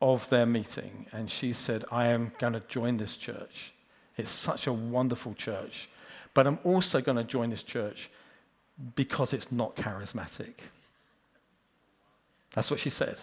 of 0.00 0.28
their 0.30 0.46
meeting, 0.46 1.06
and 1.12 1.30
she 1.30 1.52
said, 1.52 1.84
I 1.92 2.08
am 2.08 2.32
going 2.38 2.54
to 2.54 2.62
join 2.68 2.96
this 2.96 3.16
church. 3.16 3.74
It's 4.16 4.30
such 4.30 4.66
a 4.66 4.72
wonderful 4.72 5.34
church. 5.34 5.88
But 6.34 6.46
I'm 6.46 6.58
also 6.64 7.00
going 7.00 7.16
to 7.16 7.24
join 7.24 7.50
this 7.50 7.62
church 7.62 8.10
because 8.94 9.32
it's 9.32 9.50
not 9.52 9.76
charismatic. 9.76 10.54
That's 12.54 12.70
what 12.70 12.80
she 12.80 12.90
said. 12.90 13.18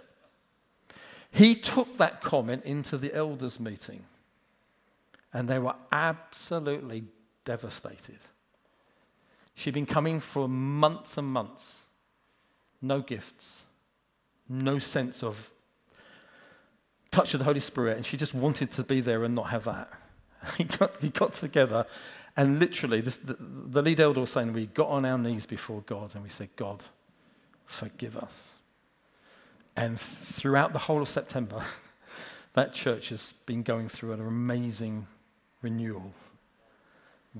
He 1.32 1.56
took 1.56 1.98
that 1.98 2.22
comment 2.22 2.64
into 2.64 2.98
the 2.98 3.14
elders' 3.14 3.60
meeting, 3.60 4.06
and 5.34 5.48
they 5.48 5.60
were 5.60 5.76
absolutely 5.92 7.06
devastated. 7.46 8.20
She'd 9.56 9.74
been 9.74 9.86
coming 9.86 10.20
for 10.20 10.50
months 10.50 11.18
and 11.18 11.28
months, 11.28 11.84
no 12.82 13.00
gifts, 13.00 13.64
no 14.50 14.80
sense 14.80 15.24
of 15.24 15.52
touch 17.10 17.34
of 17.34 17.40
the 17.40 17.46
Holy 17.46 17.62
Spirit, 17.62 17.96
and 17.96 18.06
she 18.06 18.18
just 18.18 18.34
wanted 18.34 18.72
to 18.74 18.84
be 18.84 19.00
there 19.00 19.24
and 19.24 19.34
not 19.34 19.50
have 19.50 19.64
that. 19.64 19.90
He 20.58 20.64
got, 20.66 21.02
he 21.02 21.10
got 21.10 21.34
together, 21.34 21.88
and 22.38 22.60
literally, 22.60 23.02
this, 23.02 23.18
the, 23.18 23.36
the 23.40 23.82
lead 23.82 24.00
elder 24.00 24.22
was 24.22 24.30
saying, 24.30 24.54
We 24.54 24.68
got 24.68 24.90
on 24.90 25.06
our 25.06 25.18
knees 25.18 25.48
before 25.48 25.82
God, 25.88 26.14
and 26.14 26.24
we 26.24 26.30
said, 26.30 26.50
God, 26.56 26.84
forgive 27.66 28.16
us. 28.16 28.60
And 29.76 30.00
throughout 30.00 30.72
the 30.72 30.80
whole 30.80 31.02
of 31.02 31.10
September, 31.10 31.64
that 32.54 32.74
church 32.74 33.10
has 33.10 33.34
been 33.46 33.64
going 33.64 33.90
through 33.90 34.14
an 34.14 34.22
amazing 34.22 35.08
renewal 35.64 36.14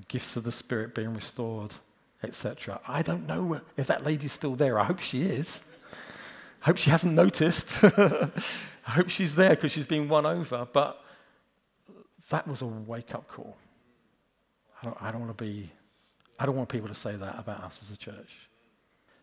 gifts 0.08 0.36
of 0.36 0.44
the 0.44 0.52
Spirit 0.52 0.94
being 0.94 1.14
restored, 1.14 1.74
etc. 2.22 2.80
I 2.86 3.02
don't 3.02 3.26
know 3.26 3.60
if 3.76 3.86
that 3.86 4.04
lady's 4.04 4.32
still 4.32 4.54
there. 4.54 4.78
I 4.78 4.84
hope 4.84 5.00
she 5.00 5.22
is. 5.22 5.64
I 6.62 6.66
hope 6.66 6.76
she 6.76 6.90
hasn't 6.90 7.14
noticed. 7.14 7.72
I 7.82 8.30
hope 8.90 9.08
she's 9.08 9.34
there 9.34 9.50
because 9.50 9.72
she's 9.72 9.86
been 9.86 10.08
won 10.08 10.26
over. 10.26 10.66
But 10.72 11.02
that 12.30 12.46
was 12.46 12.62
a 12.62 12.66
wake 12.66 13.14
up 13.14 13.28
call. 13.28 13.56
I 14.82 14.86
don't, 14.86 15.02
I 15.02 15.10
don't 15.10 15.20
want 15.20 15.36
to 15.36 15.44
be, 15.44 15.70
I 16.38 16.46
don't 16.46 16.56
want 16.56 16.68
people 16.68 16.88
to 16.88 16.94
say 16.94 17.16
that 17.16 17.38
about 17.38 17.60
us 17.60 17.80
as 17.82 17.90
a 17.90 17.96
church. 17.96 18.48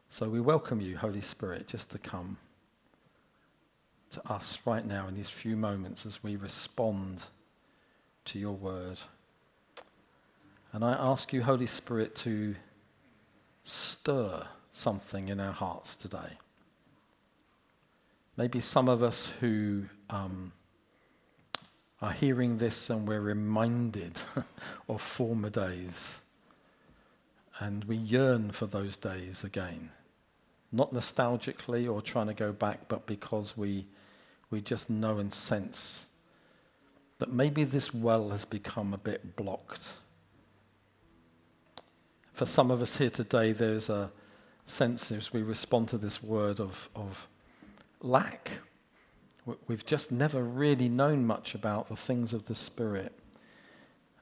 So 0.09 0.29
we 0.29 0.41
welcome 0.41 0.79
you, 0.79 0.97
Holy 0.97 1.21
Spirit, 1.21 1.67
just 1.67 1.91
to 1.91 1.97
come 1.97 2.37
to 4.11 4.31
us 4.31 4.59
right 4.65 4.85
now 4.85 5.07
in 5.07 5.15
these 5.15 5.29
few 5.29 5.55
moments 5.55 6.05
as 6.05 6.23
we 6.23 6.35
respond 6.35 7.23
to 8.25 8.39
your 8.39 8.53
word. 8.53 8.97
And 10.73 10.83
I 10.83 10.93
ask 10.93 11.31
you, 11.31 11.43
Holy 11.43 11.67
Spirit, 11.67 12.15
to 12.17 12.55
stir 13.61 14.47
something 14.71 15.27
in 15.27 15.39
our 15.39 15.51
hearts 15.51 15.95
today. 15.95 16.39
Maybe 18.37 18.59
some 18.59 18.89
of 18.89 19.03
us 19.03 19.31
who 19.39 19.83
um, 20.09 20.51
are 22.01 22.11
hearing 22.11 22.57
this 22.57 22.89
and 22.89 23.07
we're 23.07 23.21
reminded 23.21 24.19
of 24.89 24.99
former 24.99 25.51
days. 25.51 26.21
And 27.59 27.83
we 27.83 27.95
yearn 27.95 28.49
for 28.49 28.65
those 28.65 28.97
days 28.97 29.43
again. 29.43 29.91
Not 30.71 30.91
nostalgically 30.91 31.87
or 31.87 32.01
trying 32.01 32.27
to 32.27 32.33
go 32.33 32.51
back, 32.51 32.87
but 32.87 33.05
because 33.05 33.55
we, 33.55 33.85
we 34.49 34.59
just 34.59 34.89
know 34.89 35.19
and 35.19 35.31
sense 35.31 36.07
that 37.19 37.31
maybe 37.31 37.63
this 37.63 37.93
well 37.93 38.31
has 38.31 38.43
become 38.43 38.91
a 38.91 38.97
bit 38.97 39.35
blocked 39.35 39.87
for 42.33 42.45
some 42.45 42.71
of 42.71 42.81
us 42.81 42.97
here 42.97 43.11
today, 43.11 43.51
there's 43.51 43.89
a 43.89 44.11
sense 44.65 45.11
as 45.11 45.31
we 45.31 45.41
respond 45.43 45.87
to 45.89 45.97
this 45.97 46.23
word 46.23 46.59
of, 46.59 46.89
of 46.95 47.29
lack. 48.01 48.51
We've 49.67 49.85
just 49.85 50.11
never 50.11 50.41
really 50.41 50.89
known 50.89 51.25
much 51.25 51.53
about 51.53 51.89
the 51.89 51.95
things 51.95 52.33
of 52.33 52.45
the 52.45 52.55
Spirit. 52.55 53.13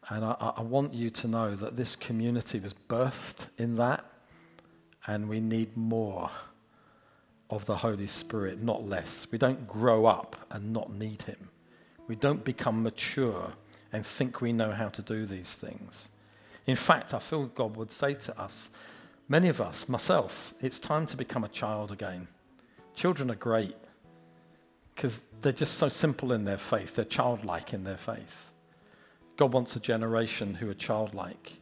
And 0.09 0.26
I, 0.26 0.53
I, 0.57 0.62
want 0.62 0.93
you 0.93 1.09
to 1.12 1.28
know 1.28 1.55
that 1.55 1.78
this 1.78 1.95
community 1.95 2.59
was 2.59 2.74
birthed 2.74 3.47
in 3.57 3.76
that, 3.76 4.03
and 5.05 5.30
we 5.30 5.39
need 5.39 5.78
more 5.78 6.32
of 7.51 7.66
the 7.66 7.78
Holy 7.78 8.07
Spirit, 8.07 8.64
not 8.64 8.84
less. 8.84 9.28
We 9.32 9.38
don't 9.38 9.68
grow 9.68 10.07
up 10.07 10.36
and 10.49 10.74
not 10.74 10.91
need 10.91 11.22
Him. 11.22 11.49
We 12.07 12.16
don't 12.16 12.43
become 12.43 12.82
mature 12.82 13.53
and 13.93 14.05
think 14.05 14.41
we 14.41 14.53
know 14.53 14.72
how 14.72 14.89
to 14.89 15.01
do 15.03 15.26
these 15.26 15.53
things. 15.53 16.09
In 16.68 16.76
fact, 16.76 17.14
I 17.14 17.20
feel 17.20 17.45
God 17.47 17.76
would 17.76 17.91
say 17.91 18.14
to 18.14 18.39
us, 18.39 18.70
many 19.28 19.47
of 19.49 19.62
us, 19.62 19.89
myself, 19.89 20.53
it's 20.62 20.78
time 20.78 21.05
to 21.07 21.18
become 21.18 21.43
a 21.43 21.49
child 21.49 21.91
again. 21.91 22.28
Children 22.95 23.32
are 23.32 23.36
great 23.36 23.76
because 24.95 25.20
they're 25.41 25.51
just 25.51 25.76
so 25.76 25.89
simple 25.89 26.32
in 26.32 26.43
their 26.43 26.57
faith, 26.57 26.95
they're 26.95 27.05
childlike 27.05 27.74
in 27.74 27.84
their 27.84 27.97
faith. 27.97 28.51
God 29.38 29.53
wants 29.53 29.76
a 29.76 29.80
generation 29.80 30.55
who 30.55 30.70
are 30.70 30.76
childlike, 30.76 31.53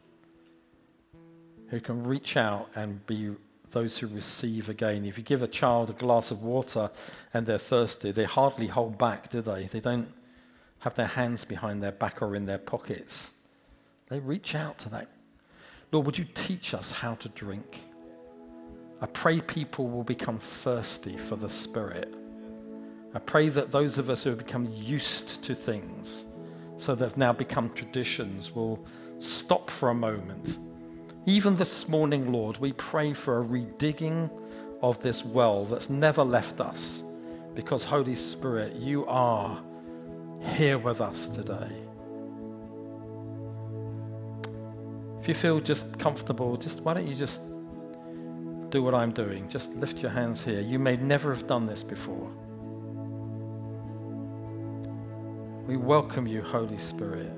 who 1.68 1.80
can 1.80 2.04
reach 2.04 2.36
out 2.36 2.68
and 2.74 3.06
be 3.06 3.30
those 3.70 3.98
who 3.98 4.08
receive 4.08 4.68
again. 4.68 5.04
If 5.04 5.16
you 5.16 5.24
give 5.24 5.42
a 5.42 5.48
child 5.48 5.90
a 5.90 5.94
glass 5.94 6.30
of 6.30 6.42
water 6.42 6.90
and 7.32 7.46
they're 7.46 7.58
thirsty, 7.58 8.10
they 8.12 8.24
hardly 8.24 8.66
hold 8.66 8.98
back, 8.98 9.30
do 9.30 9.40
they? 9.40 9.64
They 9.64 9.80
don't 9.80 10.12
have 10.80 10.94
their 10.94 11.06
hands 11.06 11.44
behind 11.44 11.82
their 11.82 11.92
back 11.92 12.20
or 12.20 12.34
in 12.34 12.46
their 12.46 12.58
pockets. 12.58 13.32
They 14.10 14.18
reach 14.18 14.54
out 14.56 14.78
to 14.80 14.88
that. 14.90 15.08
Lord, 15.92 16.04
would 16.06 16.18
you 16.18 16.26
teach 16.34 16.74
us 16.74 16.90
how 16.90 17.14
to 17.14 17.28
drink? 17.30 17.80
I 19.00 19.06
pray 19.06 19.40
people 19.40 19.88
will 19.88 20.04
become 20.04 20.38
thirsty 20.38 21.16
for 21.16 21.36
the 21.36 21.48
Spirit. 21.48 22.14
I 23.14 23.18
pray 23.20 23.48
that 23.48 23.70
those 23.70 23.98
of 23.98 24.10
us 24.10 24.24
who 24.24 24.30
have 24.30 24.38
become 24.38 24.66
used 24.72 25.42
to 25.44 25.54
things, 25.54 26.24
so 26.76 26.94
they've 26.94 27.16
now 27.16 27.32
become 27.32 27.70
traditions, 27.70 28.52
will 28.52 28.84
stop 29.20 29.70
for 29.70 29.90
a 29.90 29.94
moment. 29.94 30.58
Even 31.26 31.56
this 31.56 31.88
morning, 31.88 32.32
Lord, 32.32 32.58
we 32.58 32.72
pray 32.72 33.12
for 33.12 33.40
a 33.40 33.44
redigging 33.44 34.30
of 34.82 35.00
this 35.02 35.24
well 35.24 35.64
that's 35.64 35.88
never 35.88 36.24
left 36.24 36.60
us, 36.60 37.04
because, 37.54 37.84
Holy 37.84 38.14
Spirit, 38.14 38.74
you 38.74 39.06
are 39.06 39.62
here 40.40 40.78
with 40.78 41.00
us 41.00 41.28
today. 41.28 41.89
You 45.30 45.34
feel 45.34 45.60
just 45.60 45.96
comfortable, 45.96 46.56
just 46.56 46.80
why 46.80 46.92
don't 46.92 47.06
you 47.06 47.14
just 47.14 47.40
do 48.70 48.82
what 48.82 48.94
I'm 48.94 49.12
doing? 49.12 49.48
Just 49.48 49.72
lift 49.76 49.98
your 49.98 50.10
hands 50.10 50.44
here. 50.44 50.60
You 50.60 50.80
may 50.80 50.96
never 50.96 51.32
have 51.32 51.46
done 51.46 51.66
this 51.66 51.84
before. 51.84 52.28
We 55.68 55.76
welcome 55.76 56.26
you, 56.26 56.42
Holy 56.42 56.78
Spirit, 56.78 57.30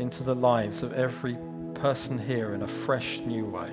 into 0.00 0.24
the 0.24 0.34
lives 0.34 0.82
of 0.82 0.92
every 0.94 1.38
person 1.74 2.18
here 2.18 2.54
in 2.54 2.62
a 2.62 2.68
fresh 2.68 3.20
new 3.20 3.44
way. 3.44 3.70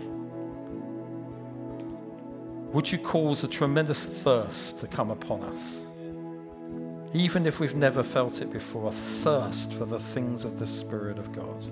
Would 2.72 2.92
you 2.92 3.00
cause 3.00 3.44
a 3.44 3.48
tremendous 3.48 4.06
thirst 4.06 4.80
to 4.82 4.88
come 4.88 5.10
upon 5.10 5.42
us? 5.42 5.88
Even 7.16 7.48
if 7.48 7.60
we've 7.60 7.76
never 7.76 8.04
felt 8.04 8.44
it 8.44 8.54
before, 8.54 8.90
a 8.90 8.92
thirst 8.92 9.74
for 9.74 9.86
the 9.86 10.00
things 10.00 10.46
of 10.46 10.60
the 10.60 10.68
Spirit 10.68 11.18
of 11.18 11.34
God. 11.34 11.64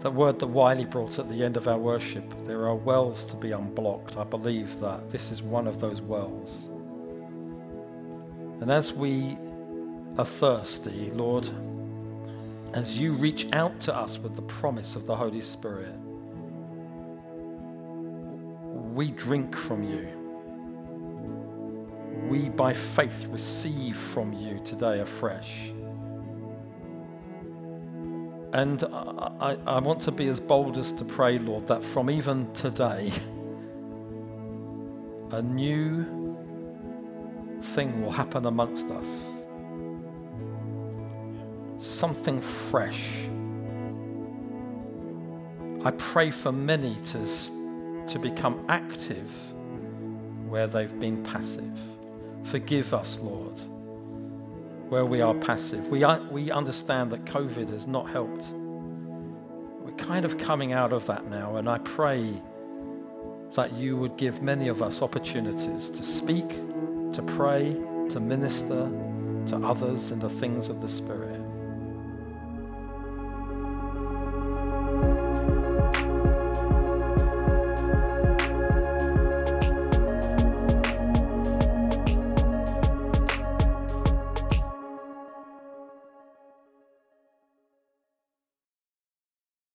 That 0.00 0.14
word 0.14 0.38
that 0.38 0.46
Wiley 0.46 0.84
brought 0.84 1.18
at 1.18 1.28
the 1.28 1.44
end 1.44 1.56
of 1.56 1.66
our 1.66 1.76
worship, 1.76 2.24
there 2.44 2.66
are 2.68 2.76
wells 2.76 3.24
to 3.24 3.36
be 3.36 3.50
unblocked. 3.50 4.16
I 4.16 4.22
believe 4.22 4.78
that 4.78 5.10
this 5.10 5.32
is 5.32 5.42
one 5.42 5.66
of 5.66 5.80
those 5.80 6.00
wells. 6.00 6.68
And 8.60 8.70
as 8.70 8.92
we 8.92 9.36
are 10.16 10.24
thirsty, 10.24 11.10
Lord, 11.10 11.48
as 12.74 12.96
you 12.96 13.14
reach 13.14 13.48
out 13.52 13.80
to 13.80 13.96
us 13.96 14.18
with 14.18 14.36
the 14.36 14.42
promise 14.42 14.94
of 14.94 15.06
the 15.06 15.16
Holy 15.16 15.42
Spirit, 15.42 15.94
we 18.94 19.10
drink 19.10 19.56
from 19.56 19.82
you. 19.82 20.08
We, 22.28 22.50
by 22.50 22.72
faith, 22.72 23.26
receive 23.30 23.96
from 23.96 24.32
you 24.32 24.60
today 24.64 25.00
afresh. 25.00 25.72
And 28.52 28.82
I, 28.84 29.58
I, 29.66 29.78
want 29.78 30.00
to 30.02 30.10
be 30.10 30.28
as 30.28 30.40
bold 30.40 30.78
as 30.78 30.90
to 30.92 31.04
pray, 31.04 31.38
Lord, 31.38 31.66
that 31.66 31.84
from 31.84 32.08
even 32.08 32.50
today, 32.54 33.12
a 35.32 35.42
new 35.42 36.36
thing 37.60 38.00
will 38.02 38.10
happen 38.10 38.46
amongst 38.46 38.86
us. 38.86 39.06
Something 41.76 42.40
fresh. 42.40 43.04
I 45.84 45.90
pray 45.92 46.30
for 46.30 46.50
many 46.50 46.96
to, 47.12 48.06
to 48.06 48.18
become 48.18 48.64
active 48.70 49.30
where 50.48 50.66
they've 50.66 50.98
been 50.98 51.22
passive. 51.22 51.78
Forgive 52.44 52.94
us, 52.94 53.18
Lord, 53.20 53.60
where 54.88 55.04
we 55.04 55.20
are 55.20 55.34
passive. 55.34 55.88
We, 55.88 56.04
uh, 56.04 56.20
we 56.30 56.50
understand 56.50 57.10
that 57.12 57.24
COVID 57.24 57.70
has 57.70 57.86
not 57.86 58.10
helped. 58.10 58.48
We're 58.50 59.96
kind 59.96 60.24
of 60.24 60.38
coming 60.38 60.72
out 60.72 60.92
of 60.92 61.06
that 61.06 61.26
now, 61.26 61.56
and 61.56 61.68
I 61.68 61.78
pray 61.78 62.32
that 63.54 63.72
you 63.72 63.96
would 63.96 64.16
give 64.16 64.42
many 64.42 64.68
of 64.68 64.82
us 64.82 65.02
opportunities 65.02 65.90
to 65.90 66.02
speak, 66.02 66.48
to 66.48 67.22
pray, 67.26 67.74
to 68.10 68.20
minister 68.20 68.90
to 69.48 69.56
others 69.64 70.10
in 70.10 70.18
the 70.18 70.28
things 70.28 70.68
of 70.68 70.80
the 70.80 70.88
Spirit. 70.88 71.37